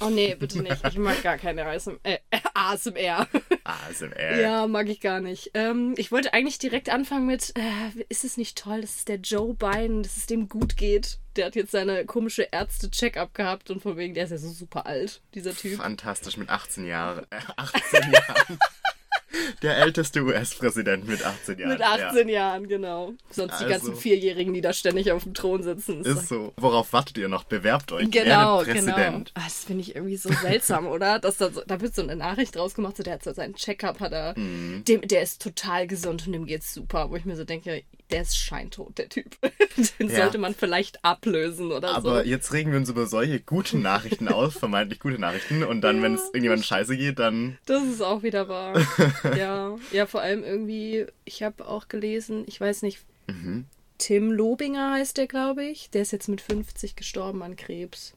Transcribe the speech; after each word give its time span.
Oh 0.00 0.10
nee, 0.10 0.34
bitte 0.34 0.62
nicht. 0.62 0.84
Ich 0.86 0.96
mag 0.96 1.22
gar 1.22 1.38
keine 1.38 1.66
ASMR. 1.66 1.98
Äh, 2.02 2.18
ASMR. 2.54 3.26
ASMR. 3.64 4.40
Ja, 4.40 4.66
mag 4.66 4.88
ich 4.88 5.00
gar 5.00 5.20
nicht. 5.20 5.50
Ähm, 5.54 5.94
ich 5.96 6.12
wollte 6.12 6.32
eigentlich 6.32 6.58
direkt 6.58 6.88
anfangen 6.88 7.26
mit, 7.26 7.52
äh, 7.56 8.04
ist 8.08 8.24
es 8.24 8.36
nicht 8.36 8.58
toll, 8.58 8.80
dass 8.80 8.96
es 8.96 9.04
der 9.04 9.16
Joe 9.16 9.54
Biden, 9.54 10.02
dass 10.02 10.16
es 10.16 10.26
dem 10.26 10.48
gut 10.48 10.76
geht? 10.76 11.18
Der 11.36 11.46
hat 11.46 11.56
jetzt 11.56 11.72
seine 11.72 12.04
komische 12.04 12.48
Ärzte-Check-up 12.50 13.34
gehabt 13.34 13.70
und 13.70 13.82
von 13.82 13.96
wegen, 13.96 14.14
der 14.14 14.24
ist 14.24 14.30
ja 14.30 14.38
so 14.38 14.50
super 14.50 14.86
alt, 14.86 15.20
dieser 15.34 15.54
Typ. 15.54 15.78
Fantastisch 15.80 16.36
mit 16.36 16.48
18 16.48 16.86
Jahren. 16.86 17.26
Äh, 17.30 17.40
18 17.56 18.12
Jahren. 18.12 18.58
Der 19.62 19.76
älteste 19.78 20.22
US-Präsident 20.22 21.06
mit 21.06 21.24
18 21.24 21.58
Jahren. 21.58 21.72
Mit 21.72 21.82
18 21.82 22.28
Jahren, 22.28 22.68
genau. 22.68 23.12
Sonst 23.30 23.60
die 23.60 23.64
Also- 23.64 23.68
ganzen 23.88 23.96
Vierjährigen, 23.96 24.54
die 24.54 24.60
da 24.60 24.72
ständig 24.72 25.12
auf 25.12 25.24
dem 25.24 25.34
Thron 25.34 25.62
sitzen. 25.62 26.02
Ja. 26.04 26.12
Ist 26.12 26.28
so. 26.28 26.52
Worauf 26.56 26.92
wartet 26.92 27.18
ihr 27.18 27.28
noch? 27.28 27.44
Bewerbt 27.44 27.92
euch. 27.92 28.10
Genau, 28.10 28.62
genau. 28.62 28.62
Präsident. 28.64 29.32
Ah, 29.34 29.42
Das 29.44 29.64
finde 29.64 29.82
ich 29.82 29.94
irgendwie 29.96 30.16
so 30.16 30.30
seltsam, 30.32 30.86
oder? 30.88 31.18
Dass 31.18 31.36
da, 31.38 31.50
so, 31.50 31.62
da 31.66 31.80
wird 31.80 31.94
so 31.94 32.02
eine 32.02 32.16
Nachricht 32.16 32.56
draus 32.56 32.74
gemacht, 32.74 32.96
so 32.96 33.02
der 33.02 33.14
hat 33.14 33.24
so 33.24 33.32
seinen 33.32 33.54
Check-up, 33.54 34.00
hat 34.00 34.12
er, 34.12 34.38
Mhm. 34.38 34.84
dem, 34.86 35.02
der 35.02 35.22
ist 35.22 35.42
total 35.42 35.86
gesund 35.86 36.26
und 36.26 36.32
dem 36.32 36.46
geht's 36.46 36.72
super. 36.72 37.10
Wo 37.10 37.16
ich 37.16 37.24
mir 37.24 37.36
so 37.36 37.44
denke, 37.44 37.82
der 38.10 38.22
ist 38.22 38.36
scheintot, 38.36 38.96
der 38.98 39.08
Typ. 39.08 39.36
Den 39.98 40.08
Ja. 40.10 40.16
sollte 40.22 40.38
man 40.38 40.54
vielleicht 40.54 41.04
ablösen 41.04 41.72
oder 41.72 41.94
Aber 41.94 42.22
so. 42.22 42.28
jetzt 42.28 42.52
regen 42.52 42.70
wir 42.72 42.78
uns 42.78 42.88
über 42.88 43.06
solche 43.06 43.40
guten 43.40 43.82
Nachrichten 43.82 44.28
aus, 44.28 44.54
vermeintlich 44.58 45.00
gute 45.00 45.18
Nachrichten. 45.18 45.62
Und 45.64 45.82
dann, 45.82 46.02
wenn 46.02 46.14
es 46.14 46.22
irgendjemand 46.26 46.64
scheiße 46.64 46.96
geht, 46.96 47.18
dann. 47.18 47.58
Das 47.66 47.84
ist 47.84 48.00
auch 48.02 48.22
wieder 48.22 48.48
wahr. 48.48 48.80
ja. 49.36 49.76
ja, 49.92 50.06
vor 50.06 50.20
allem 50.22 50.42
irgendwie, 50.44 51.06
ich 51.24 51.42
habe 51.42 51.66
auch 51.68 51.88
gelesen, 51.88 52.44
ich 52.46 52.60
weiß 52.60 52.82
nicht, 52.82 53.00
Mhm. 53.30 53.66
Tim 53.98 54.30
Lobinger 54.32 54.92
heißt 54.92 55.18
der, 55.18 55.26
glaube 55.26 55.64
ich. 55.64 55.90
Der 55.90 56.02
ist 56.02 56.12
jetzt 56.12 56.28
mit 56.28 56.40
50 56.40 56.96
gestorben 56.96 57.42
an 57.42 57.56
Krebs. 57.56 58.14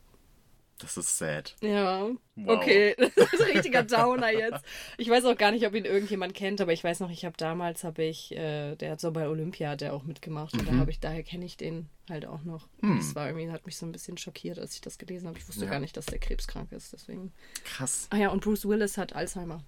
Das 0.82 0.98
ist 0.98 1.18
sad. 1.18 1.56
Ja, 1.62 2.10
Wow. 2.36 2.58
okay. 2.58 2.96
Das 3.16 3.34
ist 3.34 3.42
ein 3.42 3.52
richtiger 3.52 3.84
Downer 3.84 4.32
jetzt. 4.32 4.64
Ich 4.98 5.08
weiß 5.10 5.26
auch 5.26 5.38
gar 5.38 5.52
nicht, 5.52 5.66
ob 5.68 5.76
ihn 5.76 5.86
irgendjemand 5.86 6.34
kennt, 6.34 6.60
aber 6.60 6.74
ich 6.74 6.84
weiß 6.84 7.00
noch, 7.02 7.12
ich 7.12 7.24
habe 7.24 7.36
damals, 7.38 7.84
habe 7.84 8.04
ich, 8.04 8.32
äh, 8.36 8.76
der 8.76 8.92
hat 8.92 9.00
so 9.02 9.12
bei 9.12 9.28
Olympia, 9.28 9.76
der 9.76 9.94
auch 9.94 10.04
mitgemacht. 10.04 10.54
Und 10.54 10.68
da 10.68 10.72
Mhm. 10.72 10.80
habe 10.80 10.90
ich, 10.92 11.00
daher 11.00 11.22
kenne 11.24 11.46
ich 11.46 11.56
den 11.58 11.88
halt 12.10 12.26
auch 12.26 12.44
noch. 12.44 12.68
Hm. 12.82 12.98
Das 12.98 13.14
war 13.16 13.28
irgendwie, 13.28 13.52
hat 13.52 13.66
mich 13.66 13.78
so 13.78 13.86
ein 13.86 13.92
bisschen 13.92 14.18
schockiert, 14.18 14.58
als 14.60 14.74
ich 14.74 14.82
das 14.82 14.98
gelesen 14.98 15.28
habe. 15.28 15.38
Ich 15.38 15.48
wusste 15.48 15.66
Ja. 15.66 15.72
gar 15.72 15.80
nicht, 15.80 15.96
dass 15.98 16.08
der 16.08 16.18
krebskrank 16.20 16.72
ist, 16.72 16.94
deswegen. 16.94 17.32
Krass. 17.64 18.08
Ah 18.10 18.18
ja, 18.18 18.30
und 18.30 18.44
Bruce 18.44 18.68
Willis 18.68 18.98
hat 18.98 19.14
Alzheimer. 19.14 19.64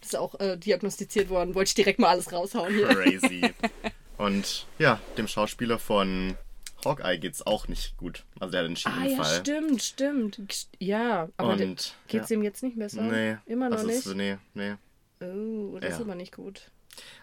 Das 0.00 0.10
ist 0.10 0.16
auch 0.18 0.38
äh, 0.40 0.58
diagnostiziert 0.58 1.30
worden. 1.30 1.54
Wollte 1.54 1.68
ich 1.68 1.74
direkt 1.74 1.98
mal 1.98 2.08
alles 2.08 2.30
raushauen 2.32 2.74
hier. 2.74 2.88
Crazy. 2.88 3.40
Und 4.18 4.66
ja, 4.78 5.00
dem 5.16 5.26
Schauspieler 5.26 5.78
von 5.78 6.36
Hawkeye 6.84 7.18
geht's 7.18 7.46
auch 7.46 7.68
nicht 7.68 7.96
gut. 7.96 8.24
Also 8.40 8.52
der 8.52 8.60
hat 8.62 8.66
einen 8.66 8.76
Ah 8.84 9.04
ja, 9.04 9.24
Schienenfall. 9.24 9.40
stimmt, 9.40 9.82
stimmt. 9.82 10.66
Ja, 10.78 11.28
aber 11.36 11.52
Und 11.54 11.94
geht's 12.08 12.28
ja. 12.30 12.36
ihm 12.36 12.42
jetzt 12.42 12.62
nicht 12.62 12.78
besser? 12.78 13.02
Nee. 13.02 13.36
Immer 13.46 13.70
noch 13.70 13.82
nicht? 13.82 14.06
Ist, 14.06 14.14
nee, 14.14 14.36
nee. 14.54 14.74
Oh, 15.20 15.78
das 15.80 15.92
ist 15.94 15.98
Ja. 15.98 16.04
aber 16.04 16.14
nicht 16.14 16.34
gut. 16.34 16.70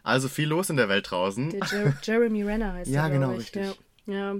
Also 0.03 0.27
viel 0.29 0.47
los 0.47 0.69
in 0.69 0.77
der 0.77 0.89
Welt 0.89 1.09
draußen. 1.11 1.49
Der 1.51 1.61
Jer 1.71 1.93
Jeremy 2.03 2.43
Renner 2.43 2.73
heißt 2.73 2.89
Ja, 2.91 3.07
der, 3.07 3.17
genau, 3.19 3.31
ich. 3.33 3.39
richtig. 3.39 3.65
Ja, 4.07 4.13
ja. 4.33 4.35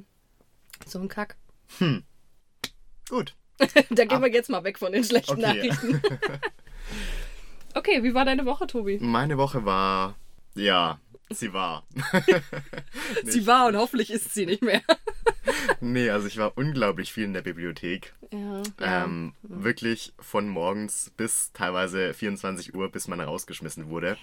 So 0.85 0.99
ein 0.99 1.07
Kack. 1.07 1.35
Gut. 3.09 3.35
da 3.91 4.05
gehen 4.05 4.21
wir 4.21 4.31
jetzt 4.31 4.49
mal 4.49 4.63
weg 4.63 4.79
von 4.79 4.91
den 4.91 5.03
schlechten 5.03 5.33
Okay. 5.33 5.41
Nachrichten. 5.41 6.01
okay, 7.75 8.03
wie 8.03 8.13
war 8.13 8.25
deine 8.25 8.45
Woche, 8.45 8.67
Tobi? 8.67 8.97
Meine 8.99 9.37
Woche 9.37 9.63
war, 9.65 10.15
ja, 10.55 10.99
sie 11.33 11.53
war. 11.53 11.85
Sie 13.23 13.47
war 13.47 13.67
und 13.67 13.75
hoffentlich 13.75 14.11
ist 14.11 14.33
sie 14.33 14.45
nicht 14.45 14.61
mehr. 14.61 14.81
nee, 15.81 16.09
also 16.09 16.27
ich 16.27 16.37
war 16.37 16.57
unglaublich 16.57 17.11
viel 17.13 17.25
in 17.25 17.33
der 17.33 17.41
Bibliothek. 17.41 18.13
Ja, 18.31 18.61
ja. 18.79 19.03
Ähm, 19.03 19.33
wirklich 19.41 20.13
von 20.19 20.47
morgens 20.47 21.11
bis 21.17 21.51
teilweise 21.53 22.13
24 22.13 22.73
Uhr, 22.73 22.89
bis 22.89 23.07
man 23.07 23.19
rausgeschmissen 23.21 23.89
wurde. 23.89 24.17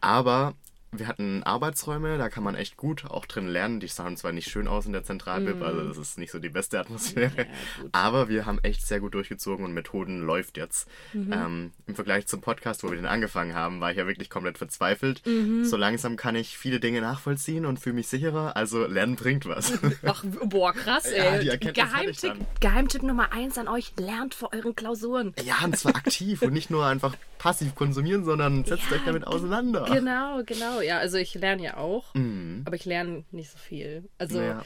Aber 0.00 0.54
wir 0.92 1.06
hatten 1.06 1.42
Arbeitsräume, 1.44 2.18
da 2.18 2.28
kann 2.28 2.42
man 2.42 2.54
echt 2.54 2.76
gut 2.76 3.04
auch 3.04 3.26
drin 3.26 3.46
lernen. 3.46 3.78
Die 3.78 3.86
sahen 3.86 4.16
zwar 4.16 4.32
nicht 4.32 4.50
schön 4.50 4.66
aus 4.66 4.86
in 4.86 4.92
der 4.92 5.04
Zentralbib, 5.04 5.62
also 5.62 5.86
das 5.86 5.96
ist 5.96 6.18
nicht 6.18 6.32
so 6.32 6.38
die 6.38 6.48
beste 6.48 6.80
Atmosphäre. 6.80 7.30
Ja. 7.38 7.44
Aber 7.92 8.28
wir 8.28 8.44
haben 8.46 8.58
echt 8.62 8.86
sehr 8.86 9.00
gut 9.00 9.14
durchgezogen 9.14 9.64
und 9.64 9.72
Methoden 9.72 10.20
läuft 10.20 10.56
jetzt. 10.56 10.88
Mhm. 11.12 11.32
Ähm, 11.32 11.70
Im 11.86 11.94
Vergleich 11.94 12.26
zum 12.26 12.40
Podcast, 12.40 12.82
wo 12.82 12.90
wir 12.90 12.96
den 12.96 13.06
angefangen 13.06 13.54
haben, 13.54 13.80
war 13.80 13.92
ich 13.92 13.98
ja 13.98 14.06
wirklich 14.06 14.30
komplett 14.30 14.58
verzweifelt. 14.58 15.24
Mhm. 15.26 15.64
So 15.64 15.76
langsam 15.76 16.16
kann 16.16 16.34
ich 16.34 16.58
viele 16.58 16.80
Dinge 16.80 17.00
nachvollziehen 17.00 17.66
und 17.66 17.78
fühle 17.78 17.94
mich 17.94 18.08
sicherer. 18.08 18.56
Also 18.56 18.86
Lernen 18.86 19.14
bringt 19.14 19.46
was. 19.46 19.72
Ach, 20.04 20.24
boah, 20.44 20.72
krass, 20.72 21.06
ey. 21.06 21.46
Ja, 21.46 21.56
Geheimtipp. 21.56 22.34
Geheimtipp 22.60 23.02
Nummer 23.02 23.32
eins 23.32 23.58
an 23.58 23.68
euch, 23.68 23.92
lernt 23.96 24.34
vor 24.34 24.50
euren 24.52 24.74
Klausuren. 24.74 25.34
Ja, 25.44 25.56
und 25.64 25.76
zwar 25.76 25.94
aktiv 25.94 26.42
und 26.42 26.52
nicht 26.52 26.70
nur 26.70 26.84
einfach 26.84 27.14
passiv 27.38 27.74
konsumieren, 27.74 28.24
sondern 28.24 28.64
setzt 28.64 28.90
Ja, 28.90 28.96
euch 28.96 29.02
damit 29.06 29.26
auseinander. 29.26 29.86
Genau, 29.90 30.42
genau. 30.44 30.79
Ja, 30.82 30.98
also 30.98 31.16
ich 31.18 31.34
lerne 31.34 31.62
ja 31.62 31.76
auch, 31.76 32.14
Mhm. 32.14 32.62
aber 32.66 32.76
ich 32.76 32.84
lerne 32.84 33.24
nicht 33.30 33.50
so 33.50 33.58
viel. 33.58 34.08
Also 34.18 34.40
Ja. 34.40 34.62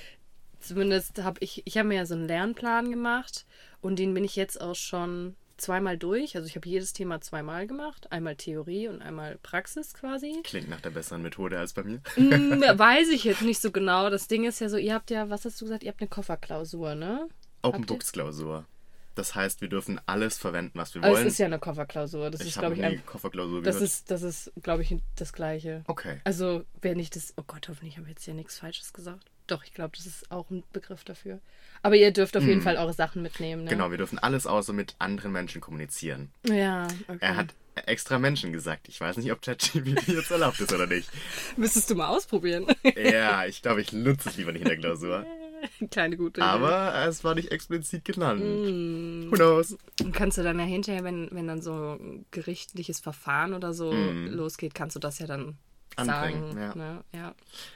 zumindest 0.61 1.23
habe 1.23 1.39
ich, 1.41 1.63
ich 1.67 1.77
habe 1.79 1.89
mir 1.89 1.97
ja 1.97 2.07
so 2.07 2.15
einen 2.15 2.27
Lernplan 2.29 2.91
gemacht 2.91 3.47
und 3.81 3.99
den 3.99 4.15
bin 4.15 4.25
ich 4.25 4.37
jetzt 4.37 4.61
auch 4.61 4.75
schon 4.75 5.37
zweimal 5.57 5.97
durch. 5.97 6.35
Also 6.37 6.49
ich 6.49 6.57
habe 6.57 6.69
jedes 6.69 6.93
Thema 6.93 7.21
zweimal 7.21 7.67
gemacht. 7.69 8.11
Einmal 8.11 8.35
Theorie 8.35 8.89
und 8.89 9.03
einmal 9.03 9.39
Praxis 9.43 9.95
quasi. 9.95 10.41
Klingt 10.43 10.69
nach 10.69 10.81
der 10.81 10.91
besseren 10.91 11.23
Methode 11.23 11.59
als 11.59 11.75
bei 11.75 11.85
mir. 11.85 12.01
Hm, 12.15 12.61
weiß 12.79 13.09
ich 13.11 13.23
jetzt 13.25 13.43
nicht 13.43 13.61
so 13.61 13.71
genau. 13.71 14.11
Das 14.11 14.27
Ding 14.27 14.45
ist 14.45 14.61
ja 14.61 14.69
so, 14.69 14.77
ihr 14.79 14.95
habt 14.95 15.11
ja, 15.11 15.31
was 15.31 15.45
hast 15.45 15.61
du 15.61 15.65
gesagt, 15.67 15.85
ihr 15.85 15.91
habt 15.91 16.01
eine 16.01 16.09
Kofferklausur, 16.09 16.95
ne? 16.97 17.29
Open? 17.63 17.87
Books 17.87 18.11
Klausur. 18.13 18.67
Das 19.15 19.35
heißt, 19.35 19.61
wir 19.61 19.69
dürfen 19.69 20.01
alles 20.07 20.37
verwenden, 20.39 20.79
was 20.79 20.95
wir 20.95 21.03
Also 21.03 21.15
es 21.15 21.19
wollen. 21.21 21.29
ist 21.29 21.39
ja 21.39 21.47
eine 21.47 21.59
Kofferklausur. 21.59 22.31
Das 22.31 22.41
ich 22.41 22.49
ist, 22.49 22.57
habe 22.57 22.75
glaube 22.75 22.75
ich, 22.75 22.81
nie 22.93 22.99
ein, 22.99 23.07
Kofferklausur 23.07 23.63
das 23.63 23.77
gehört. 23.77 23.91
ist, 23.91 24.11
das 24.11 24.23
ist, 24.23 24.53
glaube 24.63 24.83
ich, 24.83 24.95
das 25.17 25.33
Gleiche. 25.33 25.85
okay. 25.87 26.21
Also, 26.25 26.65
wenn 26.83 26.99
ich 26.99 27.11
das. 27.11 27.33
Oh 27.37 27.45
Gott, 27.47 27.69
hoffentlich 27.69 27.97
haben 27.97 28.05
wir 28.07 28.11
jetzt 28.11 28.25
hier 28.25 28.35
nichts 28.35 28.59
Falsches 28.59 28.93
gesagt. 28.93 29.31
Doch, 29.47 29.63
ich 29.65 29.75
glaube, 29.75 29.95
das 29.97 30.07
ist 30.07 30.31
auch 30.31 30.49
ein 30.51 30.65
Begriff 30.73 31.05
dafür. 31.05 31.39
Aber 31.83 31.97
ihr 31.97 32.11
dürft 32.13 32.35
auf 32.37 32.43
jeden 32.45 32.63
Fall 32.63 32.79
eure 32.79 32.95
Sachen 32.95 33.21
mitnehmen, 33.21 33.65
ne? 33.65 33.71
Genau, 33.71 33.91
wir 33.91 33.99
dürfen 33.99 34.19
alles 34.19 34.47
außer 34.47 34.73
mit 34.73 34.95
anderen 34.99 35.33
Menschen 35.33 35.61
kommunizieren. 35.61 36.31
Ja, 36.49 36.89
okay. 37.09 37.19
Er 37.21 37.37
hat 37.37 37.49
extra 37.87 38.19
Menschen 38.19 38.55
gesagt. 38.55 38.89
Ich 38.89 38.99
weiß 39.01 39.19
nicht, 39.19 39.31
ob 39.33 39.43
ChatGPT 39.43 40.09
jetzt 40.09 40.31
erlaubt 40.31 40.59
ist 40.61 40.73
oder 40.73 40.87
nicht. 40.87 41.11
Müsstest 41.59 41.91
du 41.91 41.95
mal 41.95 42.09
ausprobieren. 42.09 42.67
Ja, 42.97 43.45
ich 43.45 43.61
glaube, 43.61 43.83
ich 43.83 43.93
nutze 43.93 44.31
es 44.31 44.37
lieber 44.39 44.53
nicht 44.53 44.63
in 44.63 44.69
der 44.69 44.79
Klausur. 44.79 45.27
Kleine 45.91 46.17
gute 46.17 46.41
Idee. 46.41 46.49
Aber 46.49 46.95
es 47.07 47.25
war 47.25 47.35
nicht 47.35 47.51
explizit 47.51 48.05
genannt. 48.05 48.41
Mm. 48.41 49.31
Who 49.31 49.37
knows? 49.37 49.77
Und 50.03 50.13
kannst 50.13 50.39
du 50.39 50.43
dann 50.43 50.59
ja 50.59 50.65
hinterher, 50.65 51.05
wenn, 51.05 51.29
wenn 51.33 51.47
dann 51.47 51.63
so 51.63 51.95
ein 51.95 52.27
gerichtliches 52.31 53.01
Verfahren 53.01 53.55
oder 53.55 53.73
so 53.73 53.93
losgeht, 53.93 54.75
kannst 54.75 54.97
du 54.97 55.01
das 55.01 55.19
ja 55.19 55.27
dann 55.27 55.59
Anbringen, 55.97 56.53
sagen. 56.53 56.59
ja. 56.59 56.75
Ne? 56.75 57.05
ja. 57.13 57.35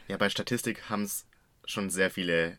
Ja, 0.09 0.17
bei 0.17 0.29
Statistik 0.29 0.89
haben 0.89 1.03
es 1.03 1.27
schon 1.65 1.91
sehr 1.91 2.11
viele 2.11 2.59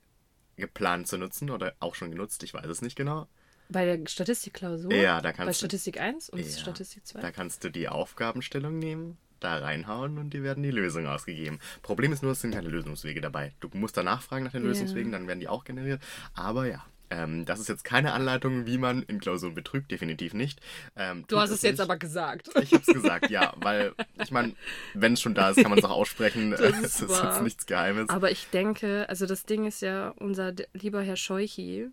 geplant 0.56 1.08
zu 1.08 1.18
nutzen 1.18 1.50
oder 1.50 1.74
auch 1.80 1.96
schon 1.96 2.12
genutzt. 2.12 2.44
Ich 2.44 2.54
weiß 2.54 2.68
es 2.68 2.82
nicht 2.82 2.96
genau. 2.96 3.28
Bei 3.70 3.86
der 3.86 4.08
Statistikklausur? 4.08 4.94
Ja, 4.94 5.22
da 5.22 5.32
kannst 5.32 5.48
Bei 5.48 5.54
Statistik 5.54 6.00
1 6.00 6.30
und 6.30 6.40
Ja, 6.40 6.58
Statistik 6.58 7.06
2? 7.06 7.22
Da 7.22 7.32
kannst 7.32 7.64
du 7.64 7.70
die 7.70 7.88
Aufgabenstellung 7.88 8.80
nehmen, 8.80 9.18
da 9.40 9.58
reinhauen 9.58 10.18
und 10.18 10.32
dir 10.34 10.44
werden 10.44 10.64
die 10.64 10.72
Lösungen 10.72 11.08
ausgegeben. 11.08 11.60
Problem 11.82 12.12
ist 12.12 12.24
nur, 12.24 12.32
es 12.34 12.42
sind 12.42 12.54
keine 12.54 12.70
Lösungswege 12.70 13.22
dabei. 13.22 13.54
Du 13.60 13.70
musst 13.74 13.98
danach 13.98 14.22
fragen 14.22 14.46
nach 14.46 14.52
den 14.52 14.64
Ja. 14.64 14.70
Lösungswegen, 14.70 15.12
dann 15.12 15.28
werden 15.28 15.40
die 15.40 15.48
auch 15.48 15.64
generiert. 15.64 16.02
Aber 16.36 16.66
ja, 16.68 16.84
ähm, 17.12 17.46
das 17.46 17.60
ist 17.60 17.70
jetzt 17.70 17.84
keine 17.84 18.14
Anleitung, 18.14 18.68
wie 18.68 18.78
man 18.78 19.02
in 19.04 19.20
Klausuren 19.20 19.56
betrügt, 19.56 19.90
definitiv 19.90 20.34
nicht. 20.36 20.60
Ähm, 20.96 21.26
Du 21.28 21.40
hast 21.40 21.50
es 21.50 21.64
jetzt 21.64 21.78
nicht. 21.78 21.82
aber 21.82 21.98
gesagt. 21.98 22.50
Ich 22.62 22.72
hab's 22.72 22.86
gesagt, 22.86 23.32
ja, 23.32 23.54
weil 23.58 23.94
ich 24.22 24.30
meine, 24.32 24.54
wenn 24.94 25.14
es 25.14 25.22
schon 25.22 25.34
da 25.34 25.50
ist, 25.50 25.58
kann 25.60 25.72
man 25.72 25.80
es 25.80 25.86
auch 25.86 25.90
aussprechen. 25.90 26.52
Das 26.58 26.62
ist 26.80 27.02
es 27.02 27.10
ist 27.10 27.24
jetzt 27.24 27.42
nichts 27.42 27.66
Geheimes. 27.66 28.10
Aber 28.10 28.30
ich 28.30 28.48
denke, 28.52 29.08
also 29.10 29.26
das 29.26 29.44
Ding 29.44 29.66
ist 29.66 29.82
ja, 29.82 30.10
unser 30.20 30.54
lieber 30.74 31.02
Herr 31.02 31.16
Scheuchi, 31.18 31.88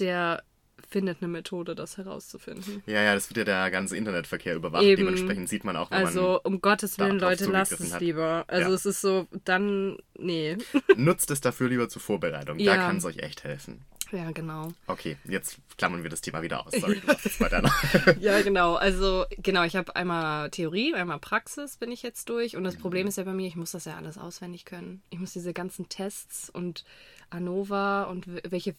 der 0.00 0.42
findet 0.88 1.18
eine 1.20 1.28
Methode, 1.28 1.74
das 1.74 1.96
herauszufinden. 1.96 2.82
Ja, 2.86 3.02
ja, 3.02 3.14
das 3.14 3.28
wird 3.30 3.38
ja 3.38 3.44
der 3.44 3.70
ganze 3.70 3.96
Internetverkehr 3.96 4.54
überwacht. 4.54 4.82
Eben. 4.82 5.04
Dementsprechend 5.04 5.48
sieht 5.48 5.64
man 5.64 5.76
auch, 5.76 5.90
wenn 5.90 5.98
Also, 6.06 6.40
um 6.42 6.60
Gottes 6.60 6.96
da 6.96 7.06
Willen, 7.06 7.18
Leute, 7.18 7.46
lasst 7.50 7.72
es 7.80 7.92
hat. 7.94 8.00
lieber. 8.00 8.44
Also, 8.48 8.68
Ja. 8.68 8.74
es 8.74 8.86
ist 8.86 9.00
so, 9.00 9.26
dann, 9.44 9.98
nee. 10.18 10.56
nutzt 10.96 11.30
es 11.30 11.40
dafür 11.40 11.68
lieber 11.68 11.88
zur 11.88 12.02
Vorbereitung. 12.02 12.58
Da 12.58 12.64
Ja. 12.64 12.76
kann 12.76 12.96
es 12.98 13.04
euch 13.04 13.18
echt 13.18 13.44
helfen. 13.44 13.84
ja, 14.12 14.30
genau. 14.30 14.72
Okay, 14.86 15.18
jetzt 15.24 15.58
klammern 15.76 16.02
wir 16.02 16.08
das 16.10 16.22
Thema 16.22 16.40
wieder 16.40 16.66
aus. 16.66 16.72
Sorry, 16.80 17.00
du 17.00 17.12
jetzt 17.12 17.40
weiter. 17.40 17.62
Ja, 18.20 18.40
genau. 18.40 18.74
Also, 18.76 19.26
genau, 19.36 19.64
ich 19.64 19.76
habe 19.76 19.94
einmal 19.96 20.48
Theorie, 20.50 20.94
einmal 20.94 21.18
Praxis 21.18 21.76
bin 21.76 21.92
ich 21.92 22.02
jetzt 22.02 22.28
durch. 22.30 22.56
Und 22.56 22.64
das 22.64 22.76
Problem 22.76 23.06
ist 23.06 23.18
ja 23.18 23.24
bei 23.24 23.34
mir, 23.34 23.46
ich 23.46 23.56
muss 23.56 23.72
das 23.72 23.84
ja 23.84 23.96
alles 23.96 24.16
auswendig 24.16 24.64
können. 24.64 25.02
Ich 25.10 25.18
muss 25.18 25.32
diese 25.34 25.52
ganzen 25.52 25.88
Tests 25.90 26.48
und 26.48 26.84
ANOVA 27.30 28.04
und 28.04 28.24
welche 28.50 28.74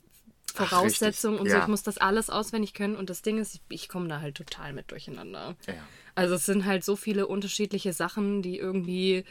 Voraussetzungen 0.51 1.35
richtig. 1.35 1.41
und 1.41 1.49
so. 1.49 1.55
Ja. 1.57 1.61
Ich 1.63 1.67
muss 1.67 1.83
das 1.83 1.97
alles 1.97 2.29
auswendig 2.29 2.73
können. 2.73 2.95
Und 2.95 3.09
das 3.09 3.21
Ding 3.21 3.37
ist, 3.37 3.55
ich, 3.55 3.61
ich 3.69 3.89
komme 3.89 4.07
da 4.07 4.21
halt 4.21 4.35
total 4.35 4.73
mit 4.73 4.91
durcheinander. 4.91 5.55
Ja. 5.67 5.73
Also 6.15 6.35
es 6.35 6.45
sind 6.45 6.65
halt 6.65 6.83
so 6.83 6.95
viele 6.95 7.27
unterschiedliche 7.27 7.93
Sachen, 7.93 8.41
die 8.41 8.57
irgendwie, 8.57 9.23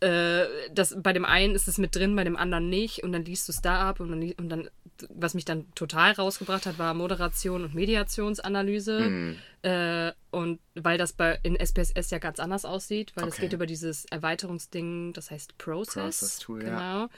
äh, 0.00 0.44
das, 0.72 0.94
bei 0.96 1.12
dem 1.12 1.24
einen 1.24 1.54
ist 1.54 1.66
es 1.66 1.78
mit 1.78 1.96
drin, 1.96 2.14
bei 2.14 2.24
dem 2.24 2.36
anderen 2.36 2.68
nicht. 2.68 3.02
Und 3.02 3.12
dann 3.12 3.24
liest 3.24 3.48
du 3.48 3.52
es 3.52 3.62
da 3.62 3.88
ab 3.88 4.00
und 4.00 4.10
dann, 4.10 4.32
und 4.32 4.48
dann, 4.48 4.70
was 5.08 5.34
mich 5.34 5.44
dann 5.44 5.66
total 5.74 6.12
rausgebracht 6.12 6.66
hat, 6.66 6.78
war 6.78 6.94
Moderation 6.94 7.64
und 7.64 7.74
Mediationsanalyse. 7.74 9.00
Mhm. 9.00 9.36
Äh, 9.62 10.12
und 10.30 10.60
weil 10.74 10.98
das 10.98 11.12
bei 11.12 11.38
in 11.42 11.56
SPSS 11.56 12.10
ja 12.10 12.18
ganz 12.18 12.38
anders 12.38 12.64
aussieht, 12.64 13.12
weil 13.16 13.26
es 13.28 13.34
Okay. 13.34 13.42
geht 13.42 13.52
über 13.54 13.66
dieses 13.66 14.04
Erweiterungsding, 14.06 15.12
das 15.14 15.30
heißt 15.30 15.58
Process. 15.58 15.94
Process 16.20 16.38
Tool, 16.38 16.64
ja. 16.64 17.08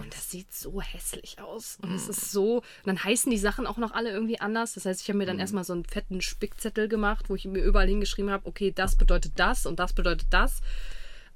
Und 0.00 0.12
das 0.14 0.30
sieht 0.30 0.52
so 0.52 0.80
hässlich 0.80 1.40
aus. 1.40 1.78
Und 1.82 1.94
es 1.94 2.08
ist 2.08 2.30
so. 2.30 2.56
Und 2.56 2.86
dann 2.86 3.02
heißen 3.02 3.30
die 3.30 3.38
Sachen 3.38 3.66
auch 3.66 3.76
noch 3.76 3.92
alle 3.92 4.10
irgendwie 4.10 4.40
anders. 4.40 4.74
Das 4.74 4.84
heißt, 4.84 5.02
ich 5.02 5.08
habe 5.08 5.18
mir 5.18 5.26
dann 5.26 5.38
erstmal 5.38 5.64
so 5.64 5.72
einen 5.72 5.84
fetten 5.84 6.20
Spickzettel 6.20 6.88
gemacht, 6.88 7.28
wo 7.28 7.34
ich 7.34 7.44
mir 7.44 7.62
überall 7.62 7.88
hingeschrieben 7.88 8.30
habe, 8.30 8.46
okay, 8.46 8.72
das 8.72 8.96
bedeutet 8.96 9.32
das 9.36 9.66
und 9.66 9.78
das 9.78 9.92
bedeutet 9.92 10.28
das. 10.30 10.60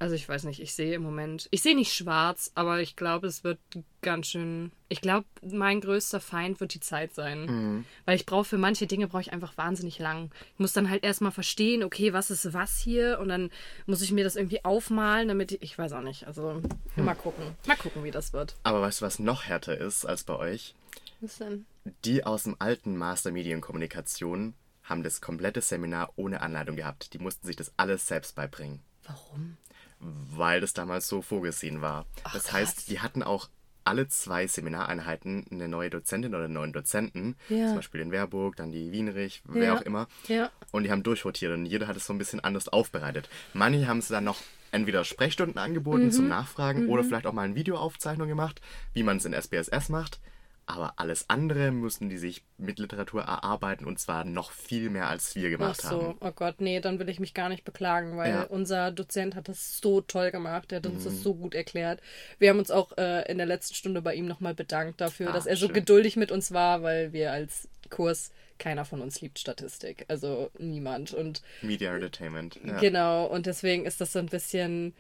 Also 0.01 0.15
ich 0.15 0.29
weiß 0.29 0.45
nicht, 0.45 0.61
ich 0.61 0.75
sehe 0.75 0.95
im 0.95 1.03
Moment. 1.03 1.49
Ich 1.51 1.63
sehe 1.63 1.75
nicht 1.75 1.93
schwarz, 1.93 2.53
aber 2.55 2.81
ich 2.81 2.95
glaube, 2.95 3.27
es 3.27 3.43
wird 3.43 3.59
ganz 4.01 4.29
schön. 4.29 4.71
Ich 4.89 5.01
glaube, 5.01 5.27
mein 5.43 5.81
größter 5.81 6.21
Feind 6.21 6.61
wird 6.61 6.75
die 6.75 6.81
Zeit 6.81 7.15
sein. 7.15 7.85
Weil 8.05 8.15
ich 8.15 8.25
brauche 8.25 8.45
für 8.45 8.59
manche 8.59 8.87
Dinge 8.87 9.09
brauche 9.09 9.23
ich 9.23 9.33
einfach 9.33 9.57
wahnsinnig 9.57 9.99
lang. 9.99 10.31
Ich 10.55 10.61
muss 10.61 10.73
dann 10.73 10.89
halt 10.89 11.03
erstmal 11.03 11.33
verstehen, 11.33 11.83
okay, 11.83 12.13
was 12.13 12.31
ist 12.31 12.53
was 12.53 12.79
hier? 12.79 13.19
Und 13.19 13.29
dann 13.29 13.51
muss 13.87 14.01
ich 14.01 14.13
mir 14.13 14.23
das 14.23 14.37
irgendwie 14.37 14.65
aufmalen, 14.65 15.27
damit 15.27 15.53
ich. 15.53 15.63
Ich 15.63 15.79
weiß 15.79 15.93
auch 15.93 16.03
nicht. 16.03 16.27
Also 16.29 16.63
mal 16.95 17.15
gucken. 17.15 17.45
Mal 17.67 17.77
gucken, 17.77 18.05
wie 18.05 18.13
das 18.13 18.33
wird. 18.33 18.55
Aber 18.63 18.81
weißt 18.81 19.01
du, 19.01 19.07
was 19.07 19.19
noch 19.19 19.45
härter 19.45 19.77
ist 19.77 20.05
als 20.05 20.23
bei 20.23 20.37
euch? 20.37 20.75
Was 21.21 21.39
denn? 21.39 21.67
Die 22.05 22.25
aus 22.25 22.45
dem 22.45 22.57
alten 22.61 22.97
Master 22.97 23.33
Medienkommunikation 23.33 24.55
haben 24.85 25.03
das 25.03 25.21
komplette 25.21 25.61
Seminar 25.61 26.13
ohne 26.17 26.41
Anleitung 26.41 26.77
gehabt. 26.77 27.13
Die 27.13 27.19
mussten 27.19 27.47
sich 27.47 27.57
das 27.57 27.73
alles 27.77 28.07
selbst 28.07 28.37
beibringen, 28.37 28.81
Warum? 29.05 29.57
Weil 30.01 30.61
das 30.61 30.73
damals 30.75 31.09
so 31.09 31.23
vorgesehen 31.23 31.81
war. 31.83 32.07
das 32.25 32.45
krass. 32.45 32.53
heißt, 32.53 32.91
die 32.91 33.01
hatten 33.01 33.23
auch 33.23 33.49
alle 33.85 34.07
zwei 34.09 34.47
Seminareinheiten 34.47 35.47
eine 35.51 35.67
neue 35.67 35.89
Dozentin 35.89 36.35
oder 36.35 36.45
einen 36.45 36.53
neuen 36.53 36.73
Dozenten. 36.75 37.37
Ja. 37.49 37.69
Zum 37.69 37.77
Beispiel 37.77 38.03
in 38.03 38.11
Wehrburg, 38.13 38.55
dann 38.57 38.71
die 38.71 38.93
Wienrich, 38.93 39.43
wer 39.47 39.65
Ja. 39.65 39.77
auch 39.79 39.83
immer. 39.83 40.09
Ja. 40.27 40.51
Und 40.73 40.83
die 40.85 40.91
haben 40.91 41.03
durchrotiert 41.03 41.53
und 41.55 41.65
jeder 41.65 41.89
hat 41.89 41.97
es 41.97 42.05
so 42.07 42.13
ein 42.13 42.19
bisschen 42.19 42.41
anders 42.41 42.69
aufbereitet. 42.69 43.31
Manche 43.55 43.87
haben 43.89 43.99
es 43.99 44.09
dann 44.09 44.25
noch 44.25 44.41
entweder 44.73 45.05
Sprechstunden 45.05 45.57
angeboten 45.59 46.07
Mhm. 46.07 46.11
zum 46.13 46.29
Nachfragen 46.29 46.89
oder 46.91 47.03
vielleicht 47.03 47.27
auch 47.27 47.33
mal 47.33 47.43
eine 47.47 47.55
Videoaufzeichnung 47.55 48.29
gemacht, 48.29 48.61
wie 48.93 49.03
man 49.03 49.17
es 49.17 49.25
in 49.25 49.33
SPSS 49.33 49.89
macht. 49.89 50.21
Aber 50.71 50.93
alles 50.97 51.25
andere 51.31 51.71
mussten 51.73 52.11
die 52.11 52.19
sich 52.19 52.43
mit 52.59 52.79
Literatur 52.79 53.23
erarbeiten 53.23 53.87
und 53.87 53.99
zwar 53.99 54.25
noch 54.27 54.53
viel 54.53 54.91
mehr, 54.91 55.09
als 55.09 55.35
wir 55.35 55.47
Ach 55.47 55.51
gemacht 55.51 55.81
so, 55.81 55.89
haben. 55.89 56.17
oh 56.21 56.31
Gott, 56.31 56.61
nee, 56.61 56.79
dann 56.81 56.99
will 56.99 57.09
ich 57.09 57.21
mich 57.21 57.33
gar 57.33 57.49
nicht 57.49 57.65
beklagen, 57.65 58.19
weil 58.19 58.31
Ja. 58.31 58.43
unser 58.43 58.91
Dozent 58.91 59.35
hat 59.35 59.49
das 59.49 59.79
so 59.81 60.03
toll 60.03 60.31
gemacht, 60.31 60.71
der 60.71 60.77
hat 60.81 60.87
uns 60.87 61.05
das 61.05 61.23
so 61.23 61.35
gut 61.35 61.55
erklärt. 61.55 62.01
Wir 62.39 62.51
haben 62.51 62.59
uns 62.59 62.71
auch 62.71 62.93
äh, 62.99 63.23
in 63.31 63.39
der 63.39 63.47
letzten 63.47 63.75
Stunde 63.75 64.03
bei 64.03 64.15
ihm 64.15 64.27
nochmal 64.27 64.55
bedankt 64.55 65.01
dafür, 65.01 65.31
Ah, 65.31 65.33
dass 65.33 65.47
er 65.47 65.57
so 65.57 65.67
schön. 65.69 65.75
geduldig 65.75 66.17
mit 66.17 66.31
uns 66.31 66.53
war, 66.53 66.83
weil 66.83 67.15
wir 67.15 67.33
als 67.33 67.67
Kurs, 67.89 68.31
keiner 68.59 68.85
von 68.85 69.01
uns 69.01 69.23
liebt 69.23 69.39
Statistik, 69.39 70.05
also 70.09 70.51
niemand. 70.59 71.15
Und 71.15 71.41
Media 71.63 71.95
Entertainment. 71.95 72.59
Ja. 72.63 72.79
Genau, 72.79 73.25
und 73.25 73.47
deswegen 73.47 73.87
ist 73.87 74.03
das 74.03 74.13
so 74.13 74.19
ein 74.19 74.27
bisschen. 74.27 74.95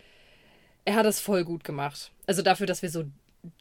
Er 0.86 0.94
hat 0.94 1.04
das 1.04 1.20
voll 1.20 1.44
gut 1.44 1.62
gemacht. 1.64 2.10
Also 2.26 2.40
dafür, 2.40 2.66
dass 2.66 2.80
wir 2.80 2.88
so 2.88 3.04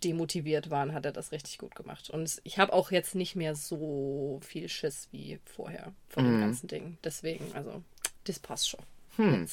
demotiviert 0.03 0.69
waren, 0.69 0.93
hat 0.93 1.05
er 1.05 1.11
das 1.11 1.31
richtig 1.31 1.57
gut 1.59 1.75
gemacht. 1.75 2.09
Und 2.09 2.41
ich 2.43 2.57
habe 2.59 2.73
auch 2.73 2.91
jetzt 2.91 3.15
nicht 3.15 3.35
mehr 3.35 3.55
so 3.55 4.39
viel 4.43 4.69
Schiss 4.69 5.07
wie 5.11 5.39
vorher 5.45 5.93
von 6.09 6.23
Mhm. 6.25 6.31
dem 6.31 6.39
ganzen 6.41 6.67
Ding. 6.67 6.97
Deswegen, 7.03 7.45
also, 7.53 7.83
das 8.25 8.39
passt 8.39 8.69
schon. 8.69 8.79
Hm. 9.17 9.47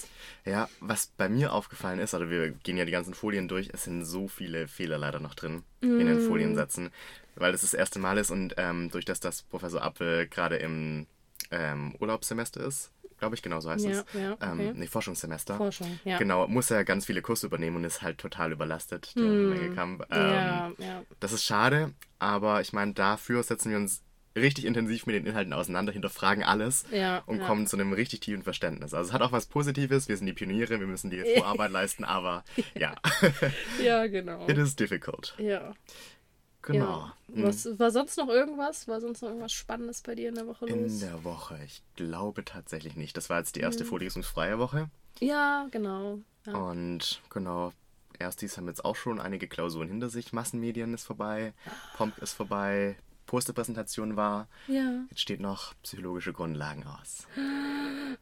Ja, 0.44 0.68
was 0.80 1.06
bei 1.16 1.28
mir 1.28 1.52
aufgefallen 1.52 1.98
ist, 1.98 2.12
also 2.12 2.28
wir 2.28 2.50
gehen 2.50 2.76
ja 2.76 2.84
die 2.84 2.92
ganzen 2.92 3.14
Folien 3.14 3.48
durch, 3.48 3.70
es 3.72 3.84
sind 3.84 4.04
so 4.04 4.28
viele 4.28 4.68
Fehler 4.68 4.98
leider 4.98 5.20
noch 5.20 5.34
drin 5.34 5.62
in 5.80 5.96
Mm. 5.96 6.06
den 6.06 6.20
Foliensätzen, 6.20 6.90
weil 7.34 7.54
es 7.54 7.62
das 7.62 7.72
erste 7.72 7.98
Mal 7.98 8.18
ist 8.18 8.30
und 8.30 8.54
ähm, 8.58 8.90
durch 8.90 9.06
das, 9.06 9.20
dass 9.20 9.42
Professor 9.42 9.80
Appel 9.82 10.26
gerade 10.28 10.56
im 10.56 11.06
ähm, 11.50 11.94
Urlaubssemester 11.98 12.62
ist, 12.62 12.90
glaube 13.18 13.34
ich, 13.34 13.42
genau 13.42 13.60
so 13.60 13.70
heißt 13.70 13.84
Ja, 13.84 13.90
es. 13.90 14.04
ja, 14.14 14.36
ähm, 14.42 14.60
okay. 14.60 14.72
nee, 14.74 14.86
Forschungssemester. 14.86 15.56
Forschung, 15.56 15.98
ja. 16.04 16.18
Genau, 16.18 16.46
muss 16.48 16.70
er 16.70 16.84
ganz 16.84 17.06
viele 17.06 17.22
Kurse 17.22 17.46
übernehmen 17.46 17.76
und 17.76 17.84
ist 17.84 18.02
halt 18.02 18.18
total 18.18 18.52
überlastet, 18.52 19.14
der 19.16 19.22
Menge 19.24 19.74
Kamp. 19.74 20.06
Ähm, 20.10 20.18
ja, 20.20 20.72
ja. 20.78 21.02
Das 21.20 21.32
ist 21.32 21.44
schade, 21.44 21.92
aber 22.18 22.60
ich 22.60 22.72
meine, 22.72 22.92
dafür 22.94 23.42
setzen 23.42 23.70
wir 23.70 23.78
uns 23.78 24.02
richtig 24.36 24.64
intensiv 24.64 25.06
mit 25.06 25.14
den 25.14 25.26
Inhalten 25.26 25.52
auseinander, 25.52 25.92
hinterfragen 25.92 26.42
alles 26.42 26.84
Ja, 26.90 27.18
und 27.26 27.38
ja. 27.38 27.46
kommen 27.46 27.68
zu 27.68 27.76
einem 27.76 27.92
richtig 27.92 28.18
tiefen 28.18 28.42
Verständnis. 28.42 28.92
Also 28.92 29.10
es 29.10 29.12
hat 29.12 29.22
auch 29.22 29.30
was 29.30 29.46
Positives, 29.46 30.08
wir 30.08 30.16
sind 30.16 30.26
die 30.26 30.32
Pioniere, 30.32 30.80
wir 30.80 30.88
müssen 30.88 31.08
die 31.08 31.22
Vorarbeit 31.38 31.70
leisten, 31.70 32.02
aber 32.02 32.42
ja, 32.74 32.96
Ja, 33.80 34.06
genau. 34.08 34.44
it 34.48 34.58
is 34.58 34.74
difficult. 34.74 35.34
Ja. 35.38 35.72
Genau. 36.66 37.10
ja. 37.34 37.44
Was, 37.44 37.78
war 37.78 37.90
sonst 37.90 38.16
noch 38.16 38.28
irgendwas? 38.28 38.88
War 38.88 39.00
sonst 39.00 39.20
noch 39.22 39.28
irgendwas 39.28 39.52
Spannendes 39.52 40.00
bei 40.02 40.14
dir 40.14 40.28
in 40.30 40.34
der 40.36 40.46
Woche 40.46 40.66
In 40.66 40.82
los? 40.84 41.00
der 41.00 41.24
Woche, 41.24 41.58
ich 41.64 41.82
glaube 41.96 42.44
tatsächlich 42.44 42.96
nicht. 42.96 43.16
Das 43.16 43.28
war 43.30 43.38
jetzt 43.38 43.56
die 43.56 43.60
erste 43.60 43.84
vorlesungsfreie 43.84 44.58
Woche 44.58 44.88
Ja, 45.20 45.66
genau. 45.70 46.20
Ja. 46.46 46.54
und 46.56 47.20
genau, 47.30 47.72
Erstis 48.18 48.56
haben 48.56 48.68
jetzt 48.68 48.84
auch 48.84 48.96
schon 48.96 49.20
einige 49.20 49.48
Klausuren 49.48 49.88
hinter 49.88 50.08
sich. 50.08 50.32
Massenmedien 50.32 50.94
ist 50.94 51.04
vorbei, 51.04 51.52
Pomp 51.96 52.16
ist 52.18 52.34
vorbei, 52.34 52.96
Posterpräsentation 53.26 54.16
war. 54.16 54.48
ja. 54.68 55.04
Jetzt 55.10 55.20
steht 55.20 55.40
noch 55.40 55.74
psychologische 55.82 56.32
Grundlagen 56.32 56.84
aus. 56.86 57.26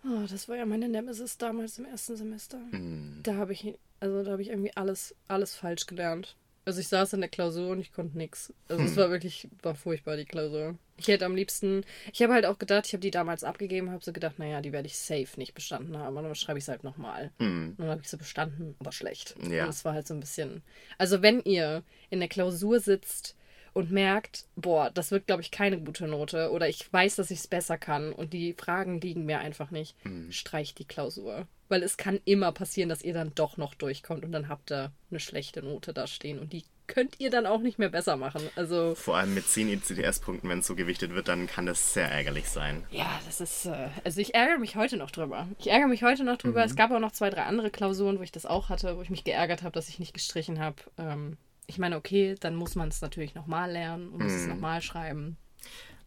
Oh, 0.05 0.27
das 0.29 0.49
war 0.49 0.57
ja 0.57 0.67
meine 0.67 0.89
Nemesis 0.89 1.37
damals 1.39 1.79
im 1.79 1.85
ersten 1.85 2.17
Semester. 2.17 2.59
Hm. 2.71 3.21
Da 3.23 3.35
habe 3.37 3.53
ich, 3.53 3.79
also 4.01 4.25
da 4.25 4.33
habe 4.33 4.43
ich 4.43 4.49
irgendwie 4.49 4.75
alles, 4.75 5.15
alles 5.29 5.55
falsch 5.55 5.87
gelernt. 5.87 6.35
Also 6.65 6.81
ich 6.81 6.89
saß 6.89 7.15
in 7.15 7.21
der 7.21 7.29
Klausur 7.29 7.71
und 7.71 7.81
ich 7.81 7.93
konnte 7.93 8.17
nichts. 8.17 8.53
Also 8.69 8.85
es 8.85 8.97
war 8.97 9.11
wirklich, 9.11 9.49
war 9.63 9.75
furchtbar, 9.75 10.17
die 10.17 10.25
Klausur. 10.25 10.77
Ich 10.97 11.09
hätte 11.09 11.25
am 11.25 11.35
liebsten, 11.35 11.85
ich 12.13 12.23
habe 12.23 12.35
halt 12.35 12.47
auch 12.47 12.59
gedacht, 12.59 12.87
ich 12.87 12.93
habe 12.93 13.01
die 13.01 13.11
damals 13.11 13.43
abgegeben, 13.43 13.91
habe 13.91 14.05
so 14.05 14.13
gedacht, 14.13 14.39
naja, 14.39 14.61
die 14.61 14.73
werde 14.73 14.87
ich 14.87 14.97
safe 14.97 15.29
nicht 15.39 15.55
bestanden 15.55 15.99
haben. 15.99 16.17
Und 16.17 16.23
dann 16.23 16.35
schreibe 16.37 16.59
ich 16.59 16.65
es 16.65 16.69
halt 16.69 16.85
nochmal. 16.85 17.33
Und 17.39 17.75
dann 17.79 17.89
habe 17.89 18.01
ich 18.03 18.09
sie 18.09 18.17
bestanden, 18.17 18.77
aber 18.79 18.93
schlecht. 18.93 19.35
Ja. 19.51 19.65
Und 19.65 19.71
es 19.71 19.85
war 19.85 19.95
halt 19.95 20.07
so 20.07 20.15
ein 20.15 20.21
bisschen. 20.21 20.63
Also 20.99 21.21
wenn 21.21 21.41
ihr 21.43 21.83
in 22.11 22.21
der 22.21 22.29
Klausur 22.29 22.79
sitzt 22.79 23.35
und 23.75 23.91
merkt, 23.91 24.47
boah, 24.57 24.91
das 24.91 25.11
wird, 25.11 25.27
glaube 25.27 25.43
ich, 25.43 25.51
keine 25.51 25.79
gute 25.79 26.07
Note 26.07 26.51
oder 26.51 26.69
ich 26.69 26.93
weiß, 26.93 27.17
dass 27.17 27.31
ich 27.31 27.41
es 27.41 27.47
besser 27.47 27.79
kann 27.79 28.13
und 28.13 28.33
die 28.33 28.55
Fragen 28.55 29.01
liegen 29.01 29.25
mir 29.25 29.39
einfach 29.41 29.71
nicht, 29.71 29.97
streicht 30.31 30.79
die 30.79 30.85
Klausur. 30.85 31.47
Weil 31.69 31.83
es 31.83 31.97
kann 31.97 32.21
immer 32.27 32.53
passieren, 32.53 32.91
dass 32.91 33.03
ihr 33.03 33.15
dann 33.15 33.33
doch 33.35 33.57
noch 33.57 33.75
durchkommt 33.75 34.25
und 34.25 34.33
dann 34.33 34.49
habt 34.49 34.71
ihr 34.71 34.93
eine 35.11 35.21
schlechte 35.21 35.63
Note 35.63 35.95
da 35.95 36.07
stehen 36.07 36.39
und 36.39 36.53
die 36.53 36.65
könnt 36.87 37.19
ihr 37.21 37.31
dann 37.31 37.47
auch 37.47 37.61
nicht 37.61 37.79
mehr 37.79 37.89
besser 37.89 38.17
machen. 38.17 38.43
Also 38.55 38.95
Vor 38.95 39.17
allem 39.17 39.33
mit 39.33 39.47
10 39.47 39.69
ECTS-Punkten, 39.71 40.49
wenn 40.51 40.59
es 40.59 40.67
so 40.67 40.75
gewichtet 40.75 41.15
wird, 41.15 41.29
dann 41.29 41.47
kann 41.47 41.65
das 41.65 41.95
sehr 41.95 42.11
ärgerlich 42.11 42.51
sein. 42.51 42.85
Ja, 42.91 43.21
das 43.25 43.41
ist. 43.41 43.67
Äh, 43.67 43.89
also 44.05 44.21
ich 44.21 44.35
ärgere 44.35 44.59
mich 44.59 44.77
heute 44.77 44.99
noch 44.99 45.11
drüber. 45.11 45.49
Ich 45.59 45.69
ärgere 45.69 45.89
mich 45.89 46.03
heute 46.03 46.25
noch 46.25 46.37
drüber. 46.37 46.63
Es 46.65 46.77
gab 46.77 46.91
auch 46.91 47.01
noch 47.01 47.13
zwei, 47.13 47.31
drei 47.31 47.45
andere 47.45 47.71
Klausuren, 47.71 48.19
wo 48.19 48.23
ich 48.23 48.33
das 48.33 48.45
auch 48.45 48.69
hatte, 48.69 48.99
wo 48.99 49.03
ich 49.03 49.09
mich 49.11 49.25
geärgert 49.25 49.63
habe, 49.63 49.73
dass 49.73 49.89
ich 49.89 49.99
nicht 49.99 50.13
gestrichen 50.13 50.61
habe. 50.61 50.77
Ähm, 50.99 51.39
ich 51.73 51.79
meine, 51.79 51.97
okay, 51.97 52.35
dann 52.39 52.55
muss 52.55 52.75
man 52.75 52.89
es 52.89 53.01
natürlich 53.01 53.35
nochmal 53.35 53.73
lernen 53.73 54.09
und 54.11 54.23
muss 54.23 54.33
es 54.33 54.47
nochmal 54.47 54.83
schreiben. 54.83 55.37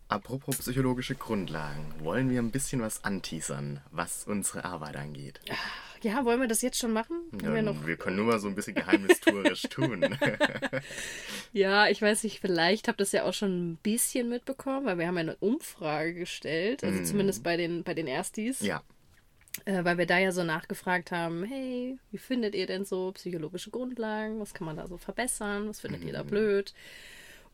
Apropos 0.08 0.58
psychologische 0.60 1.16
Grundlagen, 1.16 1.92
wollen 2.00 2.30
wir 2.30 2.40
ein 2.40 2.52
bisschen 2.52 2.80
was 2.82 3.04
anteasern, 3.04 3.82
was 3.92 4.26
unsere 4.28 4.64
Arbeit 4.64 4.96
angeht. 4.98 5.42
Ja, 6.04 6.24
wollen 6.26 6.40
wir 6.40 6.48
das 6.48 6.62
jetzt 6.62 6.78
schon 6.78 6.94
machen? 6.94 7.18
Wollen 7.32 7.54
wir 7.56 7.56
Ja, 7.56 7.62
noch? 7.64 7.88
wir 7.88 7.98
können 7.98 8.18
nur 8.18 8.26
mal 8.26 8.40
so 8.40 8.48
ein 8.48 8.54
bisschen 8.54 8.76
geheimnistuerisch 8.76 9.64
tun. 9.72 10.06
Ja, 11.54 11.88
ich 11.88 12.02
weiß 12.02 12.24
nicht, 12.24 12.40
vielleicht 12.40 12.88
habt 12.88 13.00
ihr 13.00 13.04
das 13.06 13.12
ja 13.14 13.24
auch 13.24 13.34
schon 13.34 13.72
ein 13.72 13.76
bisschen 13.78 14.30
mitbekommen, 14.30 14.86
weil 14.86 14.98
wir 15.00 15.08
haben 15.08 15.16
ja 15.16 15.22
eine 15.22 15.36
Umfrage 15.38 16.14
gestellt, 16.14 16.84
also 16.84 17.04
zumindest 17.04 17.44
bei 17.44 17.58
den, 17.58 17.84
bei 17.84 17.94
den 17.94 18.08
Erstis. 18.08 18.60
ja. 18.60 18.84
Äh, 19.64 19.84
weil 19.86 19.98
wir 19.98 20.06
da 20.06 20.18
ja 20.20 20.32
so 20.32 20.44
nachgefragt 20.44 21.12
haben, 21.12 21.44
hey, 21.44 21.98
wie 22.12 22.18
findet 22.18 22.54
ihr 22.56 22.68
denn 22.68 22.84
so 22.86 23.12
psychologische 23.14 23.72
Grundlagen? 23.72 24.40
Was 24.40 24.54
kann 24.54 24.66
man 24.66 24.76
da 24.76 24.88
so 24.88 24.98
verbessern? 24.98 25.70
Was 25.70 25.80
findet 25.80 26.04
ihr 26.04 26.14
da 26.14 26.24
blöd? 26.24 26.74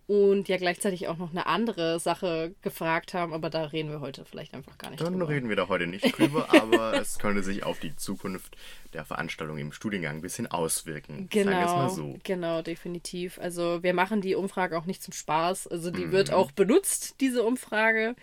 Und 0.07 0.49
ja 0.49 0.57
gleichzeitig 0.57 1.07
auch 1.07 1.17
noch 1.17 1.29
eine 1.29 1.45
andere 1.45 1.99
Sache 1.99 2.53
gefragt 2.63 3.13
haben, 3.13 3.33
aber 3.33 3.49
da 3.49 3.65
reden 3.65 3.89
wir 3.91 4.01
heute 4.01 4.25
vielleicht 4.25 4.53
einfach 4.53 4.77
gar 4.77 4.89
nicht 4.89 4.99
Dann 5.01 5.13
drüber. 5.13 5.29
reden 5.29 5.47
wir 5.47 5.55
da 5.55 5.69
heute 5.69 5.87
nicht 5.87 6.17
drüber, 6.17 6.49
aber 6.61 6.95
es 6.99 7.17
könnte 7.17 7.43
sich 7.43 7.63
auf 7.63 7.79
die 7.79 7.95
Zukunft 7.95 8.57
der 8.93 9.05
Veranstaltung 9.05 9.57
im 9.57 9.71
Studiengang 9.71 10.15
ein 10.17 10.21
bisschen 10.21 10.47
auswirken. 10.47 11.29
Sagen 11.31 11.31
wir 11.31 11.41
es 11.41 11.45
Genau, 11.45 11.75
mal 11.77 11.89
so. 11.91 12.17
genau, 12.23 12.61
definitiv. 12.61 13.39
Also 13.39 13.83
wir 13.83 13.93
machen 13.93 14.19
die 14.19 14.35
Umfrage 14.35 14.77
auch 14.77 14.85
nicht 14.85 15.01
zum 15.01 15.13
Spaß. 15.13 15.67
Also 15.67 15.91
die 15.91 16.07
Mhm. 16.07 16.11
wird 16.11 16.33
auch 16.33 16.51
benutzt, 16.51 17.21
diese 17.21 17.43
Umfrage. 17.43 18.15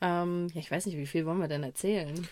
Ähm, 0.00 0.48
ja, 0.54 0.60
ich 0.60 0.70
weiß 0.72 0.86
nicht, 0.86 0.96
wie 0.96 1.06
viel 1.06 1.24
wollen 1.24 1.38
wir 1.40 1.48
denn 1.48 1.62
erzählen? 1.62 2.26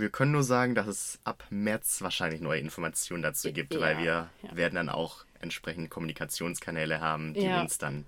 Wir 0.00 0.10
können 0.10 0.32
nur 0.32 0.42
sagen, 0.44 0.74
dass 0.74 0.86
es 0.86 1.18
ab 1.24 1.44
März 1.50 2.02
wahrscheinlich 2.02 2.40
neue 2.40 2.60
Informationen 2.60 3.22
dazu 3.22 3.52
gibt, 3.52 3.74
Ja, 3.74 3.80
weil 3.80 3.98
wir 3.98 4.04
ja. 4.42 4.56
werden 4.56 4.74
dann 4.76 4.88
auch 4.88 5.24
entsprechend 5.40 5.90
Kommunikationskanäle 5.90 7.00
haben, 7.00 7.34
die 7.34 7.42
Ja. 7.42 7.60
uns 7.60 7.78
dann 7.78 8.04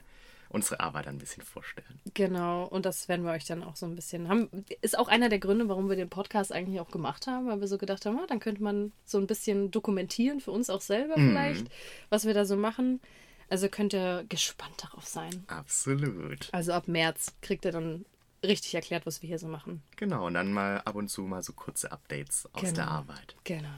unsere 0.49 0.81
Arbeit 0.81 1.07
ein 1.07 1.19
bisschen 1.19 1.45
vorstellen. 1.45 2.01
Genau, 2.15 2.65
und 2.65 2.85
das 2.85 3.09
werden 3.09 3.25
wir 3.25 3.31
euch 3.33 3.45
dann 3.45 3.63
auch 3.63 3.77
so 3.77 3.87
ein 3.87 3.95
bisschen 3.95 4.29
haben. 4.29 4.49
Ist 4.83 4.99
auch 4.99 5.07
einer 5.07 5.29
der 5.29 5.39
Gründe, 5.39 5.69
warum 5.69 5.89
wir 5.89 5.95
den 5.95 6.09
Podcast 6.09 6.53
eigentlich 6.53 6.81
auch 6.81 6.91
gemacht 6.91 7.29
haben, 7.29 7.47
weil 7.47 7.61
wir 7.61 7.69
so 7.69 7.79
gedacht 7.79 8.05
haben, 8.05 8.19
ah, 8.19 8.27
dann 8.29 8.41
könnte 8.41 8.61
man 8.63 8.91
so 9.07 9.19
ein 9.19 9.29
bisschen 9.29 9.71
dokumentieren 9.71 10.41
für 10.41 10.51
uns 10.51 10.69
auch 10.69 10.81
selber 10.81 11.17
Mhm. 11.17 11.31
vielleicht, 11.31 11.67
was 12.09 12.25
wir 12.27 12.35
da 12.35 12.45
so 12.45 12.57
machen. 12.57 13.01
Also 13.49 13.69
könnt 13.69 13.93
ihr 13.95 14.25
gespannt 14.29 14.75
darauf 14.83 15.07
sein. 15.07 15.45
Absolut. 15.47 16.49
Also 16.53 16.73
ab 16.73 16.89
März 16.89 17.33
kriegt 17.43 17.65
ihr 17.65 17.73
dann 17.73 18.05
richtig 18.45 18.75
erklärt, 18.75 19.07
was 19.07 19.23
wir 19.23 19.29
hier 19.29 19.39
so 19.39 19.47
machen. 19.49 19.83
Genau, 19.97 20.27
und 20.27 20.35
dann 20.35 20.53
mal 20.53 20.79
ab 20.85 20.95
und 20.95 21.09
zu 21.09 21.23
mal 21.23 21.43
so 21.43 21.53
kurze 21.53 21.93
Updates 21.93 22.49
aus 22.53 22.63
Genau. 22.63 22.75
der 22.75 22.89
Arbeit. 22.89 23.37
Genau. 23.45 23.69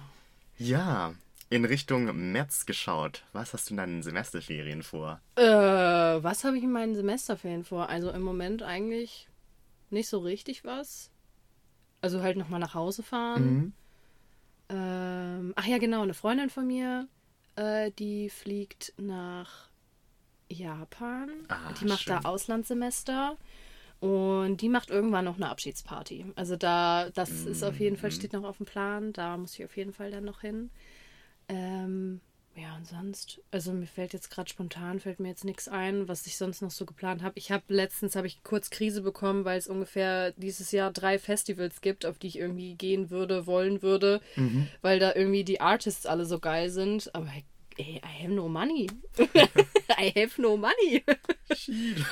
Ja, 0.58 1.14
in 1.50 1.64
Richtung 1.64 2.32
März 2.32 2.64
geschaut. 2.66 3.24
Was 3.32 3.52
hast 3.52 3.68
du 3.68 3.74
in 3.74 3.76
deinen 3.78 4.02
Semesterferien 4.02 4.82
vor? 4.82 5.20
Äh, 5.36 5.42
was 5.42 6.44
habe 6.44 6.56
ich 6.56 6.62
in 6.64 6.72
meinen 6.72 6.94
Semesterferien 6.94 7.64
vor? 7.64 7.88
Also 7.88 8.10
im 8.10 8.22
Moment 8.22 8.62
eigentlich 8.62 9.28
nicht 9.90 10.08
so 10.08 10.20
richtig 10.20 10.64
was. 10.64 11.10
Also 12.00 12.22
halt 12.22 12.36
nochmal 12.36 12.60
nach 12.60 12.74
Hause 12.74 13.02
fahren. 13.02 13.44
Mhm. 13.54 13.72
Ähm, 14.70 15.52
ach 15.56 15.66
ja, 15.66 15.78
genau, 15.78 16.02
eine 16.02 16.14
Freundin 16.14 16.48
von 16.50 16.66
mir, 16.66 17.06
äh, 17.56 17.90
die 17.98 18.30
fliegt 18.30 18.94
nach 18.96 19.68
Japan. 20.48 21.30
Ah, 21.48 21.72
die 21.80 21.84
macht 21.84 22.08
da 22.08 22.16
schön. 22.18 22.24
Auslandssemester. 22.24 23.36
Und 24.02 24.56
die 24.56 24.68
macht 24.68 24.90
irgendwann 24.90 25.24
noch 25.26 25.36
eine 25.36 25.48
Abschiedsparty. 25.48 26.26
Also 26.34 26.56
da, 26.56 27.08
das 27.10 27.46
ist 27.46 27.62
auf 27.62 27.78
jeden 27.78 27.96
Fall, 27.96 28.10
Mhm. 28.10 28.14
steht 28.14 28.32
noch 28.32 28.42
auf 28.42 28.56
dem 28.56 28.66
Plan. 28.66 29.12
Da 29.12 29.36
muss 29.36 29.56
ich 29.56 29.64
auf 29.64 29.76
jeden 29.76 29.92
Fall 29.92 30.10
dann 30.10 30.24
noch 30.24 30.40
hin. 30.40 30.70
Ähm, 31.48 32.20
ja, 32.56 32.74
und 32.76 32.84
sonst, 32.84 33.40
also 33.52 33.72
mir 33.72 33.86
fällt 33.86 34.12
jetzt 34.12 34.28
gerade 34.28 34.50
spontan, 34.50 34.98
fällt 34.98 35.20
mir 35.20 35.28
jetzt 35.28 35.44
nichts 35.44 35.68
ein, 35.68 36.08
was 36.08 36.26
ich 36.26 36.36
sonst 36.36 36.62
noch 36.62 36.72
so 36.72 36.84
geplant 36.84 37.22
habe. 37.22 37.38
Ich 37.38 37.52
habe 37.52 37.62
letztens, 37.68 38.16
habe 38.16 38.26
ich 38.26 38.42
kurz 38.42 38.70
Krise 38.70 39.02
bekommen, 39.02 39.44
weil 39.44 39.56
es 39.58 39.68
ungefähr 39.68 40.32
dieses 40.32 40.72
Jahr 40.72 40.90
drei 40.90 41.20
Festivals 41.20 41.80
gibt, 41.80 42.04
auf 42.04 42.18
die 42.18 42.26
ich 42.26 42.38
irgendwie 42.38 42.74
gehen 42.74 43.08
würde, 43.08 43.46
wollen 43.46 43.82
würde, 43.82 44.20
weil 44.82 44.98
da 44.98 45.14
irgendwie 45.14 45.44
die 45.44 45.60
Artists 45.60 46.06
alle 46.06 46.24
so 46.26 46.40
geil 46.40 46.70
sind. 46.70 47.14
Aber 47.14 47.28
ey, 47.78 48.00
I 48.04 48.22
have 48.24 48.32
no 48.32 48.48
money. 48.48 48.88
I 49.98 50.12
have 50.16 50.40
no 50.40 50.56
money. 50.56 51.02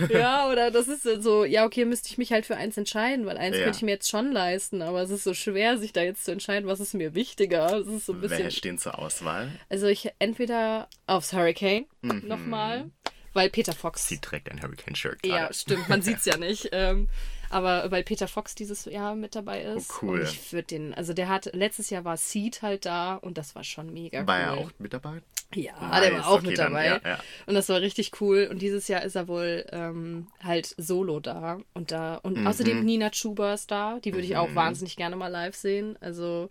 ja, 0.09 0.49
oder 0.50 0.71
das 0.71 0.88
ist 0.88 1.02
so, 1.23 1.45
ja, 1.45 1.64
okay, 1.64 1.85
müsste 1.85 2.09
ich 2.09 2.19
mich 2.19 2.33
halt 2.33 2.47
für 2.47 2.57
eins 2.57 2.76
entscheiden, 2.76 3.26
weil 3.26 3.37
eins 3.38 3.57
Ja. 3.57 3.64
könnte 3.64 3.76
ich 3.79 3.83
mir 3.83 3.93
jetzt 3.93 4.09
schon 4.11 4.33
leisten, 4.33 4.83
aber 4.83 5.02
es 5.02 5.11
ist 5.11 5.25
so 5.25 5.35
schwer, 5.35 5.79
sich 5.79 5.93
da 5.93 6.02
jetzt 6.02 6.25
zu 6.25 6.33
entscheiden, 6.33 6.69
was 6.69 6.81
ist 6.81 6.95
mir 6.95 7.14
wichtiger. 7.14 7.69
Das 7.79 7.87
ist 7.87 8.07
so 8.07 8.12
ein 8.12 8.21
bisschen. 8.21 8.38
Wer 8.45 8.50
stehen 8.50 8.79
zur 8.79 8.99
Auswahl? 8.99 9.50
Also 9.69 9.87
ich 9.87 10.11
entweder 10.19 10.88
aufs 11.07 11.33
Hurricane 11.33 11.87
Mhm. 12.02 12.23
nochmal, 12.26 12.90
weil 13.33 13.50
Peter 13.50 13.73
Fox. 13.73 14.09
Sie 14.09 14.19
trägt 14.19 14.50
ein 14.50 14.62
Hurricane-Shirt 14.62 15.25
ja, 15.26 15.52
stimmt, 15.52 15.88
man 15.88 16.02
sieht's 16.02 16.25
ja 16.25 16.37
nicht. 16.37 16.69
Ähm, 16.73 17.09
aber 17.50 17.90
weil 17.90 18.02
Peter 18.04 18.28
Fox 18.28 18.54
dieses 18.54 18.85
Jahr 18.87 19.14
mit 19.14 19.35
dabei 19.35 19.62
ist. 19.62 19.90
Oh, 19.90 19.95
cool. 20.07 20.23
Ich 20.23 20.52
würde 20.52 20.69
den, 20.69 20.95
also 20.95 21.12
der 21.12 21.28
hat, 21.28 21.50
letztes 21.54 21.90
Jahr 21.90 22.04
war 22.04 22.16
Seed 22.16 22.62
halt 22.62 22.87
da 22.87 23.16
und 23.16 23.37
das 23.38 23.54
war 23.54 23.64
schon 23.64 23.92
mega 23.92 24.26
War 24.26 24.37
cool. 24.38 24.42
er 24.45 24.52
auch 24.54 24.71
mit 24.78 24.92
dabei? 24.95 25.21
Ja, 25.52 25.73
Nice, 25.80 26.00
der 26.02 26.12
war 26.19 26.28
auch 26.28 26.35
okay, 26.38 26.47
mit 26.47 26.59
dann, 26.59 26.73
dabei. 26.73 26.87
ja, 26.87 27.00
ja. 27.04 27.19
Und 27.47 27.54
das 27.54 27.69
war 27.69 27.80
richtig 27.80 28.12
cool. 28.21 28.47
Und 28.49 28.62
dieses 28.62 28.87
Jahr 28.87 29.02
ist 29.02 29.16
er 29.16 29.26
wohl 29.26 29.64
ähm, 29.73 30.28
halt 30.45 30.73
solo 30.78 31.19
da. 31.19 31.59
Und 31.75 31.90
da 31.90 32.14
und 32.23 32.37
Mhm. 32.38 32.47
außerdem 32.47 32.85
Nina 32.85 33.11
Chuba 33.11 33.54
ist 33.54 33.69
da. 33.73 33.99
Die 34.04 34.14
würde 34.14 34.26
ich 34.26 34.37
auch 34.37 34.54
wahnsinnig 34.54 34.95
gerne 34.95 35.16
mal 35.16 35.26
live 35.26 35.57
sehen. 35.57 35.97
Also, 36.00 36.49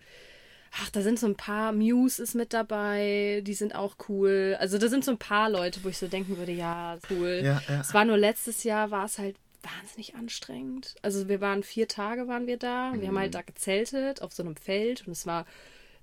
ach, 0.82 0.90
da 0.90 1.00
sind 1.00 1.18
so 1.18 1.26
ein 1.26 1.34
paar. 1.34 1.72
Muse 1.72 2.22
ist 2.22 2.34
mit 2.34 2.52
dabei. 2.52 3.40
Die 3.46 3.54
sind 3.54 3.74
auch 3.74 3.96
cool. 4.10 4.56
Also, 4.60 4.76
da 4.76 4.88
sind 4.88 5.02
so 5.02 5.12
ein 5.12 5.18
paar 5.18 5.48
Leute, 5.48 5.82
wo 5.82 5.88
ich 5.88 5.96
so 5.96 6.06
denken 6.06 6.36
würde, 6.36 6.52
ja, 6.52 6.98
cool. 7.08 7.40
Ja, 7.42 7.62
ja. 7.70 7.80
Es 7.80 7.94
war 7.94 8.04
nur 8.04 8.18
letztes 8.18 8.64
Jahr, 8.64 8.90
war 8.90 9.06
es 9.06 9.18
halt 9.18 9.34
wahnsinnig 9.62 10.14
anstrengend. 10.14 10.94
Also 11.02 11.28
wir 11.28 11.40
waren 11.40 11.62
vier 11.62 11.88
Tage 11.88 12.28
waren 12.28 12.46
wir 12.46 12.56
da. 12.56 12.92
Wir 12.94 13.06
haben 13.08 13.14
Mhm. 13.14 13.18
halt 13.18 13.34
da 13.34 13.42
gezeltet 13.42 14.22
auf 14.22 14.32
so 14.32 14.42
einem 14.42 14.56
Feld 14.56 15.06
und 15.06 15.12
es 15.12 15.26
war, 15.26 15.46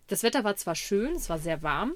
das 0.08 0.24
Wetter 0.24 0.44
war 0.44 0.56
zwar 0.56 0.76
schön, 0.76 1.16
es 1.16 1.30
war 1.30 1.40
sehr 1.40 1.62
warm, 1.64 1.94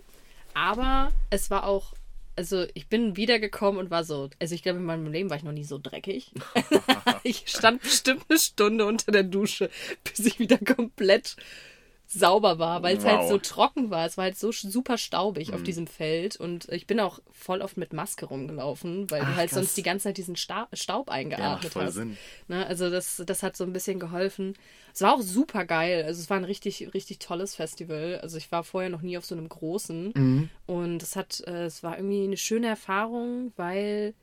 aber 0.54 1.12
es 1.30 1.50
war 1.50 1.66
auch, 1.66 1.94
also 2.36 2.66
ich 2.74 2.88
bin 2.88 3.16
wiedergekommen 3.18 3.80
und 3.80 3.92
war 3.92 4.04
so, 4.04 4.30
also 4.40 4.56
ich 4.56 4.64
glaube 4.64 4.80
in 4.80 4.86
meinem 4.86 5.12
Leben 5.12 5.30
war 5.30 5.38
ich 5.38 5.44
noch 5.44 5.52
nie 5.52 5.64
so 5.64 5.78
dreckig. 5.82 6.32
ich 7.24 7.44
stand 7.48 7.82
bestimmt 7.82 8.26
eine 8.30 8.40
Stunde 8.40 8.86
unter 8.86 9.12
der 9.12 9.24
Dusche, 9.24 9.70
bis 10.04 10.26
ich 10.26 10.40
wieder 10.40 10.58
komplett 10.58 11.36
sauber 12.14 12.60
war, 12.60 12.84
weil 12.84 12.98
es 12.98 13.06
halt 13.06 13.22
Wow. 13.22 13.30
so 13.30 13.38
trocken 13.38 13.90
war. 13.90 14.06
Es 14.06 14.18
war 14.18 14.26
halt 14.26 14.38
so 14.38 14.52
super 14.52 14.98
staubig 14.98 15.48
Mhm. 15.50 15.54
auf 15.54 15.64
diesem 15.64 15.88
Feld 15.88 16.36
und 16.36 16.68
ich 16.70 16.86
bin 16.86 17.00
auch 17.00 17.20
voll 17.32 17.62
oft 17.62 17.78
mit 17.78 17.94
Maske 17.94 18.26
rumgelaufen, 18.26 19.10
weil 19.10 19.22
du 19.22 19.28
Ach, 19.28 19.36
halt 19.38 19.50
krass. 19.50 19.60
sonst 19.60 19.78
die 19.78 19.84
ganze 19.84 20.04
Zeit 20.04 20.18
diesen 20.18 20.36
Sta 20.36 20.68
Staub 20.74 21.10
eingeatmet 21.10 21.72
voll 21.72 21.86
hast. 21.86 21.94
Sinn. 21.94 22.18
Ne, 22.50 22.66
also 22.68 22.90
das, 22.90 23.24
das 23.26 23.44
hat 23.44 23.56
so 23.56 23.64
ein 23.64 23.72
bisschen 23.72 24.00
geholfen. 24.00 24.56
Es 24.94 25.00
war 25.02 25.14
auch 25.14 25.22
super 25.22 25.64
geil. 25.64 26.04
Also 26.06 26.20
es 26.22 26.30
war 26.30 26.36
ein 26.38 26.44
richtig, 26.44 26.94
richtig 26.94 27.20
tolles 27.20 27.56
Festival. 27.56 28.20
Also 28.22 28.38
ich 28.38 28.52
war 28.52 28.64
vorher 28.66 28.90
noch 28.90 29.02
nie 29.02 29.18
auf 29.18 29.24
so 29.26 29.34
einem 29.34 29.48
großen. 29.48 30.12
Mhm. 30.14 30.50
Und 30.68 31.02
es 31.02 31.16
hat, 31.16 31.42
äh, 31.48 31.64
es 31.66 31.82
war 31.82 31.96
irgendwie 31.98 32.26
eine 32.26 32.36
schöne 32.38 32.68
Erfahrung, 32.68 33.54
weil 33.56 34.14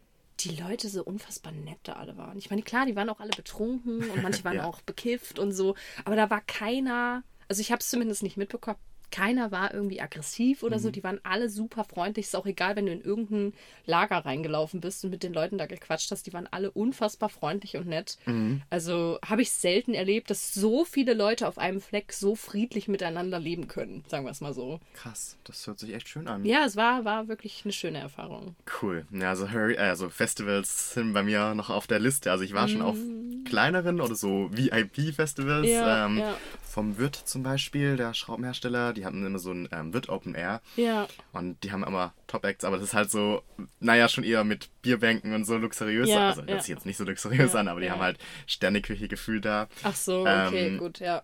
die 0.40 0.54
Leute 0.57 0.88
so 0.90 1.02
unfassbar 1.02 1.52
nett 1.52 1.78
da 1.85 1.95
alle 1.95 2.16
waren. 2.18 2.37
Ich 2.38 2.50
meine, 2.50 2.62
klar, 2.62 2.85
die 2.85 2.95
waren 2.97 3.09
auch 3.09 3.18
alle 3.21 3.30
betrunken 3.35 4.09
und 4.11 4.23
manche 4.23 4.45
waren 4.45 4.57
Ja. 4.57 4.64
auch 4.64 4.83
bekifft 4.83 5.38
und 5.38 5.52
so. 5.52 5.75
Aber 6.04 6.16
da 6.16 6.28
war 6.28 6.42
keiner, 6.42 7.23
also 7.49 7.61
ich 7.61 7.73
habe 7.73 7.81
es 7.81 7.90
zumindest 7.90 8.23
nicht 8.23 8.37
mitbekommen, 8.37 8.78
keiner 9.11 9.50
war 9.50 9.73
irgendwie 9.75 10.00
aggressiv 10.00 10.62
oder 10.62 10.77
Mhm. 10.77 10.81
so. 10.83 10.91
Die 10.91 11.03
waren 11.05 11.21
alle 11.23 11.49
super 11.49 11.85
freundlich. 11.85 12.27
Ist 12.27 12.37
auch 12.37 12.47
egal, 12.47 12.77
wenn 12.77 12.87
du 12.87 12.93
in 12.93 13.00
irgendein 13.00 13.53
Lager 13.87 14.19
reingelaufen 14.19 14.81
bist 14.81 15.05
und 15.05 15.11
mit 15.11 15.23
den 15.23 15.33
Leuten 15.33 15.59
da 15.59 15.67
gequatscht 15.67 16.11
hast. 16.11 16.27
Die 16.27 16.33
waren 16.33 16.47
alle 16.50 16.71
unfassbar 16.71 17.29
freundlich 17.29 17.77
und 17.77 17.87
nett. 17.87 18.19
Mhm. 18.27 18.62
Also 18.71 19.19
habe 19.25 19.43
ich 19.43 19.50
selten 19.50 19.95
erlebt, 19.95 20.31
dass 20.31 20.53
so 20.55 20.85
viele 20.85 21.15
Leute 21.15 21.49
auf 21.49 21.59
einem 21.59 21.81
Fleck 21.81 22.12
so 22.12 22.35
friedlich 22.35 22.88
miteinander 22.88 23.38
leben 23.41 23.69
können. 23.69 24.05
Sagen 24.09 24.25
wir 24.25 24.31
es 24.31 24.41
mal 24.41 24.53
so. 24.53 24.81
Krass, 24.95 25.37
das 25.45 25.67
hört 25.67 25.79
sich 25.79 25.95
echt 25.95 26.09
schön 26.09 26.29
an. 26.29 26.45
Ja, 26.45 26.65
es 26.65 26.77
war, 26.77 27.05
war 27.05 27.29
wirklich 27.29 27.62
eine 27.65 27.73
schöne 27.73 27.99
Erfahrung. 27.99 28.57
Cool. 28.83 29.07
Ja, 29.12 29.31
also, 29.31 29.47
also 29.47 30.09
Festivals 30.11 30.93
sind 30.95 31.12
bei 31.12 31.23
mir 31.23 31.55
noch 31.55 31.71
auf 31.71 31.87
der 31.87 31.99
Liste. 31.99 32.31
Also 32.31 32.45
ich 32.45 32.53
war 32.55 32.69
schon 32.69 32.83
auf 32.83 32.97
kleineren 33.45 34.00
oder 34.00 34.15
so 34.15 34.50
VIP-Festivals. 34.53 35.67
Ja, 35.69 36.07
ähm, 36.07 36.19
ja. 36.19 36.37
Vom 36.62 36.99
Wirt 36.99 37.17
zum 37.17 37.43
Beispiel, 37.43 37.97
der 37.97 38.15
Schraubenhersteller, 38.15 38.93
die 38.99 39.05
hatten 39.07 39.25
immer 39.25 39.38
so 39.38 39.52
ein 39.52 39.69
ähm, 39.73 39.95
Wirt 39.95 40.09
Open 40.09 40.35
Air. 40.35 40.61
Ja, 40.76 41.07
Und 41.33 41.62
die 41.64 41.73
haben 41.73 41.85
immer 41.85 42.12
Top-Acts, 42.26 42.64
aber 42.64 42.76
das 42.76 42.87
ist 42.87 42.95
halt 42.95 43.11
so, 43.11 43.43
naja, 43.81 44.09
schon 44.09 44.25
eher 44.25 44.45
mit 44.45 44.69
Bierbänken 44.83 45.33
und 45.35 45.45
so 45.45 45.57
luxuriös. 45.57 46.09
Ja, 46.09 46.28
also 46.28 46.40
hört 46.43 46.50
ja. 46.50 46.61
sich 46.61 46.69
jetzt 46.69 46.85
nicht 46.87 46.97
so 46.97 47.05
luxuriös 47.05 47.52
Ja, 47.55 47.61
an, 47.61 47.69
aber 47.69 47.81
die 47.81 47.90
haben 47.90 48.00
halt 48.02 48.19
Sterneküche 48.47 49.09
gefühlt 49.09 49.45
da. 49.45 49.69
ach 49.83 49.97
so, 49.97 50.21
okay, 50.23 50.67
Ähm, 50.69 50.78
gut, 50.78 50.99
ja. 50.99 51.23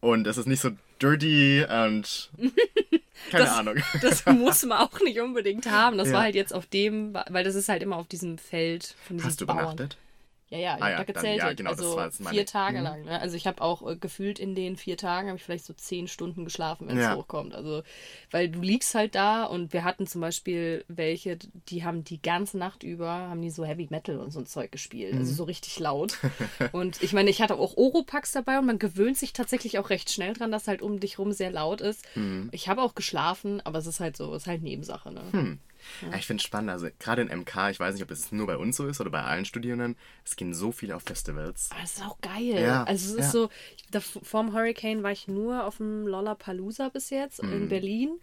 Und 0.00 0.26
es 0.28 0.36
ist 0.38 0.46
nicht 0.46 0.60
so 0.60 0.70
dirty 1.02 1.64
und 1.64 2.30
keine 3.30 3.44
Das- 3.44 3.52
Ahnung. 3.58 3.76
Das 4.00 4.24
muss 4.26 4.64
man 4.64 4.78
auch 4.78 5.00
nicht 5.00 5.20
unbedingt 5.20 5.68
haben. 5.70 5.98
Das 5.98 6.12
war 6.12 6.22
halt 6.22 6.34
jetzt 6.36 6.54
auf 6.54 6.66
dem, 6.66 7.14
weil 7.28 7.42
das 7.44 7.54
ist 7.56 7.68
halt 7.68 7.82
immer 7.82 7.96
auf 7.96 8.06
diesem 8.06 8.38
Feld 8.38 8.94
von 9.06 9.16
diesen 9.16 9.28
Hast 9.28 9.40
du 9.40 9.46
Bauern. 9.46 9.58
übernachtet? 9.58 9.98
Ja, 10.50 10.58
ja, 10.58 10.76
ich 10.78 10.82
Ah 10.82 10.90
ja, 10.90 10.96
da 10.96 11.04
gezeltet. 11.04 11.38
ja, 11.38 11.52
genau, 11.52 11.70
das 11.70 11.80
also 11.80 11.96
war 11.96 12.04
jetzt 12.06 12.20
meine- 12.20 12.34
vier 12.34 12.46
Tage 12.46 12.78
Mhm. 12.78 12.84
lang. 12.84 13.04
Ne? 13.04 13.20
Also 13.20 13.36
ich 13.36 13.46
habe 13.46 13.60
auch 13.60 13.86
äh, 13.86 13.96
gefühlt 13.96 14.38
in 14.38 14.54
den 14.54 14.76
vier 14.76 14.96
Tagen 14.96 15.28
habe 15.28 15.36
ich 15.36 15.44
vielleicht 15.44 15.66
so 15.66 15.74
zehn 15.74 16.08
Stunden 16.08 16.44
geschlafen, 16.46 16.88
wenn 16.88 16.96
es 16.96 17.04
Ja. 17.04 17.16
hochkommt. 17.16 17.54
Also 17.54 17.82
weil 18.30 18.48
du 18.48 18.60
liegst 18.62 18.94
halt 18.94 19.14
da 19.14 19.44
und 19.44 19.74
wir 19.74 19.84
hatten 19.84 20.06
zum 20.06 20.22
Beispiel 20.22 20.86
welche, 20.88 21.36
die 21.68 21.84
haben 21.84 22.02
die 22.02 22.22
ganze 22.22 22.56
Nacht 22.56 22.82
über 22.82 23.08
haben 23.10 23.42
die 23.42 23.50
so 23.50 23.64
Heavy 23.66 23.88
Metal 23.90 24.18
und 24.18 24.30
so 24.30 24.38
ein 24.40 24.46
Zeug 24.46 24.72
gespielt, 24.72 25.12
Mhm. 25.12 25.18
also 25.20 25.34
so 25.34 25.44
richtig 25.44 25.78
laut. 25.80 26.16
und 26.72 27.02
ich 27.02 27.12
meine, 27.12 27.28
ich 27.28 27.42
hatte 27.42 27.56
auch 27.56 27.76
Oropax 27.76 28.32
dabei 28.32 28.58
und 28.58 28.64
man 28.66 28.78
gewöhnt 28.78 29.18
sich 29.18 29.34
tatsächlich 29.34 29.78
auch 29.78 29.90
recht 29.90 30.10
schnell 30.10 30.32
dran, 30.32 30.50
dass 30.50 30.66
halt 30.66 30.80
um 30.80 30.98
dich 30.98 31.18
rum 31.18 31.32
sehr 31.32 31.50
laut 31.50 31.82
ist. 31.82 32.04
Mhm. 32.16 32.48
Ich 32.52 32.68
habe 32.68 32.80
auch 32.82 32.94
geschlafen, 32.94 33.60
aber 33.64 33.80
es 33.80 33.86
ist 33.86 34.00
halt 34.00 34.16
so, 34.16 34.34
es 34.34 34.44
ist 34.44 34.46
halt 34.48 34.62
Nebensache. 34.62 35.12
Ne? 35.12 35.20
Hm. 35.32 35.58
Ja, 36.10 36.16
ich 36.18 36.26
finde 36.26 36.40
es 36.40 36.44
spannend. 36.46 36.70
Also 36.70 36.88
gerade 36.98 37.22
in 37.22 37.28
MK, 37.28 37.70
ich 37.70 37.80
weiß 37.80 37.94
nicht, 37.94 38.02
ob 38.02 38.10
es 38.10 38.32
nur 38.32 38.46
bei 38.46 38.56
uns 38.56 38.76
so 38.76 38.86
ist 38.86 39.00
oder 39.00 39.10
bei 39.10 39.22
allen 39.22 39.44
Studierenden, 39.44 39.96
es 40.24 40.36
gehen 40.36 40.54
so 40.54 40.72
viele 40.72 40.96
auf 40.96 41.02
Festivals. 41.02 41.68
Aber 41.72 41.82
es 41.82 41.96
ist 41.96 42.04
auch 42.04 42.20
geil. 42.20 42.60
Ja, 42.60 42.84
also 42.84 43.06
es 43.18 43.26
ist 43.26 43.34
ja. 43.34 43.40
so, 43.40 43.50
ich, 43.76 43.84
da, 43.90 44.00
vorm 44.00 44.52
Hurricane 44.52 45.02
war 45.02 45.12
ich 45.12 45.28
nur 45.28 45.64
auf 45.64 45.78
dem 45.78 46.06
Lollapalooza 46.06 46.88
bis 46.88 47.10
jetzt 47.10 47.42
Mhm. 47.42 47.52
in 47.52 47.68
Berlin. 47.68 48.18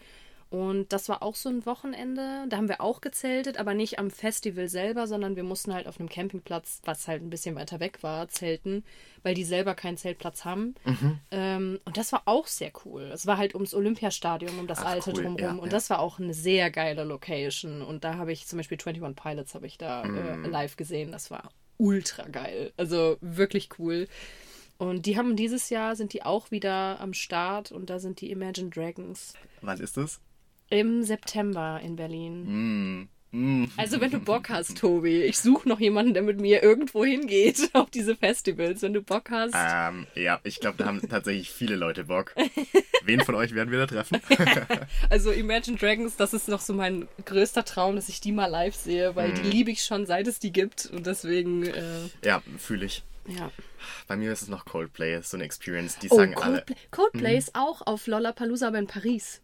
Und 0.56 0.94
das 0.94 1.10
war 1.10 1.22
auch 1.22 1.36
so 1.36 1.50
ein 1.50 1.66
Wochenende. 1.66 2.46
Da 2.48 2.56
haben 2.56 2.70
wir 2.70 2.80
auch 2.80 3.02
gezeltet, 3.02 3.58
aber 3.58 3.74
nicht 3.74 4.00
am 4.00 4.10
Festival 4.10 4.70
selber, 4.70 5.06
sondern 5.06 5.36
wir 5.36 5.44
mussten 5.44 5.74
halt 5.74 5.86
auf 5.86 6.00
einem 6.00 6.08
Campingplatz, 6.08 6.82
was 6.86 7.10
halt 7.10 7.22
ein 7.22 7.30
bisschen 7.30 7.56
weiter 7.56 7.82
weg 7.82 8.04
war, 8.04 8.30
zelten, 8.30 8.86
weil 9.22 9.34
die 9.36 9.44
selber 9.44 9.76
keinen 9.76 9.98
Zeltplatz 9.98 10.46
haben. 10.46 10.76
Mhm. 10.86 11.20
Ähm, 11.32 11.80
und 11.84 11.98
das 11.98 12.14
war 12.14 12.22
auch 12.24 12.48
sehr 12.48 12.72
cool. 12.86 13.02
Es 13.14 13.28
war 13.28 13.36
halt 13.38 13.54
ums 13.54 13.74
Olympiastadion, 13.74 14.58
um 14.58 14.66
das 14.66 14.80
Ach, 14.80 14.86
alte 14.86 15.10
cool. 15.10 15.24
drumherum. 15.24 15.58
Ja, 15.58 15.62
und 15.62 15.66
ja. 15.66 15.72
das 15.72 15.90
war 15.90 16.00
auch 16.00 16.20
eine 16.20 16.34
sehr 16.34 16.72
geile 16.72 17.04
Location. 17.04 17.82
Und 17.82 18.06
da 18.06 18.16
habe 18.16 18.32
ich 18.32 18.48
zum 18.48 18.56
Beispiel 18.56 18.78
21 18.78 19.22
Pilots 19.22 19.56
habe 19.56 19.68
ich 19.68 19.78
da 19.78 20.06
Mhm. 20.06 20.46
äh, 20.46 20.48
live 20.48 20.78
gesehen. 20.78 21.12
Das 21.12 21.30
war 21.32 21.50
ultra 21.78 22.30
geil. 22.30 22.72
Also 22.78 23.18
wirklich 23.20 23.68
cool. 23.78 24.08
Und 24.78 25.06
die 25.06 25.18
haben 25.18 25.36
dieses 25.36 25.70
Jahr, 25.70 25.98
sind 25.98 26.14
die 26.14 26.24
auch 26.24 26.50
wieder 26.52 27.02
am 27.02 27.14
Start 27.14 27.74
und 27.74 27.90
da 27.90 28.00
sind 28.00 28.22
die 28.22 28.32
Imagine 28.32 28.70
Dragons 28.70 29.34
Wann 29.62 29.82
ist 29.82 29.98
das? 29.98 30.22
Im 30.70 31.04
September 31.04 31.80
in 31.84 31.96
Berlin. 31.96 32.46
Hm. 33.32 33.70
Also 33.76 34.00
wenn 34.00 34.12
du 34.12 34.20
Bock 34.20 34.48
hast, 34.48 34.78
Tobi, 34.78 35.24
ich 35.24 35.38
suche 35.40 35.68
noch 35.68 35.82
jemanden, 35.82 36.14
der 36.14 36.24
mit 36.24 36.40
mir 36.40 36.64
irgendwo 36.64 37.04
hingeht 37.04 37.70
auf 37.74 37.90
diese 37.90 38.16
Festivals. 38.16 38.82
Wenn 38.82 38.94
du 38.94 39.02
Bock 39.02 39.30
hast. 39.30 39.54
Ähm, 39.54 40.08
ja, 40.16 40.40
ich 40.46 40.62
glaube, 40.62 40.78
da 40.78 40.86
haben 40.86 41.02
tatsächlich 41.10 41.52
viele 41.52 41.76
Leute 41.76 42.06
Bock. 42.06 42.34
Wen 43.04 43.20
von 43.20 43.36
euch 43.36 43.54
werden 43.54 43.72
wir 43.72 43.80
da 43.80 43.88
treffen? 43.88 44.22
Also 45.10 45.32
Imagine 45.34 45.76
Dragons, 45.78 46.16
das 46.16 46.34
ist 46.34 46.48
noch 46.48 46.62
so 46.62 46.74
mein 46.74 47.10
größter 47.26 47.66
Traum, 47.66 47.98
dass 47.98 48.08
ich 48.08 48.22
die 48.22 48.32
mal 48.32 48.46
live 48.48 48.76
sehe, 48.76 49.18
weil 49.18 49.32
Mhm. 49.32 49.36
die 49.36 49.50
liebe 49.50 49.72
ich 49.72 49.84
schon, 49.84 50.06
seit 50.06 50.28
es 50.28 50.40
die 50.40 50.54
gibt. 50.54 50.86
Und 50.94 51.06
deswegen, 51.06 51.64
äh, 51.66 51.82
ja, 52.24 52.42
fühle 52.58 52.86
ich. 52.86 53.04
ja. 53.28 53.52
Bei 54.08 54.16
mir 54.16 54.32
ist 54.32 54.44
es 54.44 54.48
noch 54.48 54.64
Coldplay, 54.66 55.20
so 55.22 55.36
eine 55.36 55.44
Experience. 55.44 56.00
Die 56.00 56.08
Oh, 56.10 56.16
sagen 56.16 56.36
alle, 56.36 56.64
Coldplay, 56.64 56.76
Coldplay 56.92 57.38
ist 57.38 57.54
auch 57.54 57.82
auf 57.86 58.08
Lollapalooza, 58.08 58.68
aber 58.70 58.80
in 58.80 58.88
Paris. 58.88 59.42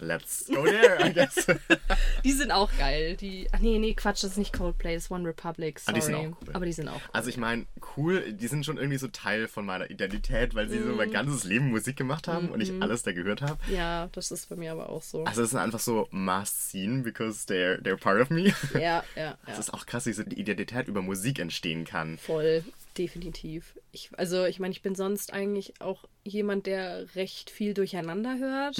Let's 0.00 0.46
go 0.46 0.64
there, 0.64 0.98
I 1.04 1.12
guess. 1.12 1.46
Die 2.24 2.32
sind 2.32 2.50
auch 2.52 2.70
geil. 2.78 3.16
Die, 3.16 3.48
ach 3.52 3.58
nee, 3.60 3.78
nee, 3.78 3.94
Quatsch, 3.94 4.22
das 4.24 4.32
ist 4.32 4.38
nicht 4.38 4.52
Coldplay, 4.52 4.94
das 4.94 5.04
ist 5.04 5.10
One 5.10 5.28
Republic, 5.28 5.78
sorry. 5.78 5.92
Ah, 5.96 6.00
die 6.00 6.04
sind 6.04 6.14
auch 6.14 6.24
cool. 6.24 6.54
Aber 6.54 6.66
die 6.66 6.72
sind 6.72 6.88
auch 6.88 6.94
cool. 6.94 7.10
Also 7.12 7.28
ich 7.30 7.36
meine, 7.36 7.66
cool, 7.96 8.32
die 8.32 8.46
sind 8.48 8.64
schon 8.64 8.76
irgendwie 8.78 8.98
so 8.98 9.08
Teil 9.08 9.48
von 9.48 9.64
meiner 9.66 9.90
Identität, 9.90 10.54
weil 10.54 10.68
sie 10.68 10.78
so 10.78 10.86
Mhm. 10.88 10.96
mein 10.96 11.10
ganzes 11.10 11.44
Leben 11.44 11.70
Musik 11.70 11.96
gemacht 11.96 12.28
haben 12.28 12.48
und 12.50 12.60
ich 12.60 12.72
alles 12.80 13.02
da 13.02 13.12
gehört 13.12 13.42
habe. 13.42 13.58
Ja, 13.72 14.08
das 14.12 14.30
ist 14.30 14.48
bei 14.48 14.56
mir 14.56 14.72
aber 14.72 14.88
auch 14.88 15.02
so. 15.02 15.24
Also 15.24 15.42
es 15.42 15.50
sind 15.50 15.58
einfach 15.60 15.80
so 15.80 16.08
must 16.10 16.70
seen, 16.70 17.02
because 17.02 17.46
they're, 17.46 17.80
they're 17.82 17.96
part 17.98 18.20
of 18.20 18.30
me. 18.30 18.52
Ja, 18.74 19.04
ja, 19.16 19.36
Es 19.46 19.54
ja. 19.54 19.58
ist 19.60 19.74
auch 19.74 19.86
krass, 19.86 20.06
wie 20.06 20.12
so 20.12 20.22
die 20.22 20.38
Identität 20.40 20.88
über 20.88 21.02
Musik 21.02 21.38
entstehen 21.38 21.84
kann. 21.84 22.18
Voll, 22.18 22.64
definitiv. 22.98 23.78
Ich, 23.92 24.10
also, 24.16 24.44
ich 24.44 24.58
meine, 24.60 24.72
ich 24.72 24.82
bin 24.82 24.94
sonst 24.94 25.32
eigentlich 25.32 25.80
auch 25.80 26.04
jemand, 26.24 26.66
der 26.66 27.14
recht 27.14 27.50
viel 27.50 27.74
durcheinander 27.74 28.38
hört. 28.38 28.78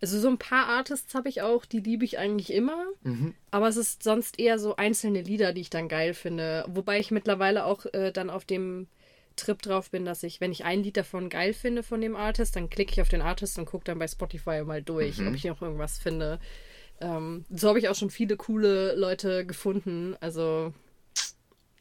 Also, 0.00 0.18
so 0.18 0.28
ein 0.28 0.38
paar 0.38 0.66
Artists 0.66 1.14
habe 1.14 1.28
ich 1.28 1.42
auch, 1.42 1.64
die 1.64 1.80
liebe 1.80 2.04
ich 2.04 2.18
eigentlich 2.18 2.52
immer. 2.52 2.86
Aber 3.50 3.68
es 3.68 3.76
ist 3.76 4.02
sonst 4.02 4.38
eher 4.38 4.58
so 4.58 4.76
einzelne 4.76 5.22
Lieder, 5.22 5.52
die 5.52 5.62
ich 5.62 5.70
dann 5.70 5.88
geil 5.88 6.14
finde. 6.14 6.64
Wobei 6.68 6.98
ich 6.98 7.10
mittlerweile 7.10 7.64
auch 7.64 7.86
äh, 7.92 8.12
dann 8.12 8.30
auf 8.30 8.44
dem 8.44 8.88
Trip 9.36 9.60
drauf 9.62 9.90
bin, 9.90 10.04
dass 10.04 10.22
ich, 10.22 10.40
wenn 10.40 10.52
ich 10.52 10.64
ein 10.64 10.82
Lied 10.82 10.96
davon 10.96 11.28
geil 11.28 11.54
finde 11.54 11.82
von 11.82 12.00
dem 12.00 12.16
Artist, 12.16 12.56
dann 12.56 12.70
klicke 12.70 12.92
ich 12.92 13.00
auf 13.00 13.08
den 13.08 13.22
Artist 13.22 13.58
und 13.58 13.66
gucke 13.66 13.84
dann 13.84 13.98
bei 13.98 14.06
Spotify 14.06 14.62
mal 14.64 14.82
durch, 14.82 15.20
ob 15.26 15.34
ich 15.34 15.44
noch 15.44 15.60
irgendwas 15.62 15.98
finde. 15.98 16.38
Ähm, 17.00 17.44
so 17.50 17.68
habe 17.68 17.78
ich 17.78 17.88
auch 17.88 17.96
schon 17.96 18.10
viele 18.10 18.36
coole 18.36 18.94
Leute 18.94 19.44
gefunden. 19.44 20.16
Also 20.20 20.72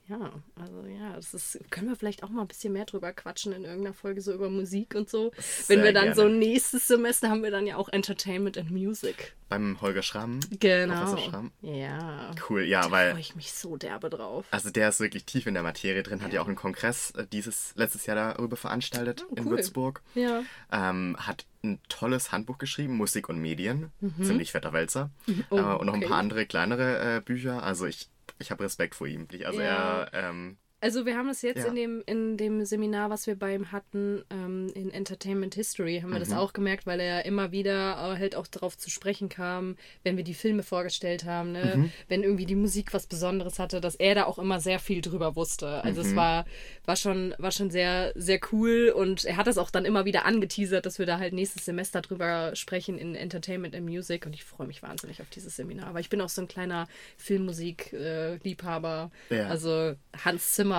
ja, 0.07 0.31
also 0.55 0.86
ja, 0.86 1.13
das 1.15 1.33
ist, 1.33 1.60
können 1.69 1.88
wir 1.88 1.95
vielleicht 1.95 2.24
auch 2.24 2.29
mal 2.29 2.41
ein 2.41 2.48
bisschen 2.48 2.74
mehr 2.74 2.86
drüber 2.86 3.13
quatschen 3.13 3.53
in 3.53 3.63
irgendeiner 3.63 3.93
Folge, 3.93 4.22
so 4.22 4.33
über 4.33 4.50
Musik 4.50 4.95
und 4.95 5.10
so. 5.10 5.31
Wenn 5.67 5.77
Sehr 5.79 5.83
wir 5.83 5.93
dann 5.93 6.13
gerne. 6.13 6.15
so 6.15 6.27
nächstes 6.27 6.88
Semester 6.88 7.29
haben 7.29 7.41
wir 7.41 7.51
dann 7.51 7.65
ja 7.65 7.77
auch 7.77 7.88
Entertainment 7.89 8.57
and 8.57 8.69
Music. 8.72 9.33
Beim 9.48 9.79
Holger 9.81 10.01
Schramm. 10.03 10.41
Genau. 10.60 11.15
Schramm. 11.17 11.51
Ja. 11.62 12.31
Cool, 12.50 12.63
ja, 12.63 12.81
Da 12.81 12.91
weil 12.91 13.12
freue 13.12 13.22
ich 13.22 13.36
mich 13.36 13.53
so 13.53 13.77
derbe 13.77 14.10
drauf. 14.10 14.45
Also 14.51 14.72
der 14.72 14.89
ist 14.89 15.00
wirklich 15.00 15.25
tief 15.25 15.48
in 15.48 15.53
der 15.53 15.63
Materie 15.63 16.03
drin, 16.03 16.22
hat 16.22 16.33
ja 16.33 16.41
auch 16.41 16.48
einen 16.48 16.55
Kongress 16.55 17.12
äh, 17.12 17.25
dieses 17.31 17.74
letztes 17.75 18.05
Jahr 18.05 18.15
darüber 18.15 18.57
veranstaltet 18.57 19.25
Oh, 19.29 19.36
in 19.36 19.45
cool. 19.45 19.51
Würzburg. 19.51 20.01
Ja. 20.15 20.43
Ähm, 20.72 21.15
hat 21.19 21.45
ein 21.63 21.79
tolles 21.88 22.33
Handbuch 22.33 22.57
geschrieben, 22.57 22.98
Musik 22.98 23.29
und 23.29 23.39
Medien. 23.39 23.91
Ziemlich 24.22 24.51
fetter 24.51 24.74
Wälzer. 24.74 25.12
Oh, 25.50 25.55
äh, 25.57 25.62
und 25.62 25.86
noch 25.86 25.93
ein 25.93 26.00
okay. 26.00 26.07
paar 26.07 26.17
andere 26.17 26.45
kleinere 26.45 27.17
äh, 27.17 27.22
Bücher. 27.22 27.63
Also 27.63 27.86
ich, 27.86 28.10
ich 28.44 28.52
habe 28.52 28.64
Respekt 28.64 28.96
vor 28.96 29.08
ihm. 29.08 29.28
Also 29.46 29.62
Ja. 29.62 30.04
er, 30.04 30.14
ähm, 30.14 30.58
Also 30.84 31.06
wir 31.06 31.16
haben 31.18 31.30
es 31.30 31.42
jetzt 31.42 31.60
Ja. 31.60 31.68
in, 31.68 31.75
dem, 31.75 32.04
in 32.06 32.36
dem 32.36 32.66
Seminar, 32.66 33.10
was 33.10 33.25
wir 33.25 33.36
bei 33.40 33.56
ihm 33.56 33.72
hatten, 33.72 34.22
ähm, 34.30 34.70
in 34.75 34.92
Entertainment 34.92 35.56
History, 35.56 36.02
haben 36.02 36.10
wir 36.10 36.18
Mhm. 36.20 36.24
das 36.25 36.34
auch 36.34 36.52
gemerkt, 36.52 36.86
weil 36.86 37.00
er 37.00 37.24
immer 37.24 37.54
wieder 37.54 37.94
äh, 37.94 38.20
halt 38.20 38.36
auch 38.36 38.48
darauf 38.48 38.78
zu 38.78 38.90
sprechen 38.90 39.30
kam, 39.30 39.78
wenn 40.04 40.18
wir 40.18 40.25
die 40.25 40.34
Filme 40.34 40.62
vorgestellt 40.62 41.24
haben, 41.24 41.54
ne? 41.54 41.74
Mhm. 41.78 41.92
wenn 42.10 42.24
irgendwie 42.24 42.46
die 42.46 42.56
Musik 42.56 42.94
was 42.94 43.08
Besonderes 43.08 43.60
hatte, 43.60 43.80
dass 43.80 43.96
er 43.96 44.13
da 44.16 44.25
auch 44.25 44.38
immer 44.38 44.60
sehr 44.60 44.78
viel 44.78 45.00
drüber 45.00 45.38
wusste. 45.38 45.82
Also 45.86 46.02
Mhm. 46.02 46.08
es 46.10 46.16
war, 46.18 46.46
war, 46.84 46.96
schon, 46.98 47.34
war 47.38 47.52
schon 47.54 47.70
sehr, 47.72 48.12
sehr 48.16 48.42
cool 48.52 48.92
und 48.94 49.24
er 49.24 49.38
hat 49.38 49.48
das 49.48 49.58
auch 49.58 49.70
dann 49.72 49.86
immer 49.86 50.04
wieder 50.04 50.25
angeteasert, 50.25 50.86
dass 50.86 51.00
wir 51.00 51.06
da 51.06 51.18
halt 51.18 51.32
nächstes 51.32 51.63
Semester 51.63 52.02
drüber 52.02 52.58
sprechen 52.58 52.98
in 52.98 53.16
Entertainment 53.16 53.74
and 53.74 53.86
Music 53.86 54.25
und 54.25 54.34
ich 54.34 54.44
freue 54.44 54.68
mich 54.68 54.84
wahnsinnig 54.84 55.22
auf 55.22 55.30
dieses 55.30 55.56
Seminar, 55.56 55.94
weil 55.94 56.02
ich 56.02 56.10
bin 56.10 56.20
auch 56.20 56.28
so 56.28 56.42
ein 56.42 56.50
kleiner 56.50 56.90
Filmmusik-Liebhaber. 57.18 59.12
Ja. 59.30 59.48
Also 59.48 59.94
Hans 60.25 60.52
Zimmer. 60.52 60.73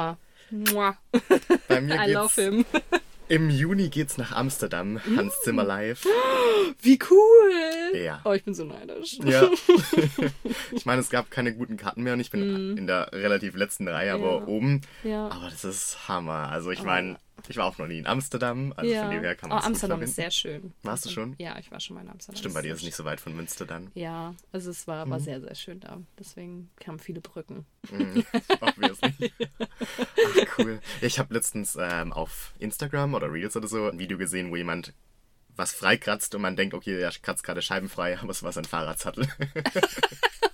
Mua. 0.50 0.96
bei 1.68 1.80
mir 1.80 1.94
I 2.06 2.12
love 2.12 2.40
him. 2.40 2.64
im 3.28 3.50
Juni 3.50 3.88
geht's 3.88 4.18
nach 4.18 4.32
Amsterdam. 4.32 5.00
Hans 5.16 5.40
Zimmer 5.42 5.64
live. 5.64 6.06
Wie 6.83 6.98
cool. 7.11 7.98
Ja. 7.98 8.20
Oh, 8.24 8.33
ich 8.33 8.44
bin 8.44 8.54
so 8.54 8.64
neidisch. 8.64 9.18
Ja. 9.24 9.48
ich 10.72 10.85
meine, 10.85 11.00
es 11.00 11.11
gab 11.11 11.30
keine 11.30 11.54
guten 11.54 11.76
Karten 11.76 12.02
mehr 12.02 12.12
und 12.12 12.20
ich 12.20 12.30
bin 12.30 12.76
in 12.76 12.87
der 12.87 13.12
relativ 13.12 13.57
letzten 13.57 13.88
Reihe, 13.88 14.12
aber. 14.12 14.40
Ja. 14.40 14.46
oben. 14.46 14.80
Ja. 15.02 15.28
Aber 15.28 15.48
das 15.50 15.64
ist 15.64 16.09
Hammer. 16.09 16.50
Also 16.50 16.70
ich 16.70 16.83
meine, 16.83 17.16
ich 17.48 17.57
war 17.57 17.66
auch 17.66 17.78
noch 17.78 17.87
nie 17.87 17.98
in 17.98 18.07
Amsterdam, 18.07 18.72
also 18.76 18.92
ja. 18.92 19.02
von 19.02 19.11
dem 19.11 19.22
her 19.22 19.35
kann 19.35 19.50
oh, 19.50 19.54
man 19.54 19.61
es 19.61 19.66
Amsterdam 19.66 20.02
ist 20.02 20.14
sehr 20.16 20.30
schön. 20.30 20.72
Warst 20.83 21.04
du 21.04 21.11
schon? 21.11 21.35
Ja, 21.38 21.59
ich 21.59 21.70
war 21.70 21.80
schon 21.80 21.94
mal 21.94 22.02
in 22.02 22.11
Amsterdam. 22.11 22.38
Stimmt, 22.38 22.54
bei 22.54 22.62
dir 22.62 22.72
ist 22.72 22.80
es 22.80 22.85
nicht 22.85 22.96
so 22.96 23.04
weit 23.04 23.20
von 23.20 23.35
Münster 23.35 23.66
dann. 23.66 23.90
Ja, 23.94 24.35
also 24.52 24.70
es 24.70 24.87
war, 24.87 25.09
war 25.09 25.20
sehr, 25.20 25.40
sehr 25.40 25.54
schön 25.54 25.80
da. 25.80 26.00
Deswegen 26.18 26.70
kamen 26.80 26.98
viele 26.98 27.20
Brücken. 27.20 27.66
Mhm. 27.90 28.24
Obviously. 28.61 29.33
Ach, 29.59 30.59
cool. 30.59 30.80
Ich 31.00 31.18
habe 31.18 31.35
letztens 31.35 31.76
ähm, 31.80 32.12
auf 32.12 32.54
Instagram 32.59 33.14
oder 33.14 33.33
Reels 33.33 33.57
oder 33.57 33.68
so 33.68 33.88
ein 33.88 33.98
Video 33.98 34.18
gesehen, 34.18 34.50
wo 34.50 34.57
jemand 34.57 34.94
was 35.57 35.72
freikratzt 35.72 36.35
und 36.35 36.42
man 36.42 36.57
denkt, 36.57 36.74
okay, 36.74 36.96
der 36.98 37.11
kratzt 37.22 37.44
gerade 37.44 37.62
scheibenfrei, 37.62 38.18
aber 38.18 38.30
es 38.30 38.42
war 38.42 38.52
sein 38.52 38.64
Fahrradsattel. 38.64 39.28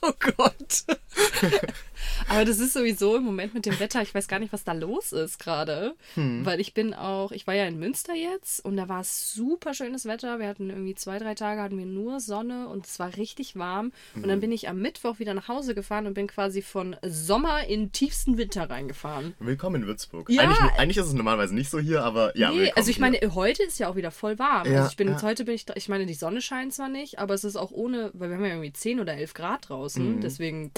Oh 0.03 0.13
Gott. 0.19 0.85
Aber 2.29 2.45
das 2.45 2.59
ist 2.59 2.73
sowieso 2.73 3.17
im 3.17 3.25
Moment 3.25 3.55
mit 3.55 3.67
dem 3.67 3.79
Wetter, 3.81 4.03
ich 4.03 4.15
weiß 4.15 4.29
gar 4.29 4.39
nicht, 4.39 4.53
was 4.53 4.65
da 4.65 4.73
los 4.73 5.13
ist 5.13 5.39
gerade. 5.39 5.95
Hm. 6.15 6.45
Weil 6.45 6.61
ich 6.61 6.75
bin 6.75 6.95
auch, 6.95 7.33
ich 7.33 7.47
war 7.47 7.55
ja 7.55 7.67
in 7.67 7.79
Münster 7.79 8.15
jetzt 8.15 8.65
und 8.65 8.77
da 8.77 8.89
war 8.89 9.01
es 9.01 9.33
super 9.33 9.75
schönes 9.75 10.05
Wetter. 10.05 10.39
Wir 10.39 10.49
hatten 10.49 10.71
irgendwie 10.71 10.95
zwei, 10.95 11.19
drei 11.19 11.35
Tage, 11.35 11.63
hatten 11.63 11.79
wir 11.79 11.87
nur 11.87 12.21
Sonne 12.21 12.69
und 12.69 12.87
es 12.87 12.99
war 12.99 13.17
richtig 13.17 13.57
warm. 13.57 13.93
Und 14.15 14.23
Hm. 14.23 14.29
dann 14.29 14.41
bin 14.41 14.53
ich 14.53 14.69
am 14.69 14.81
Mittwoch 14.81 15.19
wieder 15.19 15.35
nach 15.35 15.49
Hause 15.49 15.75
gefahren 15.75 16.07
und 16.07 16.15
bin 16.15 16.27
quasi 16.27 16.63
von 16.63 16.97
Sommer 17.03 17.65
in 17.67 17.93
tiefsten 17.93 18.39
Winter 18.39 18.69
reingefahren. 18.71 19.35
Willkommen 19.39 19.83
in 19.83 19.87
Würzburg. 19.89 20.29
Ja. 20.31 20.43
Eigentlich, 20.43 20.59
eigentlich 20.79 20.97
ist 20.97 21.07
es 21.07 21.13
normalerweise 21.13 21.55
nicht 21.55 21.71
so 21.71 21.79
hier, 21.79 22.03
aber 22.03 22.37
ja, 22.37 22.51
nee, 22.51 22.73
also 22.77 22.91
ich 22.91 22.97
hier. 22.97 23.05
meine, 23.05 23.35
heute 23.35 23.63
ist 23.63 23.79
ja 23.79 23.89
auch 23.89 23.97
wieder 23.97 24.11
voll 24.11 24.39
warm. 24.39 24.71
Ja, 24.71 24.79
also 24.81 24.91
ich 24.91 24.97
bin 24.97 25.09
ja. 25.09 25.23
heute 25.23 25.45
bin 25.45 25.55
ich, 25.55 25.67
ich 25.75 25.89
meine, 25.89 26.07
die 26.07 26.15
Sonne 26.15 26.41
scheint 26.41 26.73
zwar 26.73 26.89
nicht, 26.89 27.19
aber 27.19 27.35
es 27.35 27.45
ist 27.45 27.57
auch 27.57 27.71
ohne, 27.71 28.11
weil 28.15 28.29
wir 28.31 28.37
haben 28.37 28.45
ja 28.45 28.51
irgendwie 28.51 28.73
10 28.73 29.01
oder 29.01 29.15
11 29.15 29.35
Grad 29.35 29.69
draußen. 29.69 30.17
Mhm. 30.17 30.21
Deswegen, 30.21 30.71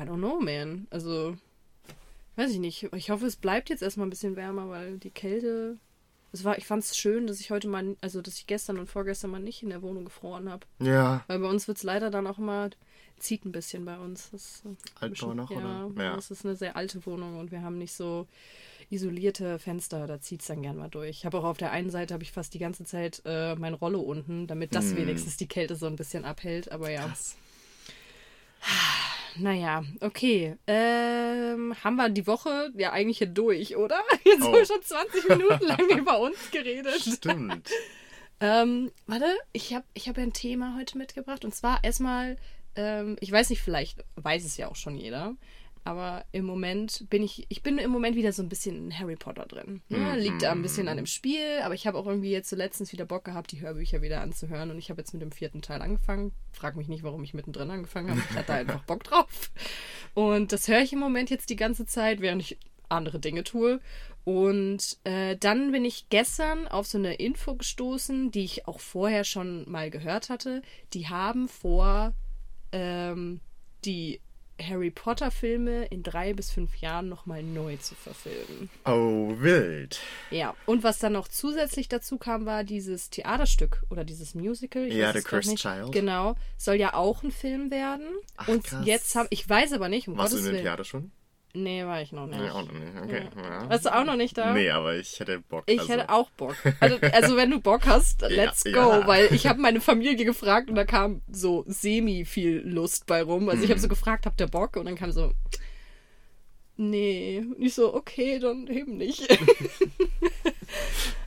I 0.00 0.06
don't 0.06 0.18
know, 0.18 0.40
man. 0.40 0.86
Also, 0.90 1.36
weiß 2.36 2.50
ich 2.52 2.58
nicht. 2.58 2.88
Ich 2.94 3.10
hoffe, 3.10 3.26
es 3.26 3.36
bleibt 3.36 3.68
jetzt 3.70 3.82
erstmal 3.82 4.06
ein 4.06 4.10
bisschen 4.10 4.36
wärmer, 4.36 4.68
weil 4.68 4.98
die 4.98 5.10
Kälte. 5.10 5.76
Es 6.32 6.44
war, 6.44 6.56
ich 6.58 6.64
fand 6.66 6.84
es 6.84 6.96
schön, 6.96 7.26
dass 7.26 7.40
ich 7.40 7.50
heute 7.50 7.66
mal, 7.66 7.96
also 8.00 8.22
dass 8.22 8.36
ich 8.38 8.46
gestern 8.46 8.78
und 8.78 8.88
vorgestern 8.88 9.32
mal 9.32 9.40
nicht 9.40 9.64
in 9.64 9.70
der 9.70 9.82
Wohnung 9.82 10.04
gefroren 10.04 10.48
habe. 10.48 10.64
Ja, 10.78 11.24
Weil 11.26 11.40
bei 11.40 11.48
uns 11.48 11.66
wird 11.66 11.78
es 11.78 11.82
leider 11.82 12.08
dann 12.10 12.28
auch 12.28 12.38
immer, 12.38 12.70
zieht 13.18 13.44
ein 13.44 13.50
bisschen 13.50 13.84
bei 13.84 13.98
uns. 13.98 14.30
Das 14.30 14.62
Altbau 15.00 15.34
noch, 15.34 15.50
ja, 15.50 15.86
oder? 15.86 16.02
Ja. 16.02 16.14
Das 16.14 16.30
ist 16.30 16.44
eine 16.46 16.54
sehr 16.54 16.76
alte 16.76 17.04
Wohnung 17.04 17.40
und 17.40 17.50
wir 17.50 17.62
haben 17.62 17.78
nicht 17.78 17.92
so 17.94 18.28
isolierte 18.90 19.58
Fenster, 19.58 20.06
da 20.06 20.20
zieht 20.20 20.40
es 20.42 20.46
dann 20.46 20.62
gern 20.62 20.76
mal 20.76 20.88
durch. 20.88 21.10
Ich 21.10 21.26
habe 21.26 21.38
auch 21.38 21.44
auf 21.44 21.58
der 21.58 21.72
einen 21.72 21.90
Seite 21.90 22.14
habe 22.14 22.22
ich 22.22 22.30
fast 22.32 22.54
die 22.54 22.58
ganze 22.60 22.84
Zeit 22.84 23.22
äh, 23.24 23.56
mein 23.56 23.74
Rollo 23.74 24.00
unten, 24.00 24.46
damit 24.46 24.72
das 24.74 24.90
Hm. 24.90 24.98
wenigstens 24.98 25.36
die 25.36 25.48
Kälte 25.48 25.74
so 25.74 25.86
ein 25.86 25.96
bisschen 25.96 26.24
abhält. 26.24 26.70
Aber 26.70 26.90
ja, 26.90 27.06
krass. 27.08 27.36
Naja, 29.36 29.84
okay. 30.00 30.56
Ähm, 30.66 31.74
haben 31.82 31.96
wir 31.96 32.08
die 32.08 32.26
Woche 32.26 32.70
ja 32.76 32.92
eigentlich 32.92 33.18
hier 33.18 33.26
durch, 33.26 33.76
oder? 33.76 34.00
Jetzt 34.24 34.42
haben 34.42 34.50
Oh. 34.50 34.56
wir 34.56 34.64
schon 34.66 34.82
20 34.82 35.28
Minuten 35.28 35.64
lang 35.66 35.88
über 35.98 36.20
uns 36.20 36.50
geredet. 36.50 37.00
Stimmt. 37.00 37.68
Ähm, 38.40 38.90
warte, 39.06 39.26
ich 39.52 39.74
habe 39.74 39.84
ich 39.94 40.08
hab 40.08 40.16
ja 40.16 40.22
ein 40.22 40.32
Thema 40.32 40.76
heute 40.78 40.96
mitgebracht. 40.98 41.44
Und 41.44 41.54
zwar 41.54 41.82
erstmal, 41.84 42.36
ähm, 42.76 43.16
ich 43.20 43.30
weiß 43.30 43.50
nicht, 43.50 43.60
vielleicht 43.62 44.04
weiß 44.16 44.44
es 44.44 44.56
ja 44.56 44.68
auch 44.68 44.76
schon 44.76 44.96
jeder. 44.96 45.34
Aber 45.84 46.24
im 46.32 46.44
Moment 46.44 47.06
bin 47.08 47.22
ich, 47.22 47.46
ich 47.48 47.62
bin 47.62 47.78
im 47.78 47.90
Moment 47.90 48.14
wieder 48.14 48.32
so 48.32 48.42
ein 48.42 48.48
bisschen 48.48 48.76
in 48.76 48.98
Harry 48.98 49.16
Potter 49.16 49.46
drin. 49.46 49.80
Ne? 49.88 50.18
Liegt 50.18 50.42
da 50.42 50.52
ein 50.52 50.62
bisschen 50.62 50.88
an 50.88 50.98
dem 50.98 51.06
Spiel, 51.06 51.60
aber 51.64 51.74
ich 51.74 51.86
habe 51.86 51.98
auch 51.98 52.06
irgendwie 52.06 52.30
jetzt 52.30 52.50
so 52.50 52.56
letztens 52.56 52.92
wieder 52.92 53.06
Bock 53.06 53.24
gehabt, 53.24 53.50
die 53.52 53.60
Hörbücher 53.60 54.02
wieder 54.02 54.20
anzuhören. 54.20 54.70
Und 54.70 54.78
ich 54.78 54.90
habe 54.90 55.00
jetzt 55.00 55.14
mit 55.14 55.22
dem 55.22 55.32
vierten 55.32 55.62
Teil 55.62 55.80
angefangen. 55.80 56.32
Frag 56.52 56.76
mich 56.76 56.88
nicht, 56.88 57.02
warum 57.02 57.24
ich 57.24 57.34
mittendrin 57.34 57.70
angefangen 57.70 58.10
habe. 58.10 58.20
Ich 58.30 58.36
hatte 58.36 58.52
einfach 58.52 58.82
Bock 58.84 59.04
drauf. 59.04 59.50
Und 60.14 60.52
das 60.52 60.68
höre 60.68 60.80
ich 60.80 60.92
im 60.92 60.98
Moment 60.98 61.30
jetzt 61.30 61.48
die 61.50 61.56
ganze 61.56 61.86
Zeit, 61.86 62.20
während 62.20 62.42
ich 62.42 62.58
andere 62.90 63.18
Dinge 63.18 63.44
tue. 63.44 63.80
Und 64.24 64.98
äh, 65.04 65.36
dann 65.36 65.72
bin 65.72 65.84
ich 65.84 66.08
gestern 66.10 66.68
auf 66.68 66.86
so 66.86 66.98
eine 66.98 67.14
Info 67.14 67.54
gestoßen, 67.54 68.30
die 68.30 68.44
ich 68.44 68.68
auch 68.68 68.80
vorher 68.80 69.24
schon 69.24 69.68
mal 69.70 69.90
gehört 69.90 70.28
hatte. 70.28 70.62
Die 70.92 71.08
haben 71.08 71.48
vor, 71.48 72.12
ähm, 72.72 73.40
die 73.84 74.20
Harry 74.62 74.90
Potter-Filme 74.90 75.86
in 75.86 76.02
drei 76.02 76.32
bis 76.32 76.50
fünf 76.50 76.76
Jahren 76.76 77.08
nochmal 77.08 77.42
neu 77.42 77.76
zu 77.76 77.94
verfilmen. 77.94 78.70
Oh, 78.84 79.34
wild. 79.38 80.00
Ja, 80.30 80.54
und 80.66 80.82
was 80.82 80.98
dann 80.98 81.12
noch 81.12 81.28
zusätzlich 81.28 81.88
dazu 81.88 82.18
kam, 82.18 82.46
war 82.46 82.64
dieses 82.64 83.10
Theaterstück 83.10 83.82
oder 83.90 84.04
dieses 84.04 84.34
Musical. 84.34 84.86
Ich 84.86 84.94
Ja, 84.94 85.12
The 85.12 85.22
Cursed. 85.22 85.56
Child. 85.58 85.92
Genau, 85.92 86.36
soll 86.56 86.76
ja 86.76 86.94
auch 86.94 87.22
ein 87.22 87.30
Film 87.32 87.70
werden. 87.70 88.06
Ach, 88.36 88.48
und 88.48 88.64
krass. 88.64 88.86
jetzt 88.86 89.14
haben, 89.14 89.28
ich 89.30 89.48
weiß 89.48 89.72
aber 89.72 89.88
nicht, 89.88 90.08
um 90.08 90.16
Warst 90.16 90.32
du 90.32 90.36
Gottes 90.36 90.46
in 90.46 90.52
dem 90.52 90.54
Willen. 90.54 90.64
Theater 90.64 90.84
schon? 90.84 91.12
Nee, 91.52 91.84
war 91.84 92.00
ich 92.00 92.12
noch 92.12 92.26
nicht. 92.26 92.38
Nee, 92.40 92.48
auch 92.50 92.62
noch 92.64 92.72
nicht. 92.72 92.96
Okay. 93.02 93.24
Ja. 93.36 93.68
Warst 93.68 93.84
du 93.84 93.94
auch 93.94 94.04
noch 94.04 94.14
nicht 94.16 94.38
da? 94.38 94.52
Nee, 94.52 94.70
aber 94.70 94.94
ich 94.96 95.18
hätte 95.18 95.40
Bock. 95.40 95.64
Ich 95.66 95.80
also. 95.80 95.92
hätte 95.92 96.08
auch 96.08 96.30
Bock. 96.30 96.54
Also, 96.80 96.98
also 97.12 97.36
wenn 97.36 97.50
du 97.50 97.60
Bock 97.60 97.86
hast, 97.86 98.22
let's 98.22 98.62
go. 98.62 98.70
ja. 98.70 99.06
Weil 99.06 99.32
ich 99.34 99.46
habe 99.48 99.60
meine 99.60 99.80
Familie 99.80 100.24
gefragt 100.24 100.68
und 100.68 100.76
da 100.76 100.84
kam 100.84 101.22
so 101.28 101.64
semi 101.66 102.24
viel 102.24 102.62
Lust 102.64 103.06
bei 103.06 103.22
rum. 103.22 103.48
Also 103.48 103.58
Mhm. 103.58 103.64
ich 103.64 103.70
habe 103.70 103.80
so 103.80 103.88
gefragt, 103.88 104.26
habt 104.26 104.40
ihr 104.40 104.46
Bock? 104.46 104.76
Und 104.76 104.86
dann 104.86 104.94
kam 104.94 105.10
so, 105.10 105.32
nee. 106.76 107.40
Und 107.44 107.60
ich 107.60 107.74
so, 107.74 107.94
okay, 107.94 108.38
dann 108.38 108.66
eben 108.68 108.96
nicht. 108.96 109.26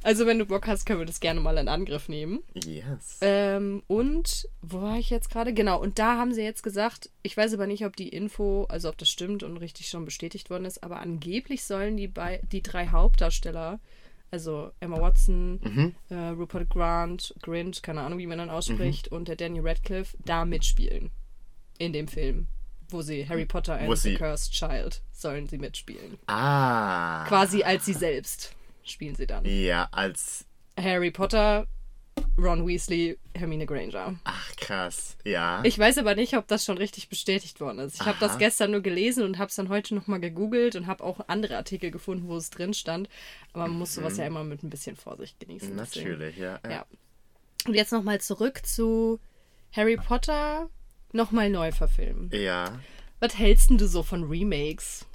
also 0.03 0.25
wenn 0.25 0.39
du 0.39 0.45
Bock 0.45 0.67
hast, 0.67 0.85
können 0.85 0.99
wir 0.99 1.05
das 1.05 1.19
gerne 1.19 1.39
mal 1.39 1.57
in 1.57 1.67
Angriff 1.67 2.09
nehmen. 2.09 2.43
Yes. 2.53 3.19
Ähm, 3.21 3.83
und 3.87 4.47
wo 4.61 4.81
war 4.81 4.97
ich 4.97 5.09
jetzt 5.09 5.29
gerade? 5.29 5.53
Genau, 5.53 5.81
und 5.81 5.97
da 5.97 6.17
haben 6.17 6.33
sie 6.33 6.43
jetzt 6.43 6.61
gesagt, 6.61 7.09
ich 7.23 7.35
weiß 7.35 7.53
aber 7.53 7.67
nicht, 7.67 7.85
ob 7.85 7.95
die 7.95 8.09
Info, 8.09 8.65
also 8.69 8.89
ob 8.89 8.97
das 8.97 9.09
stimmt 9.09 9.43
und 9.43 9.57
richtig 9.57 9.87
schon 9.89 10.05
bestätigt 10.05 10.49
worden 10.49 10.65
ist, 10.65 10.83
aber 10.83 10.99
angeblich 10.99 11.63
sollen 11.63 11.97
die, 11.97 12.07
bei, 12.07 12.41
die 12.51 12.61
drei 12.61 12.87
Hauptdarsteller, 12.87 13.79
also 14.29 14.71
Emma 14.79 14.99
Watson, 14.99 15.93
äh, 16.09 16.15
Rupert 16.15 16.69
Grant, 16.69 17.33
Grinch, 17.41 17.81
keine 17.81 18.01
Ahnung, 18.01 18.19
wie 18.19 18.27
man 18.27 18.39
dann 18.39 18.49
ausspricht, 18.49 19.07
und 19.07 19.27
der 19.27 19.35
Daniel 19.35 19.67
Radcliffe 19.67 20.17
da 20.25 20.43
mitspielen. 20.45 21.11
In 21.77 21.93
dem 21.93 22.07
Film. 22.07 22.47
Wo 22.89 23.01
sie 23.01 23.27
Harry 23.27 23.45
Potter 23.45 23.79
and 23.79 23.97
the 23.97 24.13
Cursed 24.15 24.51
Child 24.53 25.01
sollen 25.11 25.47
sie 25.47 25.57
mitspielen. 25.57 26.17
ah. 26.27 27.25
Quasi 27.27 27.63
als 27.63 27.85
sie 27.85 27.93
selbst 27.93 28.55
spielen 28.83 29.15
sie 29.15 29.27
dann. 29.27 29.45
Ja, 29.45 29.87
als. 29.91 30.45
Harry 30.77 31.11
Potter, 31.11 31.67
Ron 32.37 32.65
Weasley, 32.67 33.17
Hermine 33.35 33.65
Granger. 33.65 34.15
Ach, 34.23 34.55
krass. 34.55 35.17
Ja. 35.23 35.61
Ich 35.63 35.77
weiß 35.77 35.99
aber 35.99 36.15
nicht, 36.15 36.35
ob 36.35 36.47
das 36.47 36.65
schon 36.65 36.77
richtig 36.77 37.09
bestätigt 37.09 37.59
worden 37.61 37.79
ist. 37.79 37.95
Ich 37.95 38.05
habe 38.05 38.17
das 38.19 38.37
gestern 38.37 38.71
nur 38.71 38.81
gelesen 38.81 39.23
und 39.23 39.37
habe 39.37 39.49
es 39.49 39.55
dann 39.55 39.69
heute 39.69 39.93
nochmal 39.93 40.19
gegoogelt 40.19 40.75
und 40.75 40.87
habe 40.87 41.03
auch 41.03 41.27
andere 41.27 41.57
Artikel 41.57 41.91
gefunden, 41.91 42.27
wo 42.27 42.37
es 42.37 42.49
drin 42.49 42.73
stand. 42.73 43.07
Aber 43.53 43.67
man 43.67 43.77
muss 43.77 43.93
sowas 43.93 44.17
ja 44.17 44.25
immer 44.25 44.43
mit 44.43 44.63
ein 44.63 44.69
bisschen 44.69 44.95
Vorsicht 44.95 45.39
genießen. 45.39 45.69
Mhm. 45.69 45.75
Natürlich, 45.75 46.37
ja. 46.37 46.59
Ja. 46.67 46.85
Und 47.67 47.75
jetzt 47.75 47.91
nochmal 47.91 48.19
zurück 48.19 48.65
zu 48.65 49.19
Harry 49.71 49.97
Potter 49.97 50.69
nochmal 51.11 51.49
neu 51.49 51.71
verfilmen. 51.71 52.29
Ja. 52.33 52.79
Was 53.19 53.37
hältst 53.37 53.69
denn 53.69 53.77
du 53.77 53.87
so 53.87 54.03
von 54.03 54.23
Remakes? 54.23 55.05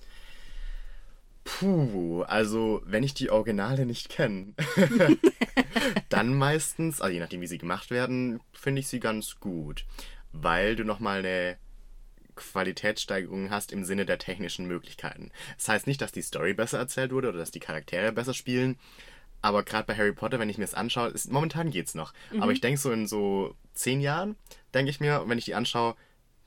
Puh, 1.48 2.22
also 2.24 2.82
wenn 2.84 3.02
ich 3.02 3.14
die 3.14 3.30
Originale 3.30 3.86
nicht 3.86 4.10
kenne, 4.10 4.52
dann 6.10 6.34
meistens, 6.34 7.00
also 7.00 7.12
je 7.12 7.20
nachdem 7.20 7.40
wie 7.40 7.46
sie 7.46 7.56
gemacht 7.56 7.90
werden, 7.90 8.40
finde 8.52 8.80
ich 8.80 8.88
sie 8.88 9.00
ganz 9.00 9.40
gut, 9.40 9.86
weil 10.32 10.76
du 10.76 10.84
nochmal 10.84 11.20
eine 11.20 11.56
Qualitätssteigerung 12.36 13.50
hast 13.50 13.72
im 13.72 13.84
Sinne 13.84 14.04
der 14.04 14.18
technischen 14.18 14.66
Möglichkeiten. 14.66 15.30
Das 15.56 15.68
heißt 15.68 15.86
nicht, 15.86 16.02
dass 16.02 16.12
die 16.12 16.22
Story 16.22 16.52
besser 16.52 16.78
erzählt 16.78 17.12
wurde 17.12 17.30
oder 17.30 17.38
dass 17.38 17.50
die 17.50 17.60
Charaktere 17.60 18.12
besser 18.12 18.34
spielen, 18.34 18.78
aber 19.40 19.62
gerade 19.62 19.86
bei 19.86 19.96
Harry 19.96 20.12
Potter, 20.12 20.38
wenn 20.38 20.50
ich 20.50 20.58
mir 20.58 20.64
das 20.64 20.74
anschaue, 20.74 21.08
ist, 21.08 21.32
momentan 21.32 21.70
geht's 21.70 21.94
noch. 21.94 22.12
Aber 22.40 22.52
ich 22.52 22.60
denke 22.60 22.78
so 22.78 22.92
in 22.92 23.06
so 23.06 23.54
zehn 23.72 24.00
Jahren, 24.00 24.36
denke 24.74 24.90
ich 24.90 25.00
mir, 25.00 25.24
wenn 25.26 25.38
ich 25.38 25.46
die 25.46 25.54
anschaue, 25.54 25.96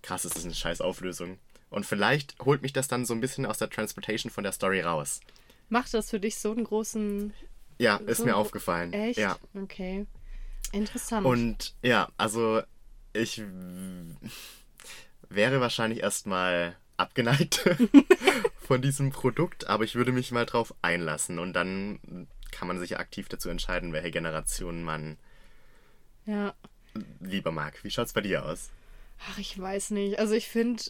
krass, 0.03 0.25
ist 0.25 0.35
das 0.35 0.45
eine 0.45 0.53
scheiß 0.53 0.81
Auflösung. 0.81 1.39
Und 1.71 1.85
vielleicht 1.85 2.35
holt 2.41 2.61
mich 2.61 2.73
das 2.73 2.87
dann 2.87 3.05
so 3.05 3.13
ein 3.13 3.21
bisschen 3.21 3.45
aus 3.45 3.57
der 3.57 3.69
Transportation 3.69 4.29
von 4.29 4.43
der 4.43 4.51
Story 4.51 4.81
raus. 4.81 5.21
Macht 5.69 5.93
das 5.93 6.09
für 6.09 6.19
dich 6.19 6.37
so 6.37 6.51
einen 6.51 6.65
großen. 6.65 7.33
Ja, 7.79 7.95
ist 8.05 8.17
So, 8.17 8.25
mir 8.25 8.35
aufgefallen. 8.35 8.93
Echt? 8.93 9.17
Ja. 9.17 9.37
Okay. 9.55 10.05
Interessant. 10.73 11.25
Und 11.25 11.73
ja, 11.81 12.09
also 12.17 12.61
ich 13.13 13.41
wäre 15.29 15.61
wahrscheinlich 15.61 16.01
erstmal 16.01 16.75
abgeneigt 16.97 17.69
von 18.61 18.81
diesem 18.81 19.11
Produkt, 19.11 19.67
aber 19.67 19.85
ich 19.85 19.95
würde 19.95 20.11
mich 20.11 20.31
mal 20.31 20.45
drauf 20.45 20.73
einlassen 20.81 21.39
und 21.39 21.53
dann 21.53 22.27
kann 22.51 22.67
man 22.67 22.79
sich 22.79 22.99
aktiv 22.99 23.29
dazu 23.29 23.49
entscheiden, 23.49 23.93
welche 23.93 24.11
Generation 24.11 24.83
man 24.83 25.17
ja. 26.25 26.53
lieber 27.21 27.51
mag. 27.51 27.81
Wie 27.83 27.91
schaut's 27.91 28.13
bei 28.13 28.21
dir 28.21 28.45
aus? 28.45 28.69
Ach, 29.29 29.37
ich 29.37 29.57
weiß 29.57 29.91
nicht. 29.91 30.19
Also 30.19 30.33
ich 30.33 30.47
finde, 30.47 30.83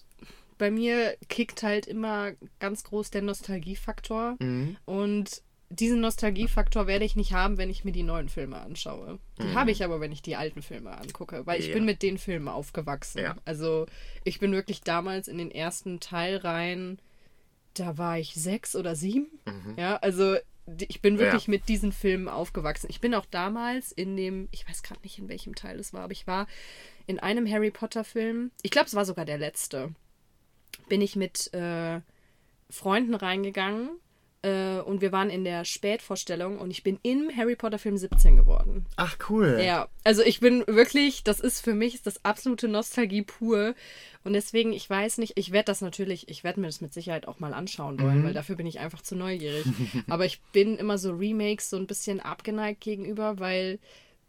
bei 0.61 0.69
mir 0.69 1.17
kickt 1.27 1.63
halt 1.63 1.87
immer 1.87 2.33
ganz 2.59 2.83
groß 2.83 3.09
der 3.09 3.23
Nostalgiefaktor. 3.23 4.35
Mhm. 4.39 4.77
Und 4.85 5.41
diesen 5.69 6.01
Nostalgiefaktor 6.01 6.85
werde 6.85 7.03
ich 7.05 7.15
nicht 7.15 7.33
haben, 7.33 7.57
wenn 7.57 7.71
ich 7.71 7.83
mir 7.83 7.91
die 7.93 8.03
neuen 8.03 8.29
Filme 8.29 8.59
anschaue. 8.61 9.17
Die 9.41 9.55
habe 9.55 9.71
ich 9.71 9.83
aber, 9.83 9.99
wenn 10.01 10.11
ich 10.11 10.21
die 10.21 10.35
alten 10.35 10.61
Filme 10.61 10.91
angucke, 10.95 11.47
weil 11.47 11.59
ich 11.59 11.65
Mhm. 11.67 11.71
Ja. 11.71 11.75
bin 11.77 11.85
mit 11.85 12.03
den 12.03 12.17
Filmen 12.19 12.47
aufgewachsen. 12.47 13.19
Ja. 13.23 13.35
Also 13.45 13.87
ich 14.23 14.39
bin 14.39 14.51
wirklich 14.51 14.81
damals 14.81 15.27
in 15.27 15.39
den 15.39 15.49
ersten 15.49 15.99
Teil 15.99 16.37
rein, 16.37 16.99
da 17.73 17.97
war 17.97 18.19
ich 18.19 18.35
sechs 18.35 18.75
oder 18.75 18.95
sieben. 18.95 19.27
Ja, 19.77 19.95
also 19.95 20.35
ich 20.87 21.01
bin 21.01 21.17
wirklich 21.17 21.47
Mhm. 21.47 21.53
Ja. 21.53 21.59
mit 21.59 21.69
diesen 21.69 21.91
Filmen 21.91 22.27
aufgewachsen. 22.27 22.87
Ich 22.89 23.01
bin 23.01 23.15
auch 23.15 23.25
damals 23.25 23.91
in 23.91 24.15
dem, 24.15 24.47
ich 24.51 24.67
weiß 24.69 24.83
gerade 24.83 25.01
nicht, 25.01 25.17
in 25.17 25.27
welchem 25.27 25.55
Teil 25.55 25.79
es 25.79 25.91
war, 25.93 26.01
aber 26.03 26.11
ich 26.13 26.27
war 26.27 26.45
in 27.07 27.17
einem 27.17 27.49
Harry 27.49 27.71
Potter 27.71 28.03
Film, 28.03 28.51
ich 28.61 28.69
glaube, 28.71 28.87
es 28.87 28.93
war 28.93 29.05
sogar 29.05 29.25
der 29.25 29.37
letzte, 29.39 29.95
bin 30.89 31.01
ich 31.01 31.15
mit 31.15 31.53
äh, 31.53 32.01
Freunden 32.69 33.15
reingegangen 33.15 33.89
äh, 34.43 34.79
und 34.79 35.01
wir 35.01 35.11
waren 35.11 35.29
in 35.29 35.43
der 35.43 35.65
Spätvorstellung 35.65 36.57
und 36.57 36.71
ich 36.71 36.83
bin 36.83 36.99
im 37.03 37.29
Harry 37.35 37.55
Potter 37.55 37.77
Film 37.77 37.97
17 37.97 38.35
geworden. 38.35 38.85
Ach, 38.95 39.17
cool. 39.29 39.61
Ja, 39.63 39.87
also 40.03 40.23
ich 40.23 40.39
bin 40.39 40.63
wirklich, 40.67 41.23
das 41.23 41.39
ist 41.39 41.61
für 41.61 41.75
mich 41.75 42.01
das 42.01 42.25
absolute 42.25 42.67
Nostalgie 42.67 43.21
pur. 43.21 43.75
Und 44.23 44.33
deswegen, 44.33 44.73
ich 44.73 44.89
weiß 44.89 45.19
nicht, 45.19 45.33
ich 45.35 45.51
werde 45.51 45.65
das 45.65 45.81
natürlich, 45.81 46.27
ich 46.29 46.43
werde 46.43 46.59
mir 46.59 46.67
das 46.67 46.81
mit 46.81 46.93
Sicherheit 46.93 47.27
auch 47.27 47.39
mal 47.39 47.53
anschauen 47.53 47.99
wollen, 47.99 48.23
weil 48.23 48.33
dafür 48.33 48.55
bin 48.55 48.67
ich 48.67 48.79
einfach 48.79 49.01
zu 49.01 49.15
neugierig. 49.15 49.65
Aber 50.09 50.25
ich 50.25 50.41
bin 50.53 50.77
immer 50.77 50.97
so 50.97 51.11
Remakes 51.11 51.69
so 51.69 51.77
ein 51.77 51.87
bisschen 51.87 52.19
abgeneigt 52.19 52.81
gegenüber, 52.81 53.39
weil 53.39 53.79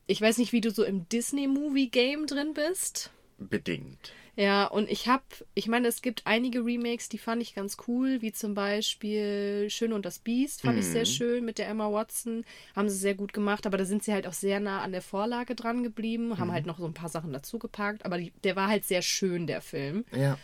ich 0.07 0.20
weiß 0.20 0.38
nicht, 0.38 0.52
wie 0.52 0.61
du 0.61 0.70
so 0.70 0.85
im 0.85 1.09
Disney-Movie-Game 1.09 2.26
drin 2.26 2.52
bist. 2.55 3.11
Bedingt. 3.48 4.12
Ja, 4.35 4.66
und 4.66 4.90
ich 4.90 5.09
habe, 5.09 5.24
ich 5.55 5.68
meine, 5.68 5.88
es 5.88 6.00
gibt 6.00 6.22
einige 6.24 6.64
Remakes, 6.64 7.11
die 7.11 7.18
fand 7.18 7.42
ich 7.42 7.55
ganz 7.55 7.76
cool, 7.87 8.22
wie 8.22 8.33
zum 8.33 8.55
Beispiel 8.55 9.66
Schön 9.68 9.92
und 9.92 10.07
das 10.07 10.18
Biest, 10.18 10.62
fand 10.62 10.78
ich 10.78 10.87
sehr 10.87 11.05
schön 11.05 11.44
mit 11.44 11.59
der 11.59 11.68
Emma 11.68 11.92
Watson. 11.92 12.44
Haben 12.74 12.88
sie 12.88 12.96
sehr 12.96 13.14
gut 13.14 13.35
gemacht, 13.35 13.66
aber 13.66 13.76
da 13.76 13.85
sind 13.85 14.02
sie 14.02 14.12
halt 14.12 14.26
auch 14.26 14.33
sehr 14.33 14.59
nah 14.59 14.81
an 14.81 14.92
der 14.92 15.02
Vorlage 15.02 15.55
dran 15.55 15.83
geblieben, 15.83 16.38
haben 16.38 16.50
halt 16.50 16.64
noch 16.64 16.78
so 16.78 16.87
ein 16.87 16.94
paar 16.94 17.11
Sachen 17.11 17.33
dazugepackt, 17.33 18.07
aber 18.07 18.16
die, 18.16 18.33
der 18.42 18.57
war 18.57 18.68
halt 18.68 18.87
sehr 18.87 19.02
schön, 19.02 19.46
der 19.46 19.61
Film. 19.61 20.07
Ja. 20.16 20.38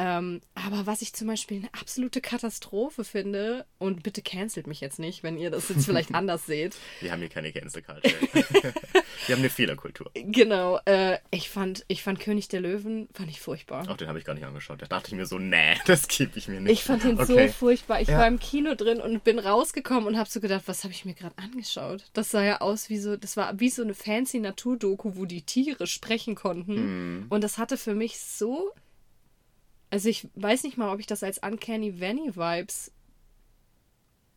Ähm, 0.00 0.40
aber 0.54 0.86
was 0.86 1.02
ich 1.02 1.12
zum 1.12 1.26
Beispiel 1.26 1.58
eine 1.58 1.74
absolute 1.74 2.20
Katastrophe 2.20 3.02
finde, 3.02 3.66
und 3.78 4.04
bitte 4.04 4.22
cancelt 4.22 4.68
mich 4.68 4.80
jetzt 4.80 5.00
nicht, 5.00 5.24
wenn 5.24 5.36
ihr 5.36 5.50
das 5.50 5.68
jetzt 5.70 5.86
vielleicht 5.86 6.14
anders 6.14 6.46
seht. 6.46 6.76
Wir 7.00 7.10
haben 7.10 7.18
hier 7.18 7.28
keine 7.28 7.50
Cancel 7.52 7.82
Culture. 7.82 8.14
Wir 9.26 9.34
haben 9.34 9.42
eine 9.42 9.50
Fehlerkultur. 9.50 10.10
Genau, 10.14 10.78
äh, 10.86 11.18
ich 11.30 11.50
fand, 11.50 11.84
ich 11.88 12.02
fand 12.02 12.18
König 12.20 12.48
der 12.48 12.60
Löwen, 12.60 13.08
fand 13.12 13.28
ich 13.28 13.40
furchtbar. 13.40 13.86
Auch 13.90 13.96
den 13.96 14.08
habe 14.08 14.18
ich 14.18 14.24
gar 14.24 14.32
nicht 14.34 14.44
angeschaut. 14.46 14.80
Da 14.80 14.86
dachte 14.86 15.08
ich 15.08 15.14
mir 15.16 15.26
so, 15.26 15.38
nee, 15.38 15.74
das 15.86 16.06
gebe 16.08 16.38
ich 16.38 16.48
mir 16.48 16.60
nicht. 16.60 16.72
Ich 16.72 16.84
fand 16.84 17.02
den 17.04 17.18
Okay. 17.20 17.48
so 17.48 17.52
furchtbar. 17.52 18.00
Ich 18.00 18.08
Ja. 18.08 18.18
war 18.18 18.28
im 18.28 18.38
Kino 18.38 18.74
drin 18.74 19.00
und 19.00 19.24
bin 19.24 19.38
rausgekommen 19.38 20.06
und 20.06 20.16
habe 20.16 20.30
so 20.30 20.40
gedacht, 20.40 20.62
was 20.66 20.84
habe 20.84 20.94
ich 20.94 21.04
mir 21.04 21.14
gerade 21.14 21.36
angeschaut? 21.36 22.04
Das 22.12 22.30
sah 22.30 22.44
ja 22.44 22.60
aus 22.60 22.88
wie 22.88 22.98
so, 22.98 23.16
das 23.16 23.36
war 23.36 23.58
wie 23.60 23.68
so 23.70 23.82
eine 23.82 23.94
fancy 23.94 24.38
Naturdoku, 24.38 25.16
wo 25.16 25.24
die 25.26 25.42
Tiere 25.42 25.86
sprechen 25.88 26.34
konnten. 26.36 26.76
Hm. 26.76 27.26
Und 27.28 27.42
das 27.44 27.58
hatte 27.58 27.76
für 27.76 27.94
mich 27.94 28.18
so, 28.20 28.70
also 29.90 30.08
ich 30.08 30.28
weiß 30.34 30.64
nicht 30.64 30.76
mal, 30.76 30.92
ob 30.92 31.00
ich 31.00 31.06
das 31.06 31.22
als 31.22 31.38
Uncanny 31.38 32.00
Valley 32.00 32.36
Vibes 32.36 32.90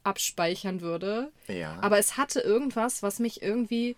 abspeichern 0.04 0.82
würde. 0.82 1.32
Ja. 1.48 1.78
Aber 1.82 2.00
es 2.00 2.18
hatte 2.18 2.40
irgendwas, 2.40 3.04
was 3.04 3.20
mich 3.20 3.42
irgendwie. 3.42 3.96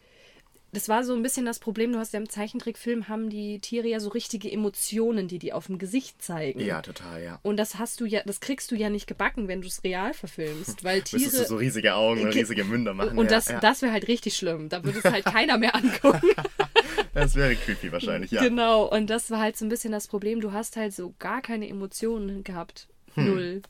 Das 0.73 0.89
war 0.89 1.03
so 1.03 1.13
ein 1.13 1.21
bisschen 1.21 1.45
das 1.45 1.59
Problem, 1.59 1.91
du 1.93 1.99
hast 1.99 2.13
ja 2.13 2.19
im 2.19 2.27
Zeichentrickfilm 2.27 3.07
haben 3.07 3.29
die 3.29 3.59
Tiere 3.59 3.87
ja 3.87 3.99
so 3.99 4.09
richtige 4.09 4.51
Emotionen, 4.51 5.27
die 5.27 5.37
die 5.37 5.53
auf 5.53 5.67
dem 5.67 5.77
Gesicht 5.77 6.19
zeigen. 6.19 6.59
ja, 6.61 6.81
total, 6.81 7.21
ja. 7.23 7.39
Und 7.43 7.57
das 7.57 7.75
hast 7.77 7.99
du 8.01 8.05
ja, 8.05 8.23
das 8.25 8.39
kriegst 8.39 8.71
du 8.71 8.75
ja 8.75 8.89
nicht 8.89 9.05
gebacken, 9.05 9.47
wenn 9.47 9.61
du 9.61 9.67
es 9.67 9.83
real 9.83 10.15
verfilmst, 10.15 10.83
weil 10.83 11.03
Tiere. 11.03 11.21
Müsstest 11.25 11.43
du 11.43 11.47
so 11.49 11.55
riesige 11.57 11.93
Augen 11.93 12.21
und 12.21 12.31
Ge- 12.31 12.39
riesige 12.41 12.63
Münder 12.63 12.95
machen. 12.95 13.19
und 13.19 13.25
ja, 13.25 13.31
das, 13.31 13.49
ja. 13.49 13.59
das 13.59 13.83
wäre 13.83 13.91
halt 13.91 14.07
richtig 14.07 14.35
schlimm. 14.35 14.67
Da 14.69 14.83
würde 14.83 14.97
es 14.97 15.05
halt 15.05 15.25
keiner 15.25 15.59
mehr 15.59 15.75
angucken. 15.75 16.27
das 17.13 17.35
wäre 17.35 17.55
creepy 17.55 17.91
wahrscheinlich, 17.91 18.31
ja. 18.31 18.41
Genau. 18.41 18.85
Und 18.89 19.09
das 19.09 19.29
war 19.31 19.39
halt 19.39 19.57
so 19.57 19.65
ein 19.65 19.69
bisschen 19.69 19.91
das 19.91 20.07
Problem. 20.07 20.41
Du 20.41 20.51
hast 20.51 20.75
halt 20.77 20.93
so 20.93 21.13
gar 21.19 21.41
keine 21.41 21.67
Emotionen 21.67 22.43
gehabt. 22.43 22.87
Null. 23.15 23.55
Hm. 23.55 23.61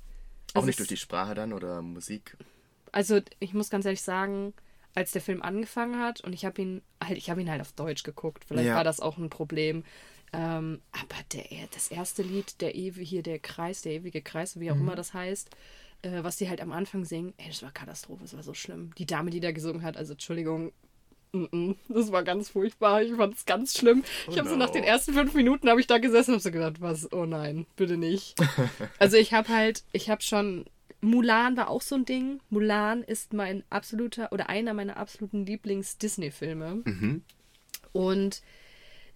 Auch 0.54 0.56
Also 0.58 0.68
nicht 0.68 0.80
durch 0.80 0.90
die 0.90 0.98
Sprache 0.98 1.34
dann 1.36 1.52
oder 1.54 1.82
Musik. 1.82 2.38
Also 2.92 3.22
ich 3.40 3.54
muss 3.54 3.70
ganz 3.70 3.86
ehrlich 3.86 4.02
sagen, 4.04 4.54
als 4.96 5.12
der 5.12 5.22
Film 5.22 5.42
angefangen 5.42 6.00
hat 6.00 6.22
und 6.22 6.34
ich 6.34 6.46
habe 6.46 6.62
ihn 6.62 6.82
halt, 7.04 7.18
ich 7.18 7.30
habe 7.30 7.42
ihn 7.42 7.50
halt 7.50 7.62
auf 7.62 7.72
Deutsch 7.74 8.04
geguckt. 8.04 8.46
Vielleicht 8.48 8.68
Ja. 8.68 8.76
war 8.76 8.84
das 8.84 9.00
auch 9.00 9.18
ein 9.18 9.30
Problem. 9.32 9.84
Ähm, 10.32 10.82
aber 10.92 11.16
der, 11.34 11.44
das 11.74 11.90
erste 11.90 12.22
Lied, 12.24 12.62
der 12.62 12.76
ewige, 12.76 13.04
hier 13.06 13.24
der 13.24 13.40
Kreis, 13.40 13.82
der 13.82 13.94
ewige 13.94 14.22
Kreis, 14.22 14.60
wie 14.60 14.72
auch 14.72 14.76
Mhm. 14.76 14.82
immer 14.82 14.96
das 14.96 15.14
heißt, 15.14 15.50
äh, 16.04 16.24
was 16.24 16.38
die 16.38 16.50
halt 16.50 16.62
am 16.62 16.72
Anfang 16.72 17.06
singen, 17.06 17.34
ey, 17.38 17.48
das 17.50 17.62
war 17.64 17.72
Katastrophe, 17.72 18.22
das 18.24 18.36
war 18.36 18.44
so 18.44 18.54
schlimm. 18.54 18.94
Die 18.98 19.06
Dame, 19.06 19.30
die 19.32 19.40
da 19.40 19.52
gesungen 19.52 19.82
hat, 19.84 19.98
also 19.98 20.14
Entschuldigung, 20.14 20.72
das 21.90 22.12
war 22.12 22.24
ganz 22.24 22.50
furchtbar, 22.50 23.02
ich 23.02 23.14
fand 23.14 23.34
es 23.34 23.46
ganz 23.46 23.78
schlimm. 23.78 24.04
ich 24.30 24.38
habe 24.38 24.48
so 24.48 24.56
nach 24.56 24.70
den 24.70 24.84
ersten 24.84 25.14
fünf 25.14 25.34
Minuten 25.34 25.68
habe 25.68 25.82
ich 25.82 25.88
da 25.88 25.98
gesessen 25.98 26.32
und 26.32 26.36
habe 26.36 26.44
so 26.44 26.52
gedacht, 26.52 26.80
was, 26.82 27.12
oh 27.12 27.26
nein, 27.26 27.66
bitte 27.76 27.98
nicht. 27.98 28.36
also 29.00 29.18
ich 29.18 29.34
habe 29.34 29.50
halt, 29.50 29.84
ich 29.94 30.10
habe 30.10 30.22
schon, 30.22 30.66
Mulan 31.02 31.58
war 31.58 31.70
auch 31.70 31.82
so 31.82 31.96
ein 31.96 32.06
Ding. 32.06 32.40
Mulan 32.50 33.04
ist 33.04 33.34
mein 33.34 33.64
absoluter 33.70 34.32
oder 34.32 34.48
einer 34.48 34.74
meiner 34.74 34.98
absoluten 34.98 35.46
Lieblings-Disney-Filme. 35.46 36.84
Und 37.94 38.42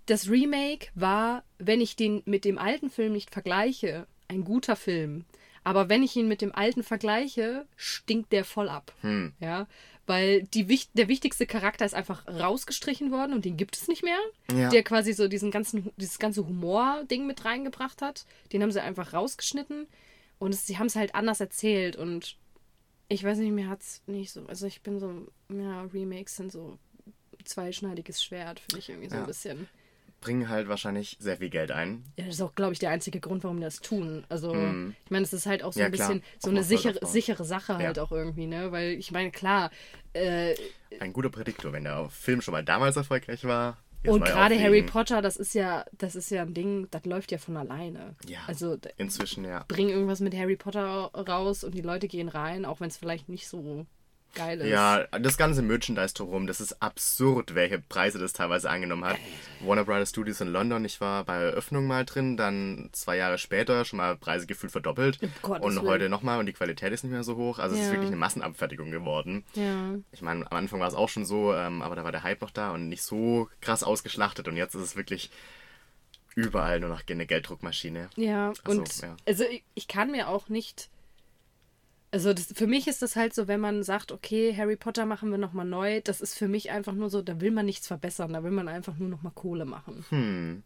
das 0.07 0.29
Remake 0.29 0.87
war, 0.95 1.43
wenn 1.59 1.81
ich 1.81 1.95
den 1.95 2.23
mit 2.25 2.45
dem 2.45 2.57
alten 2.57 2.89
Film 2.89 3.13
nicht 3.13 3.29
vergleiche, 3.31 4.07
ein 4.27 4.43
guter 4.43 4.75
Film. 4.75 5.25
Aber 5.63 5.89
wenn 5.89 6.01
ich 6.01 6.15
ihn 6.15 6.27
mit 6.27 6.41
dem 6.41 6.55
alten 6.55 6.81
vergleiche, 6.81 7.65
stinkt 7.75 8.31
der 8.31 8.45
voll 8.45 8.69
ab. 8.69 8.93
Ja, 9.39 9.67
weil 10.07 10.43
die, 10.43 10.65
der 10.93 11.07
wichtigste 11.09 11.45
Charakter 11.45 11.85
ist 11.85 11.93
einfach 11.93 12.25
rausgestrichen 12.27 13.11
worden 13.11 13.33
und 13.33 13.45
den 13.45 13.57
gibt 13.57 13.75
es 13.75 13.87
nicht 13.87 14.03
mehr. 14.03 14.17
Ja. 14.51 14.69
Der 14.69 14.81
quasi 14.83 15.13
so 15.13 15.27
diesen 15.27 15.51
ganzen, 15.51 15.91
dieses 15.97 16.17
ganze 16.17 16.47
Humor-Ding 16.47 17.27
mit 17.27 17.45
reingebracht 17.45 18.01
hat. 18.01 18.25
Den 18.51 18.63
haben 18.63 18.71
sie 18.71 18.81
einfach 18.81 19.13
rausgeschnitten 19.13 19.85
und 20.39 20.53
es, 20.53 20.65
sie 20.65 20.77
haben 20.79 20.87
es 20.87 20.95
halt 20.95 21.13
anders 21.13 21.39
erzählt 21.41 21.95
und 21.97 22.37
ich 23.09 23.23
weiß 23.23 23.37
nicht, 23.37 23.51
mir 23.51 23.69
hat 23.69 23.81
es 23.81 24.01
nicht 24.07 24.31
so. 24.31 24.45
Also 24.47 24.65
ich 24.65 24.81
bin 24.81 24.99
so, 24.99 25.27
ja, 25.49 25.83
Remakes 25.93 26.35
sind 26.37 26.51
so 26.51 26.77
zweischneidiges 27.45 28.23
Schwert, 28.23 28.59
finde 28.59 28.79
ich 28.79 28.89
irgendwie 28.89 29.09
so 29.09 29.15
Ja. 29.15 29.21
ein 29.21 29.27
bisschen. 29.27 29.69
Bringen 30.27 30.49
halt 30.49 30.67
wahrscheinlich 30.67 31.17
sehr 31.19 31.37
viel 31.37 31.49
Geld 31.49 31.71
ein. 31.71 32.03
Ja, 32.17 32.25
das 32.25 32.35
ist 32.35 32.41
auch, 32.41 32.53
glaube 32.53 32.73
ich, 32.73 32.79
der 32.79 32.89
einzige 32.91 33.19
Grund, 33.19 33.43
warum 33.43 33.57
die 33.57 33.63
das 33.63 33.79
tun. 33.79 34.25
Also, 34.29 34.53
ich 34.53 35.11
meine, 35.11 35.23
es 35.23 35.33
ist 35.33 35.45
halt 35.45 35.63
auch 35.63 35.73
so. 35.73 35.79
Ja, 35.79 35.85
ein 35.87 35.91
klar. 35.91 36.09
bisschen 36.09 36.23
so 36.39 36.49
Auf 36.49 36.55
eine 36.55 36.63
sichere, 36.63 36.99
sichere 37.05 37.43
Sache 37.45 37.77
halt 37.77 37.97
Ja. 37.97 38.03
auch 38.03 38.11
irgendwie, 38.11 38.45
ne? 38.47 38.71
Weil 38.71 38.91
ich 38.91 39.11
meine, 39.11 39.31
klar, 39.31 39.71
äh, 40.13 40.55
Ein 40.99 41.13
guter 41.13 41.29
Prädiktor, 41.29 41.71
wenn 41.73 41.83
der 41.85 42.09
Film 42.09 42.41
schon 42.41 42.51
mal 42.51 42.63
damals 42.63 42.95
erfolgreich 42.97 43.43
war. 43.45 43.77
und 44.05 44.23
gerade 44.23 44.57
Harry. 44.59 44.83
Potter, 44.83 45.21
das 45.21 45.35
ist 45.37 45.53
ja, 45.53 45.83
das 45.97 46.15
ist 46.15 46.29
ja 46.29 46.43
ein 46.43 46.53
Ding, 46.53 46.87
das 46.91 47.03
läuft 47.05 47.31
ja 47.31 47.37
von 47.39 47.57
alleine. 47.57 48.15
Ja. 48.27 48.39
Also 48.47 48.77
Inzwischen, 48.97 49.43
ja. 49.43 49.65
bring 49.67 49.89
irgendwas 49.89 50.19
mit 50.21 50.33
Harry 50.35 50.55
Potter 50.55 51.11
raus 51.13 51.63
und 51.63 51.73
die 51.75 51.81
Leute 51.81 52.07
gehen 52.07 52.29
rein, 52.29 52.63
auch 52.65 52.79
wenn 52.79 52.87
es 52.87 52.95
vielleicht 52.97 53.27
nicht 53.27 53.47
so 53.47 53.85
geil 54.35 54.61
ist. 54.61 54.67
Ja, 54.67 55.03
das 55.19 55.37
ganze 55.37 55.61
Merchandise 55.61 56.13
drumherum, 56.13 56.47
das 56.47 56.61
ist 56.61 56.81
absurd, 56.81 57.55
welche 57.55 57.79
Preise 57.79 58.19
das 58.19 58.33
teilweise 58.33 58.69
angenommen 58.69 59.05
hat. 59.05 59.17
Warner 59.61 59.83
Brothers 59.85 60.09
Studios 60.09 60.41
in 60.41 60.47
London, 60.49 60.85
ich 60.85 61.01
war 61.01 61.23
bei 61.23 61.35
Eröffnung 61.41 61.87
mal 61.87 62.05
drin, 62.05 62.37
dann 62.37 62.89
zwei 62.91 63.17
Jahre 63.17 63.37
später 63.37 63.85
schon 63.85 63.97
mal 63.97 64.15
Preise 64.15 64.45
gefühlt 64.47 64.71
verdoppelt. 64.71 65.19
Um 65.23 65.29
Gottes 65.41 65.65
und 65.65 65.81
heute 65.87 66.09
nochmal 66.09 66.39
und 66.39 66.45
die 66.45 66.53
Qualität 66.53 66.91
ist 66.93 67.03
nicht 67.03 67.13
mehr 67.13 67.23
so 67.23 67.35
hoch. 67.35 67.59
Also 67.59 67.75
es 67.75 67.81
ist 67.81 67.87
Ja. 67.87 67.93
wirklich 67.93 68.09
eine 68.09 68.17
Massenabfertigung 68.17 68.91
geworden. 68.91 69.43
Ja. 69.55 69.95
Ich 70.11 70.21
meine, 70.21 70.49
am 70.51 70.57
Anfang 70.57 70.79
war 70.79 70.87
es 70.87 70.93
auch 70.93 71.09
schon 71.09 71.25
so, 71.25 71.53
ähm, 71.53 71.81
aber 71.81 71.95
da 71.95 72.03
war 72.03 72.11
der 72.11 72.23
Hype 72.23 72.41
noch 72.41 72.51
da 72.51 72.71
und 72.71 72.89
nicht 72.89 73.03
so 73.03 73.49
krass 73.61 73.83
ausgeschlachtet. 73.83 74.47
Und 74.47 74.57
jetzt 74.57 74.75
ist 74.75 74.81
es 74.83 74.95
wirklich 74.95 75.29
überall 76.35 76.79
nur 76.79 76.89
noch 76.89 77.01
eine 77.09 77.25
Gelddruckmaschine. 77.25 78.09
Ja, 78.15 78.53
Also, 78.63 78.81
und 78.81 79.01
ja. 79.01 79.15
also 79.25 79.43
ich, 79.45 79.63
ich 79.73 79.87
kann 79.87 80.11
mir 80.11 80.27
auch 80.27 80.49
nicht. 80.49 80.89
Also 82.17 82.33
das, 82.33 82.47
für 82.51 82.65
mich 82.65 82.87
ist 82.87 83.03
das 83.03 83.15
halt 83.15 83.35
so, 83.35 83.47
wenn 83.47 83.59
man 83.59 83.83
sagt, 83.83 84.11
okay, 84.11 84.55
Harry 84.57 84.75
Potter 84.75 85.05
machen 85.05 85.29
wir 85.29 85.37
nochmal 85.37 85.67
neu, 85.67 86.01
das 86.01 86.19
ist 86.19 86.33
für 86.33 86.47
mich 86.47 86.71
einfach 86.71 86.93
nur 86.93 87.11
so, 87.11 87.21
da 87.21 87.39
will 87.41 87.51
man 87.51 87.67
nichts 87.67 87.85
verbessern, 87.85 88.33
da 88.33 88.43
will 88.43 88.49
man 88.49 88.67
einfach 88.67 88.97
nur 88.97 89.07
nochmal 89.07 89.33
Kohle 89.35 89.65
machen. 89.65 90.03
Hm. 90.09 90.63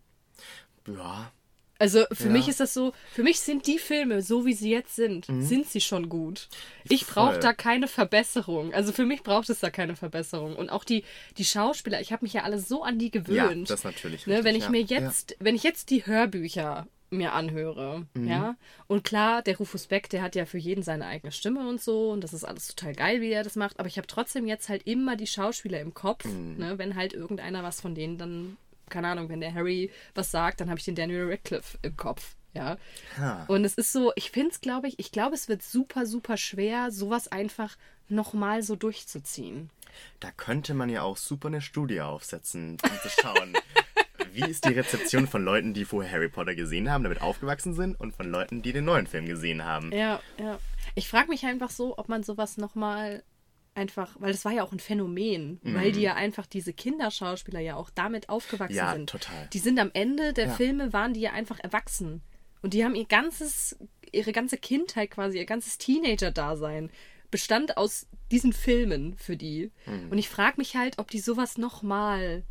Ja, 0.88 1.30
Also 1.78 2.06
für 2.14 2.28
Ja. 2.28 2.30
mich 2.32 2.48
ist 2.48 2.62
das 2.62 2.74
so, 2.74 2.94
für 3.12 3.24
mich 3.24 3.42
sind 3.42 3.68
die 3.68 3.80
Filme, 3.80 4.22
so 4.22 4.46
wie 4.46 4.54
sie 4.54 4.70
jetzt 4.72 4.96
sind, 4.96 5.26
sind 5.26 5.68
sie 5.68 5.82
schon 5.82 6.08
gut. 6.08 6.48
Ich 6.88 7.06
brauche 7.06 7.38
Mhm. 7.38 7.42
Da 7.42 7.54
keine 7.54 7.88
Verbesserung. 7.90 8.74
Also 8.74 8.94
für 8.94 9.06
mich 9.06 9.22
braucht 9.24 9.50
es 9.50 9.60
da 9.60 9.70
keine 9.72 9.96
Verbesserung. 9.98 10.56
Und 10.56 10.70
auch 10.70 10.84
die, 10.86 11.04
die 11.38 11.44
Schauspieler, 11.44 12.00
ich 12.00 12.14
habe 12.14 12.24
mich 12.24 12.32
ja 12.34 12.44
alle 12.44 12.60
so 12.60 12.84
an 12.84 12.98
die 12.98 13.12
gewöhnt. 13.12 13.68
Ja, 13.68 13.76
das 13.76 13.84
natürlich 13.84 14.26
Ne, 14.26 14.36
richtig, 14.36 14.46
wenn 14.46 14.56
ich 14.56 14.64
ja. 14.66 14.70
mir 14.70 14.82
jetzt, 14.84 15.36
wenn 15.40 15.56
ich 15.56 15.64
jetzt 15.64 15.90
die 15.90 16.06
Hörbücher 16.06 16.88
mir 17.12 17.34
anhöre, 17.34 18.06
Mhm. 18.14 18.28
ja, 18.28 18.56
und 18.88 19.04
klar, 19.04 19.42
der 19.42 19.58
Rufus 19.58 19.88
Beck, 19.88 20.10
der 20.10 20.22
hat 20.22 20.34
ja 20.36 20.46
für 20.46 20.58
jeden 20.58 20.82
seine 20.82 21.06
eigene 21.06 21.32
Stimme 21.32 21.68
und 21.68 21.82
so, 21.82 22.12
und 22.12 22.22
das 22.24 22.34
ist 22.34 22.44
alles 22.46 22.68
total 22.70 22.94
geil, 22.96 23.22
wie 23.22 23.32
er 23.32 23.44
das 23.44 23.56
macht, 23.56 23.80
aber 23.80 23.88
ich 23.88 23.98
habe 23.98 24.08
trotzdem 24.08 24.48
jetzt 24.48 24.70
halt 24.70 24.88
immer 24.88 25.16
die 25.18 25.28
Schauspieler 25.28 25.80
im 25.82 25.94
Kopf, 25.94 26.26
Mhm. 26.26 26.58
ne, 26.58 26.78
wenn 26.78 26.96
halt 26.96 27.14
irgendeiner 27.14 27.64
was 27.64 27.82
von 27.82 27.94
denen 27.96 28.18
dann, 28.18 28.58
keine 28.90 29.10
Ahnung, 29.10 29.30
wenn 29.30 29.42
der 29.42 29.54
Harry 29.54 29.92
was 30.16 30.32
sagt, 30.32 30.62
dann 30.62 30.70
habe 30.70 30.80
ich 30.80 30.86
den 30.86 30.96
Daniel 30.96 31.30
Radcliffe 31.30 31.78
im 31.82 31.96
Kopf, 31.98 32.36
ja. 32.54 32.78
Ha. 33.18 33.46
Und 33.48 33.66
es 33.66 33.76
ist 33.76 33.92
so, 33.92 34.12
ich 34.16 34.32
finde 34.32 34.52
es, 34.52 34.62
glaube 34.62 34.88
ich, 34.88 34.98
ich 35.00 35.12
glaube, 35.12 35.36
es 35.36 35.50
wird 35.50 35.64
super, 35.64 36.06
super 36.06 36.38
schwer, 36.38 36.92
sowas 36.92 37.28
einfach 37.28 37.78
nochmal 38.08 38.64
so 38.64 38.76
durchzuziehen. 38.78 39.70
Da 40.22 40.32
könnte 40.32 40.74
man 40.74 40.90
ja 40.90 41.02
auch 41.02 41.18
super 41.18 41.48
eine 41.50 41.62
Studie 41.62 42.00
aufsetzen, 42.02 42.78
um 42.84 43.00
zu 43.02 43.10
schauen, 43.22 43.54
wie 44.34 44.50
ist 44.50 44.66
die 44.66 44.74
Rezeption 44.74 45.28
von 45.28 45.44
Leuten, 45.44 45.74
die 45.74 45.86
vorher 45.86 46.12
Harry 46.12 46.30
Potter 46.30 46.56
gesehen 46.56 46.90
haben, 46.92 47.04
damit 47.04 47.22
aufgewachsen 47.22 47.74
sind, 47.74 48.00
und 48.00 48.16
von 48.16 48.30
Leuten, 48.30 48.62
die 48.62 48.74
den 48.74 48.86
neuen 48.86 49.08
Film 49.08 49.26
gesehen 49.26 49.64
haben. 49.66 49.92
Ja, 49.92 50.20
ja. 50.40 50.60
Ich 50.96 51.08
frage 51.08 51.30
mich 51.30 51.46
einfach 51.46 51.70
so, 51.70 51.98
ob 51.98 52.10
man 52.10 52.24
sowas 52.24 52.58
nochmal 52.58 53.24
einfach, 53.74 54.18
weil 54.20 54.34
das 54.34 54.44
war 54.44 54.52
ja 54.52 54.64
auch 54.64 54.74
ein 54.74 54.80
Phänomen, 54.80 55.60
weil 55.64 55.94
die 55.94 56.02
ja 56.02 56.16
einfach 56.16 56.46
diese 56.46 56.74
Kinderschauspieler 56.74 57.62
ja 57.62 57.76
auch 57.76 57.90
damit 57.90 58.28
aufgewachsen 58.28 58.74
Mhm. 58.74 58.78
Ja, 58.78 58.94
sind. 58.94 59.10
total. 59.10 59.48
Die 59.54 59.60
sind 59.60 59.80
am 59.80 59.92
Ende 59.94 60.34
der 60.34 60.48
Ja. 60.48 60.54
Filme, 60.54 60.92
waren 60.92 61.14
die 61.14 61.22
ja 61.22 61.32
einfach 61.32 61.60
erwachsen. 61.60 62.22
Und 62.62 62.74
die 62.74 62.84
haben 62.84 62.96
ihr 62.96 63.06
ganzes, 63.06 63.78
ihre 64.12 64.34
ganze 64.34 64.58
Kindheit 64.58 65.12
quasi, 65.12 65.38
ihr 65.38 65.46
ganzes 65.46 65.78
Teenager-Dasein 65.78 66.92
bestand 67.32 67.78
aus 67.78 68.08
diesen 68.30 68.52
Filmen 68.52 69.16
für 69.18 69.38
die. 69.38 69.72
Mhm. 69.86 70.10
Und 70.12 70.18
ich 70.18 70.28
frage 70.28 70.56
mich 70.58 70.76
halt, 70.76 71.00
ob 71.00 71.10
die 71.10 71.20
sowas 71.20 71.58
nochmal 71.58 72.44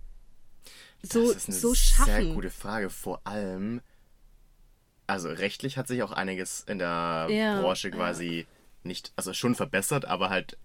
so, 1.02 1.28
das 1.28 1.36
ist 1.36 1.48
eine 1.48 1.56
so 1.58 1.74
sehr 1.74 1.76
schaffen. 2.06 2.34
gute 2.34 2.50
Frage. 2.50 2.90
Vor 2.90 3.20
allem, 3.26 3.80
also 5.06 5.28
rechtlich 5.28 5.76
hat 5.76 5.88
sich 5.88 6.02
auch 6.02 6.12
einiges 6.12 6.60
in 6.66 6.78
der 6.78 7.26
Ja, 7.30 7.60
Branche 7.60 7.90
quasi 7.90 8.46
nicht, 8.82 9.12
also 9.16 9.32
schon 9.32 9.54
verbessert, 9.54 10.04
aber 10.04 10.30
halt 10.30 10.56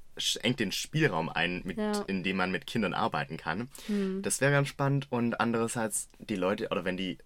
engt 0.42 0.60
den 0.62 0.72
Spielraum 0.72 1.28
ein, 1.30 1.62
mit, 1.66 1.78
Ja. 1.78 1.98
Hm. 2.00 2.04
in 2.08 2.24
dem 2.24 2.38
man 2.38 2.52
mit 2.52 2.66
Kindern 2.68 2.94
arbeiten 2.94 3.36
kann. 3.38 3.70
Das 4.22 4.40
wäre 4.40 4.52
ganz 4.52 4.70
spannend 4.70 5.08
und 5.12 5.40
andererseits 5.42 6.10
die 6.20 6.38
Leute, 6.38 6.70
oder 6.70 6.86
wenn 6.86 6.96
die 6.96 7.18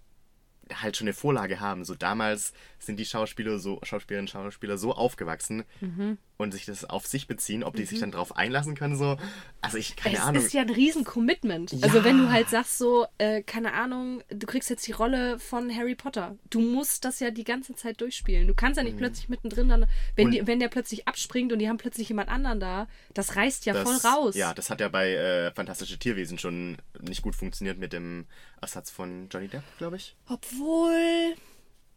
halt 0.82 0.98
schon 0.98 1.06
eine 1.08 1.14
Vorlage 1.14 1.60
haben. 1.60 1.84
So 1.86 1.96
damals 1.96 2.54
sind 2.80 2.98
die 3.00 3.06
Schauspieler 3.06 3.60
so, 3.60 3.80
Schauspielerinnen 3.84 4.28
und 4.28 4.32
Schauspieler 4.32 4.78
so 4.78 4.94
aufgewachsen 4.94 5.64
Mhm. 5.82 6.18
und 6.38 6.54
sich 6.54 6.66
das 6.66 6.86
auf 6.86 7.06
sich 7.08 7.28
beziehen, 7.28 7.64
ob 7.64 7.76
die 7.76 7.84
sich 7.86 8.00
dann 8.00 8.12
drauf 8.12 8.38
einlassen 8.38 8.76
können, 8.76 8.96
so. 8.96 9.18
Also 9.62 9.78
ich, 9.78 9.96
keine 9.98 10.16
es 10.16 10.22
Ahnung. 10.22 10.42
ist 10.44 10.54
ja 10.54 10.62
ein 10.62 10.70
riesen 10.70 11.04
Commitment. 11.04 11.74
Ja. 11.74 11.80
Also 11.84 12.04
wenn 12.06 12.18
du 12.18 12.32
halt 12.32 12.50
sagst 12.50 12.78
so, 12.78 13.06
äh, 13.18 13.42
keine 13.44 13.74
Ahnung, 13.74 14.24
du 14.30 14.48
kriegst 14.48 14.70
jetzt 14.70 14.88
die 14.88 14.94
Rolle 14.94 15.38
von 15.40 15.76
Harry 15.76 15.96
Potter. 15.96 16.38
Du 16.50 16.62
musst 16.62 17.04
das 17.04 17.20
ja 17.20 17.32
die 17.32 17.44
ganze 17.44 17.76
Zeit 17.76 18.00
durchspielen. 18.00 18.48
Du 18.48 18.54
kannst 18.54 18.78
ja 18.78 18.84
nicht 18.84 18.98
plötzlich 18.98 19.28
mittendrin 19.28 19.68
dann, 19.70 19.86
wenn, 20.16 20.28
Mhm. 20.28 20.32
Die, 20.32 20.48
wenn 20.48 20.60
der 20.60 20.70
plötzlich 20.70 21.08
abspringt 21.08 21.52
und 21.52 21.60
die 21.60 21.68
haben 21.68 21.78
plötzlich 21.78 22.08
jemand 22.10 22.30
anderen 22.30 22.60
da, 22.60 22.88
das 23.14 23.36
reißt 23.36 23.66
ja 23.66 23.74
das, 23.74 23.84
voll 23.84 23.98
raus. 24.10 24.36
Ja, 24.36 24.54
das 24.54 24.70
hat 24.70 24.80
ja 24.80 24.88
bei 24.88 25.14
äh, 25.14 25.52
Fantastische 25.54 25.98
Tierwesen 26.00 26.38
schon 26.38 26.78
nicht 27.02 27.22
gut 27.22 27.36
funktioniert 27.36 27.78
mit 27.78 27.92
dem 27.92 28.26
Ersatz 28.62 28.90
von 28.92 29.28
Johnny 29.30 29.48
Depp, 29.48 29.64
glaube 29.78 29.96
ich. 29.98 30.16
Obwohl, 30.28 30.59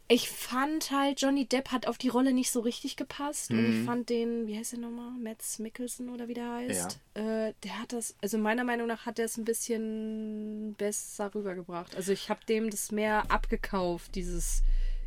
ich 0.09 0.29
fand 0.29 0.91
halt, 0.91 1.21
Johnny 1.23 1.47
Depp 1.47 1.71
hat 1.73 1.87
auf 1.87 1.97
die 1.97 2.09
Rolle 2.09 2.33
nicht 2.35 2.51
so 2.51 2.61
richtig 2.61 2.97
gepasst. 2.97 3.51
Und 3.51 3.63
Mhm. 3.63 3.81
ich 3.81 3.87
fand 3.87 4.09
den, 4.11 4.47
wie 4.47 4.59
heißt 4.59 4.73
der 4.73 4.81
nochmal? 4.81 5.13
Mads 5.23 5.59
Mikkelsen 5.59 6.11
oder 6.11 6.29
wie 6.29 6.35
der 6.35 6.51
heißt. 6.53 6.99
Äh, 7.15 7.55
der 7.63 7.79
hat 7.81 7.93
das, 7.95 8.15
also 8.21 8.37
meiner 8.37 8.65
Meinung 8.65 8.87
nach 8.89 9.07
hat 9.07 9.19
er 9.19 9.25
es 9.25 9.39
ein 9.39 9.45
bisschen 9.47 10.75
besser 10.77 11.35
rübergebracht. 11.35 11.97
Also 11.97 12.13
ich 12.13 12.29
habe 12.29 12.45
dem 12.47 12.69
das 12.71 12.93
mehr 12.93 13.31
abgekauft, 13.31 14.15
dieses 14.15 14.63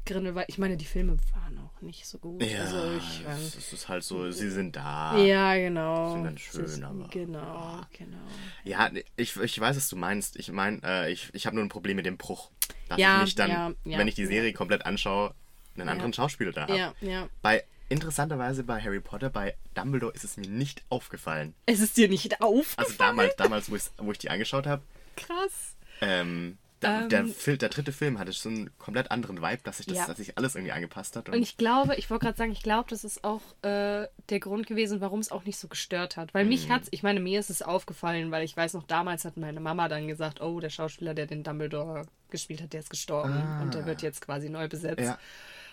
Grindel, 0.08 0.36
weil 0.36 0.46
ich 0.48 0.58
meine, 0.60 0.78
die 0.78 0.86
Filme 0.86 1.18
waren 1.34 1.58
auch 1.60 1.82
nicht 1.82 2.06
so 2.08 2.18
gut. 2.20 2.41
also 2.41 2.91
ich, 2.98 3.22
ähm, 3.28 3.38
es 3.58 3.74
ist 3.74 3.88
halt 3.89 4.04
so, 4.04 4.30
sie 4.32 4.50
sind 4.52 4.76
da. 4.76 5.18
ja, 5.18 5.56
genau. 5.56 6.13
Sind 6.13 6.24
ganz 6.24 6.39
schön, 6.41 6.62
Das- 6.63 6.82
aber- 6.84 7.08
Genau, 7.10 7.82
genau. 7.96 8.18
Ja, 8.63 8.89
ich, 9.18 9.36
ich 9.36 9.60
weiß, 9.60 9.76
was 9.78 9.89
du 9.89 9.96
meinst. 9.96 10.36
Ich 10.38 10.52
meine, 10.52 10.80
äh, 10.84 11.12
ich, 11.12 11.30
ich 11.34 11.46
habe 11.48 11.56
nur 11.56 11.65
ein 11.65 11.70
Problem 11.70 11.96
mit 11.96 12.06
dem 12.06 12.18
Bruch. 12.18 12.50
Dass 12.89 12.98
Ja, 13.00 13.19
ich 13.19 13.26
nicht 13.26 13.39
dann, 13.39 13.50
ja, 13.50 13.74
ja, 13.86 13.98
wenn 13.98 14.08
ich 14.08 14.15
die 14.15 14.26
Serie 14.26 14.54
komplett 14.54 14.86
anschaue, 14.86 15.34
einen 15.78 15.89
anderen 15.89 16.13
Schauspieler 16.13 16.52
da 16.52 16.62
habe. 16.63 16.78
Ja, 16.78 16.93
ja. 17.02 17.28
Bei, 17.41 17.63
interessanterweise 17.89 18.63
bei 18.63 18.82
Harry 18.82 19.00
Potter, 19.02 19.30
bei 19.30 19.56
Dumbledore 19.74 20.13
ist 20.13 20.24
es 20.24 20.38
mir 20.38 20.48
nicht 20.48 20.84
aufgefallen. 20.89 21.54
Es 21.65 21.80
ist 21.80 21.98
dir 21.98 22.08
nicht 22.08 22.41
aufgefallen? 22.41 22.86
Also 22.88 22.98
damals, 22.98 23.36
damals 23.36 23.71
wo, 23.71 23.78
wo 24.06 24.12
ich 24.12 24.17
die 24.17 24.30
angeschaut 24.30 24.67
habe, 24.67 24.82
Krass. 25.17 25.76
ähm, 26.02 26.58
Der, 26.86 27.24
der, 27.24 27.58
der 27.58 27.69
dritte 27.69 27.91
Film 27.91 28.19
hatte 28.19 28.32
so 28.32 28.50
einen 28.50 28.69
komplett 28.78 29.12
anderen 29.12 29.41
Vibe, 29.41 29.60
dass 29.63 29.78
sich, 29.78 29.86
das, 29.86 29.98
Ja. 29.98 30.08
dass 30.08 30.17
sich 30.17 30.38
alles 30.38 30.56
irgendwie 30.56 30.71
angepasst 30.71 31.15
hat. 31.15 31.30
Und 31.30 31.41
ich 31.41 31.58
glaube, 31.58 31.95
ich 31.95 32.10
wollte 32.10 32.26
gerade 32.26 32.38
sagen, 32.38 32.52
ich 32.52 32.62
glaube, 32.63 32.89
das 32.89 33.04
ist 33.04 33.24
auch 33.24 33.41
äh, 33.63 34.08
der 34.30 34.39
Grund 34.39 34.67
gewesen, 34.67 35.02
warum 35.02 35.19
es 35.19 35.32
auch 35.32 35.43
nicht 35.45 35.58
so 35.58 35.67
gestört 35.67 36.17
hat. 36.17 36.34
Weil 36.34 36.43
Mhm. 36.45 36.50
mich 36.50 36.69
hat's, 36.69 36.88
ich 36.91 37.04
meine, 37.04 37.19
mir 37.19 37.39
ist 37.39 37.50
es 37.50 37.62
aufgefallen, 37.62 38.32
weil 38.32 38.43
ich 38.43 38.56
weiß 38.56 38.74
noch, 38.74 38.84
damals 38.84 39.26
hat 39.26 39.38
meine 39.38 39.60
Mama 39.60 39.88
dann 39.88 40.08
gesagt, 40.08 40.41
oh, 40.41 40.60
der 40.60 40.69
Schauspieler, 40.69 41.13
der 41.13 41.26
den 41.28 41.43
Dumbledore 41.43 42.06
gespielt 42.30 42.62
hat, 42.62 42.74
der 42.74 42.80
ist 42.82 42.89
gestorben 42.89 43.62
und 43.62 43.74
der 43.74 43.86
wird 43.86 44.02
jetzt 44.02 44.21
quasi 44.21 44.50
neu 44.50 44.67
besetzt. 44.67 45.00
Ah. 45.02 45.04
Ja. 45.04 45.19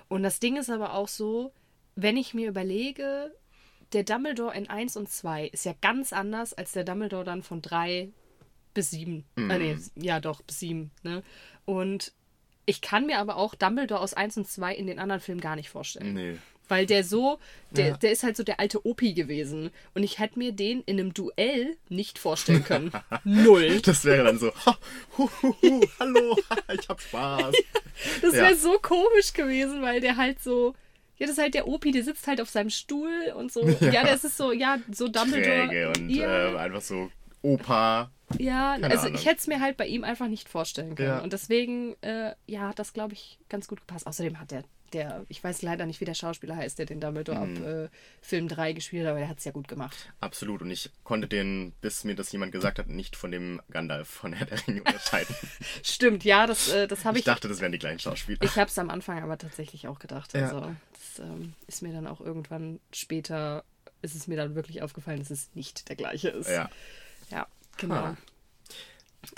Und 0.08 0.22
das 0.22 0.40
Ding 0.40 0.56
ist 0.56 0.70
aber 0.70 0.94
auch 0.94 1.08
so, 1.08 1.52
wenn 1.96 2.16
ich 2.16 2.34
mir 2.34 2.48
überlege, 2.48 3.32
der 3.92 4.04
Dumbledore 4.04 4.56
in 4.56 4.70
1 4.70 4.96
und 4.96 5.08
2 5.10 5.46
ist 5.48 5.64
ja 5.66 5.74
ganz 5.80 6.12
anders 6.12 6.54
als 6.54 6.72
der 6.72 6.84
Dumbledore 6.84 7.24
dann 7.24 7.42
von 7.42 7.60
3 7.60 8.10
bis 8.74 8.90
7. 8.90 9.24
Mhm. 9.36 9.50
Äh, 9.50 9.58
nee, 9.58 9.76
ja 9.96 10.20
doch, 10.20 10.42
bis 10.42 10.60
7. 10.60 10.90
Ne? 11.02 11.22
Und 11.64 12.12
ich 12.66 12.80
kann 12.80 13.06
mir 13.06 13.18
aber 13.18 13.36
auch 13.36 13.54
Dumbledore 13.54 14.00
aus 14.00 14.14
1 14.14 14.36
und 14.36 14.48
2 14.48 14.74
in 14.74 14.86
den 14.86 14.98
anderen 14.98 15.20
Filmen 15.20 15.40
gar 15.40 15.56
nicht 15.56 15.68
vorstellen. 15.68 16.14
Nee. 16.14 16.36
Weil 16.68 16.86
der 16.86 17.02
so, 17.04 17.38
der, 17.72 17.88
Ja. 17.88 17.96
der 17.98 18.12
ist 18.12 18.22
halt 18.22 18.36
so 18.36 18.44
der 18.44 18.60
alte 18.60 18.86
Opi 18.86 19.12
gewesen. 19.14 19.70
Und 19.94 20.04
ich 20.04 20.20
hätte 20.20 20.38
mir 20.38 20.52
den 20.52 20.80
in 20.82 20.98
einem 20.98 21.12
Duell 21.12 21.76
nicht 21.88 22.18
vorstellen 22.18 22.64
können. 22.64 22.92
Null. 23.24 23.80
Das 23.80 24.04
wäre 24.04 24.24
dann 24.24 24.38
so, 24.38 24.52
ha, 24.64 24.78
hu, 25.18 25.28
hu, 25.42 25.54
hu, 25.60 25.80
hallo, 25.98 26.38
ich 26.80 26.88
hab 26.88 27.00
Spaß. 27.00 27.54
Das 28.22 28.34
Ja. 28.34 28.42
wäre 28.42 28.54
so 28.56 28.78
komisch 28.80 29.32
gewesen, 29.34 29.82
weil 29.82 30.00
der 30.00 30.16
halt 30.16 30.42
so. 30.42 30.74
Ja, 31.18 31.26
das 31.26 31.36
ist 31.36 31.42
halt 31.42 31.54
der 31.54 31.68
Opi, 31.68 31.90
der 31.90 32.04
sitzt 32.04 32.26
halt 32.26 32.40
auf 32.40 32.48
seinem 32.48 32.70
Stuhl 32.70 33.32
und 33.36 33.52
so. 33.52 33.60
Ja, 33.80 34.04
das 34.04 34.24
ist 34.24 34.36
so, 34.36 34.50
ja, 34.52 34.78
so 34.90 35.08
Dumbledore. 35.08 35.66
Träge 35.68 35.88
und 35.90 36.08
ja, 36.10 36.52
äh, 36.54 36.56
einfach 36.56 36.80
so 36.80 37.10
Opa. 37.42 38.10
Ja 38.38 38.72
keine 38.80 38.90
also 38.90 39.06
Ahnung. 39.06 39.14
ich 39.18 39.26
hätte 39.26 39.40
es 39.40 39.46
mir 39.46 39.60
halt 39.60 39.76
bei 39.76 39.86
ihm 39.86 40.04
einfach 40.04 40.28
nicht 40.28 40.48
vorstellen 40.48 40.94
können. 40.94 41.08
Ja. 41.08 41.20
Und 41.20 41.32
deswegen, 41.32 41.94
äh, 42.02 42.34
ja, 42.46 42.68
hat 42.68 42.78
das, 42.78 42.92
glaube 42.92 43.14
ich, 43.14 43.38
ganz 43.48 43.68
gut 43.68 43.80
gepasst. 43.80 44.06
Außerdem 44.06 44.38
hat 44.40 44.50
der, 44.50 44.64
der, 44.92 45.24
ich 45.28 45.42
weiß 45.42 45.62
leider 45.62 45.86
nicht, 45.86 46.00
wie 46.00 46.04
der 46.04 46.14
Schauspieler 46.14 46.54
heißt, 46.56 46.78
der 46.78 46.84
den 46.86 47.00
Dumbledore 47.00 47.38
ab 47.38 47.48
Mhm. 47.48 47.64
äh, 47.64 47.88
Film 48.20 48.48
3 48.48 48.72
gespielt 48.74 49.04
hat, 49.04 49.10
aber 49.12 49.20
der 49.20 49.28
hat 49.28 49.38
es 49.38 49.44
ja 49.44 49.52
gut 49.52 49.66
gemacht. 49.68 50.12
Absolut. 50.20 50.60
Und 50.62 50.70
ich 50.70 50.90
konnte 51.02 51.28
den, 51.28 51.72
bis 51.80 52.04
mir 52.04 52.14
das 52.14 52.30
jemand 52.32 52.52
gesagt 52.52 52.78
hat, 52.78 52.88
nicht 52.88 53.16
von 53.16 53.30
dem 53.30 53.60
Gandalf 53.70 54.08
von 54.08 54.32
Herr 54.34 54.46
der 54.46 54.66
Ringe 54.66 54.80
unterscheiden. 54.82 55.34
Stimmt, 55.82 56.24
ja, 56.24 56.46
das, 56.46 56.68
äh, 56.68 56.86
das 56.86 57.04
habe 57.06 57.16
Ich 57.16 57.22
ich. 57.22 57.24
dachte, 57.26 57.48
das 57.48 57.60
wären 57.60 57.72
die 57.72 57.78
gleichen 57.78 58.00
Schauspieler. 58.00 58.38
Ich 58.42 58.56
habe 58.56 58.68
es 58.68 58.78
am 58.78 58.90
Anfang 58.90 59.22
aber 59.22 59.38
tatsächlich 59.38 59.88
auch 59.88 59.98
gedacht. 59.98 60.34
Ja. 60.34 60.44
Also, 60.44 60.74
das 60.92 61.26
ähm, 61.26 61.54
ist 61.66 61.80
mir 61.82 61.92
dann 61.94 62.06
auch 62.06 62.20
irgendwann 62.20 62.78
später, 62.92 63.64
ist 64.02 64.14
es 64.14 64.26
mir 64.26 64.36
dann 64.36 64.54
wirklich 64.54 64.82
aufgefallen, 64.82 65.20
dass 65.20 65.30
es 65.30 65.48
nicht 65.54 65.88
der 65.88 65.96
gleiche 65.96 66.28
ist. 66.28 66.50
Ja. 66.50 66.68
Ja, 67.30 67.46
genau. 67.76 67.94
Ah. 67.94 68.16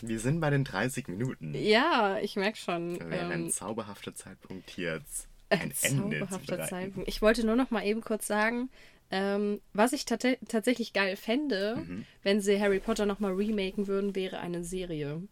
Wir 0.01 0.19
sind 0.19 0.41
bei 0.41 0.51
den 0.51 0.65
30 0.65 1.09
Minuten. 1.09 1.55
Ja, 1.55 2.19
ich 2.21 2.37
merke 2.37 2.57
schon. 2.57 2.99
Wäre 2.99 3.27
ein 3.33 3.45
Ähm, 3.45 3.51
zauberhafter 3.51 4.15
Zeitpunkt 4.15 4.71
hier 4.71 4.95
jetzt 4.97 5.29
ein 5.51 5.61
ein 5.61 5.73
zauberhafter. 5.75 6.67
Zeitpunkt. 6.67 7.09
Ich 7.09 7.21
wollte 7.23 7.45
nur 7.45 7.55
noch 7.57 7.71
mal 7.71 7.85
eben 7.85 8.01
kurz 8.01 8.27
sagen, 8.27 8.71
ähm, 9.11 9.61
was 9.75 9.93
ich 9.93 10.07
tatsächlich 10.07 10.93
geil 10.95 11.17
fände, 11.17 11.77
Mhm. 11.87 12.07
wenn 12.23 12.41
sie 12.41 12.59
Harry 12.61 12.81
Potter 12.81 13.05
noch 13.07 13.21
mal 13.21 13.33
remaken 13.35 13.87
würden, 13.87 14.15
wäre 14.15 14.39
eine 14.41 14.65
Serie. 14.65 15.23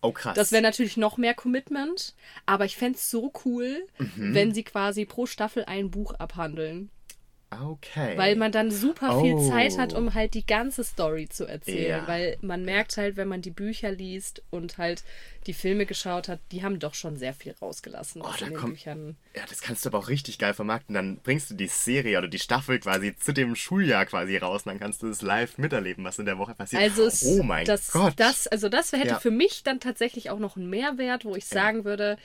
Oh, 0.00 0.12
krass. 0.12 0.36
Das 0.36 0.52
wäre 0.52 0.62
natürlich 0.62 0.96
noch 0.96 1.16
mehr 1.16 1.34
Commitment, 1.34 2.14
aber 2.46 2.66
ich 2.66 2.76
fände 2.76 2.96
es 2.98 3.10
so 3.10 3.32
cool, 3.44 3.86
Mhm. 3.98 4.34
wenn 4.34 4.54
sie 4.54 4.62
quasi 4.62 5.04
pro 5.04 5.26
Staffel 5.26 5.64
ein 5.64 5.90
Buch 5.90 6.14
abhandeln. 6.14 6.90
Okay. 7.62 8.16
Weil 8.16 8.36
man 8.36 8.52
dann 8.52 8.70
super 8.70 9.20
viel 9.20 9.34
Oh. 9.34 9.48
Zeit 9.48 9.78
hat, 9.78 9.92
um 9.92 10.14
halt 10.14 10.34
die 10.34 10.46
ganze 10.46 10.84
Story 10.84 11.28
zu 11.28 11.44
erzählen. 11.46 12.00
Ja. 12.02 12.08
Weil 12.08 12.36
man 12.40 12.64
merkt 12.64 12.96
halt, 12.96 13.16
wenn 13.16 13.28
man 13.28 13.42
die 13.42 13.50
Bücher 13.50 13.90
liest 13.92 14.42
und 14.50 14.78
halt 14.78 15.02
die 15.46 15.52
Filme 15.52 15.84
geschaut 15.84 16.28
hat, 16.28 16.40
die 16.52 16.62
haben 16.62 16.78
doch 16.78 16.94
schon 16.94 17.16
sehr 17.18 17.34
viel 17.34 17.54
rausgelassen, 17.60 18.22
Oh, 18.22 18.30
da 18.38 18.46
in 18.46 18.52
den 18.52 18.58
kommt- 18.58 18.74
Büchern. 18.74 19.16
Ja, 19.36 19.42
das 19.48 19.60
kannst 19.60 19.84
du 19.84 19.90
aber 19.90 19.98
auch 19.98 20.08
richtig 20.08 20.38
geil 20.38 20.54
vermarkten. 20.54 20.94
Dann 20.94 21.18
bringst 21.18 21.50
du 21.50 21.54
die 21.54 21.66
Serie 21.66 22.16
oder 22.18 22.28
die 22.28 22.38
Staffel 22.38 22.78
quasi 22.78 23.14
zu 23.16 23.32
dem 23.32 23.54
Schuljahr 23.54 24.06
quasi 24.06 24.36
raus 24.38 24.62
und 24.64 24.70
dann 24.72 24.80
kannst 24.80 25.02
du 25.02 25.08
es 25.08 25.20
live 25.20 25.58
miterleben, 25.58 26.02
was 26.04 26.18
in 26.18 26.24
der 26.26 26.38
Woche 26.38 26.54
passiert. 26.54 26.80
Also 26.82 27.04
es, 27.04 27.24
oh 27.26 27.42
mein 27.42 27.66
das, 27.66 27.92
Gott. 27.92 28.14
Das, 28.16 28.46
also 28.46 28.68
das 28.70 28.92
hätte 28.92 29.08
Ja. 29.08 29.18
für 29.20 29.30
mich 29.30 29.62
dann 29.62 29.80
tatsächlich 29.80 30.30
auch 30.30 30.38
noch 30.38 30.56
einen 30.56 30.70
Mehrwert, 30.70 31.24
wo 31.26 31.34
ich 31.36 31.44
sagen 31.44 31.84
würde, 31.84 32.16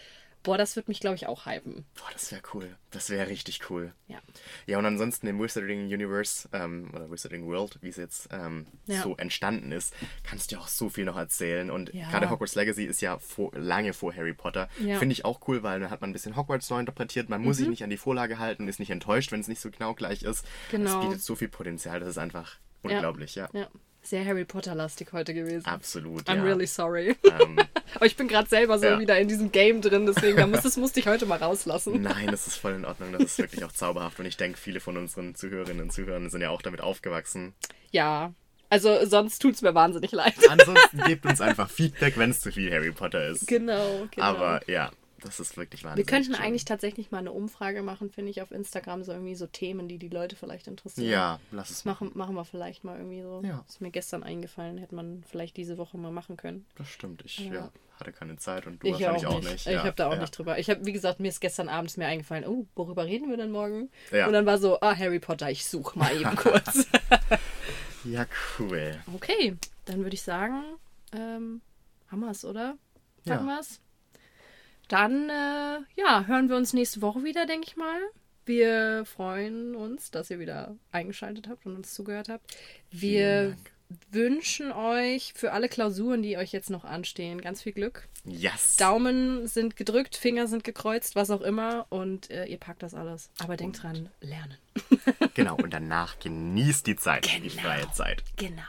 boah, 0.43 0.58
das 0.58 0.75
wird 0.75 0.88
mich, 0.88 0.99
glaube 0.99 1.15
ich, 1.15 1.28
auch 1.28 1.45
hypen. 1.45 1.86
Boah, 1.95 2.10
das 2.13 2.32
wäre 2.32 2.41
cool. 2.54 2.75
Das 2.91 3.10
wäre 3.10 3.28
richtig 3.28 3.69
cool. 3.69 3.93
Ja. 4.08 4.19
Ja, 4.65 4.78
und 4.80 4.86
ansonsten 4.86 5.28
im 5.28 5.39
Wizarding 5.39 5.86
Universe 5.86 6.49
ähm, 6.54 6.89
oder 6.93 7.12
Wizarding 7.12 7.45
World, 7.47 7.78
wie 7.82 7.89
es 7.89 7.97
jetzt 7.97 8.30
ähm, 8.32 8.65
Ja. 8.86 9.02
so 9.04 9.15
entstanden 9.17 9.71
ist, 9.71 9.93
kannst 10.23 10.52
du 10.52 10.56
ja 10.56 10.62
auch 10.62 10.67
so 10.67 10.89
viel 10.89 11.06
noch 11.06 11.17
erzählen. 11.17 11.69
Und 11.69 11.93
Ja. 11.93 12.10
gerade 12.10 12.30
Hogwarts 12.30 12.56
Legacy 12.56 12.86
ist 12.86 13.02
ja 13.02 13.17
vor, 13.19 13.52
lange 13.54 13.93
vor 13.93 14.15
Harry 14.15 14.34
Potter. 14.34 14.69
Ja. 14.80 14.95
Mhm. 14.95 14.99
Finde 14.99 15.13
ich 15.13 15.25
auch 15.25 15.47
cool, 15.47 15.62
weil 15.63 15.80
dann 15.80 15.91
hat 15.91 16.02
man 16.02 16.10
ein 16.10 16.13
bisschen 16.13 16.36
Hogwarts 16.36 16.69
neu 16.69 16.80
interpretiert. 16.80 17.30
Man 17.30 17.41
muss 17.43 17.58
sich 17.58 17.67
nicht 17.67 17.84
an 17.84 17.89
die 17.89 17.97
Vorlage 17.97 18.39
halten, 18.39 18.67
ist 18.67 18.80
nicht 18.80 18.91
enttäuscht, 18.91 19.32
wenn 19.32 19.41
es 19.41 19.47
nicht 19.47 19.62
so 19.62 19.69
genau 19.69 19.93
gleich 19.93 20.23
ist. 20.23 20.45
Genau. 20.71 20.99
Es 21.02 21.06
bietet 21.06 21.21
so 21.23 21.36
viel 21.36 21.49
Potenzial, 21.49 21.99
das 21.99 22.10
ist 22.10 22.17
einfach 22.17 22.58
unglaublich, 22.82 23.36
ja. 23.36 23.49
Ja. 23.54 23.67
Sehr 24.10 24.26
Harry 24.26 24.43
Potter-lastig 24.43 25.13
heute 25.13 25.36
gewesen. 25.36 25.67
Absolut. 25.67 26.28
I'm 26.28 26.38
ja. 26.38 26.43
really 26.43 26.65
sorry. 26.65 27.15
Ähm, 27.39 27.60
Aber 27.95 28.06
ich 28.08 28.15
bin 28.15 28.28
gerade 28.28 28.50
selber 28.50 28.80
so 28.80 28.86
Ja. 28.88 29.00
wieder 29.00 29.19
in 29.19 29.28
diesem 29.28 29.52
Game 29.52 29.82
drin, 29.82 30.08
deswegen 30.08 30.50
muss, 30.50 30.62
das 30.62 30.78
musste 30.78 31.00
ich 31.00 31.08
heute 31.08 31.28
mal 31.28 31.38
rauslassen. 31.38 32.02
Nein, 32.02 32.28
das 32.32 32.48
ist 32.48 32.56
voll 32.56 32.74
in 32.74 32.86
Ordnung. 32.86 33.12
Das 33.12 33.22
ist 33.22 33.38
wirklich 33.38 33.63
auch 33.63 33.72
zauberhaft. 33.72 34.19
Und 34.19 34.26
ich 34.26 34.36
denke, 34.36 34.58
viele 34.58 34.80
von 34.80 34.98
unseren 34.98 35.36
Zuhörerinnen 35.36 35.84
und 35.84 35.93
Zuhörern 35.93 36.30
sind 36.32 36.41
ja 36.41 36.50
auch 36.50 36.63
damit 36.63 36.82
aufgewachsen. 36.82 37.54
Ja. 37.91 38.34
Also 38.72 39.06
sonst 39.06 39.39
tut's 39.39 39.62
mir 39.62 39.76
wahnsinnig 39.76 40.12
leid. 40.12 40.34
Ansonsten 40.50 41.04
gebt 41.04 41.26
uns 41.26 41.39
einfach 41.39 41.69
Feedback, 41.69 42.17
wenn 42.17 42.32
es 42.32 42.41
zu 42.41 42.52
viel 42.52 42.72
Harry 42.72 42.91
Potter 42.91 43.28
ist. 43.28 43.48
Genau, 43.48 44.08
genau. 44.12 44.26
Aber 44.26 44.62
ja, 44.67 44.91
das 45.19 45.39
ist 45.39 45.58
wirklich 45.58 45.84
wir 45.84 45.89
wahnsinnig. 45.91 46.08
könnten 46.08 46.34
schön. 46.36 46.43
eigentlich 46.43 46.65
tatsächlich 46.65 47.12
mal 47.12 47.19
eine 47.19 47.32
Umfrage 47.32 47.82
machen, 47.84 48.10
finde 48.10 48.32
ich, 48.32 48.41
auf 48.41 48.51
Instagram, 48.51 49.03
so 49.03 49.12
irgendwie 49.12 49.36
so 49.36 49.47
Themen, 49.47 49.88
die 49.88 49.97
die 49.97 50.10
Leute 50.10 50.36
vielleicht 50.36 50.67
interessieren. 50.67 51.10
Ja, 51.10 51.39
lass 51.51 51.69
es 51.69 51.86
Machen, 51.86 52.12
machen 52.15 52.36
wir 52.36 52.45
vielleicht 52.45 52.84
mal 52.84 52.97
irgendwie 52.97 53.21
so. 53.21 53.41
Ja. 53.43 53.63
Ist 53.67 53.82
mir 53.82 53.91
gestern 53.91 54.23
eingefallen, 54.23 54.77
hätte 54.77 54.95
man 54.95 55.23
vielleicht 55.29 55.58
diese 55.58 55.77
Woche 55.77 55.97
mal 55.97 56.12
machen 56.12 56.38
können. 56.38 56.65
Das 56.75 56.89
stimmt. 56.89 57.23
Ich 57.25 57.39
Ja. 57.39 57.53
ja. 57.53 57.71
hatte 57.99 58.12
keine 58.13 58.38
Zeit 58.38 58.65
und 58.67 58.82
du 58.82 58.88
Ich 58.88 58.93
wahrscheinlich 58.93 59.25
auch 59.27 59.34
auch 59.36 59.39
nicht. 59.39 59.51
nicht. 59.51 59.67
Ich 59.67 59.73
Ja, 59.73 59.84
habe 59.84 59.93
da 59.95 60.08
auch 60.08 60.13
ja. 60.13 60.19
nicht 60.21 60.38
drüber. 60.38 60.58
Ich 60.60 60.69
habe, 60.69 60.86
wie 60.86 60.93
gesagt, 60.93 61.19
mir 61.19 61.27
ist 61.29 61.39
gestern 61.41 61.67
abends 61.69 61.97
mir 61.97 62.08
eingefallen, 62.08 62.45
oh, 62.45 62.65
worüber 62.75 63.05
reden 63.05 63.29
wir 63.29 63.38
denn 63.38 63.51
morgen? 63.51 63.89
Ja. 64.12 64.27
Und 64.27 64.34
dann 64.34 64.45
war 64.45 64.58
so, 64.58 64.79
ah, 64.82 64.95
Harry 64.95 65.19
Potter, 65.19 65.49
ich 65.51 65.65
suche 65.65 65.97
mal 65.99 66.15
eben 66.15 66.36
kurz. 66.36 66.88
Ja, 68.05 68.25
cool. 68.58 68.97
okay, 69.13 69.58
dann 69.86 70.03
würde 70.03 70.13
ich 70.13 70.21
sagen, 70.21 70.63
ähm, 71.12 71.62
haben 72.08 72.21
wir 72.21 72.32
es, 72.32 72.45
oder? 72.45 72.77
Ja. 73.25 73.34
Packen 73.36 73.47
wir 73.47 73.60
es? 73.60 73.82
Dann, 74.89 75.30
äh, 75.30 75.78
ja, 75.95 76.25
hören 76.28 76.49
wir 76.49 76.58
uns 76.58 76.73
nächste 76.73 77.02
Woche 77.02 77.23
wieder, 77.23 77.45
denke 77.45 77.67
ich 77.67 77.78
mal. 77.78 77.99
Wir 78.45 79.06
freuen 79.06 79.75
uns, 79.75 80.12
dass 80.12 80.30
ihr 80.32 80.39
wieder 80.39 80.75
eingeschaltet 80.91 81.47
habt 81.47 81.65
und 81.65 81.75
uns 81.75 81.93
zugehört 81.93 82.28
habt. 82.30 82.54
Wir 82.91 83.56
wünschen 84.12 84.71
euch 84.71 85.34
für 85.36 85.52
alle 85.52 85.69
Klausuren, 85.69 86.21
die 86.21 86.38
euch 86.38 86.52
jetzt 86.52 86.69
noch 86.69 86.84
anstehen, 86.84 87.41
ganz 87.41 87.62
viel 87.62 87.73
Glück. 87.73 88.08
Yes. 88.25 88.75
Daumen 88.78 89.47
sind 89.47 89.75
gedrückt, 89.75 90.15
Finger 90.15 90.47
sind 90.47 90.63
gekreuzt, 90.63 91.15
was 91.15 91.30
auch 91.32 91.41
immer. 91.41 91.86
Und 91.89 92.30
äh, 92.32 92.45
ihr 92.45 92.58
packt 92.58 92.84
das 92.84 92.93
alles. 92.93 93.30
Aber 93.39 93.56
denkt 93.58 93.82
dran, 93.84 94.10
lernen. 94.21 94.58
Genau, 95.36 95.56
und 95.56 95.71
danach 95.73 96.19
genießt 96.19 96.86
die 96.88 96.95
Zeit, 96.97 97.25
die 97.25 97.47
Genau. 97.49 97.62
freie 97.62 97.89
Zeit. 97.91 98.23
Genau. 98.36 98.62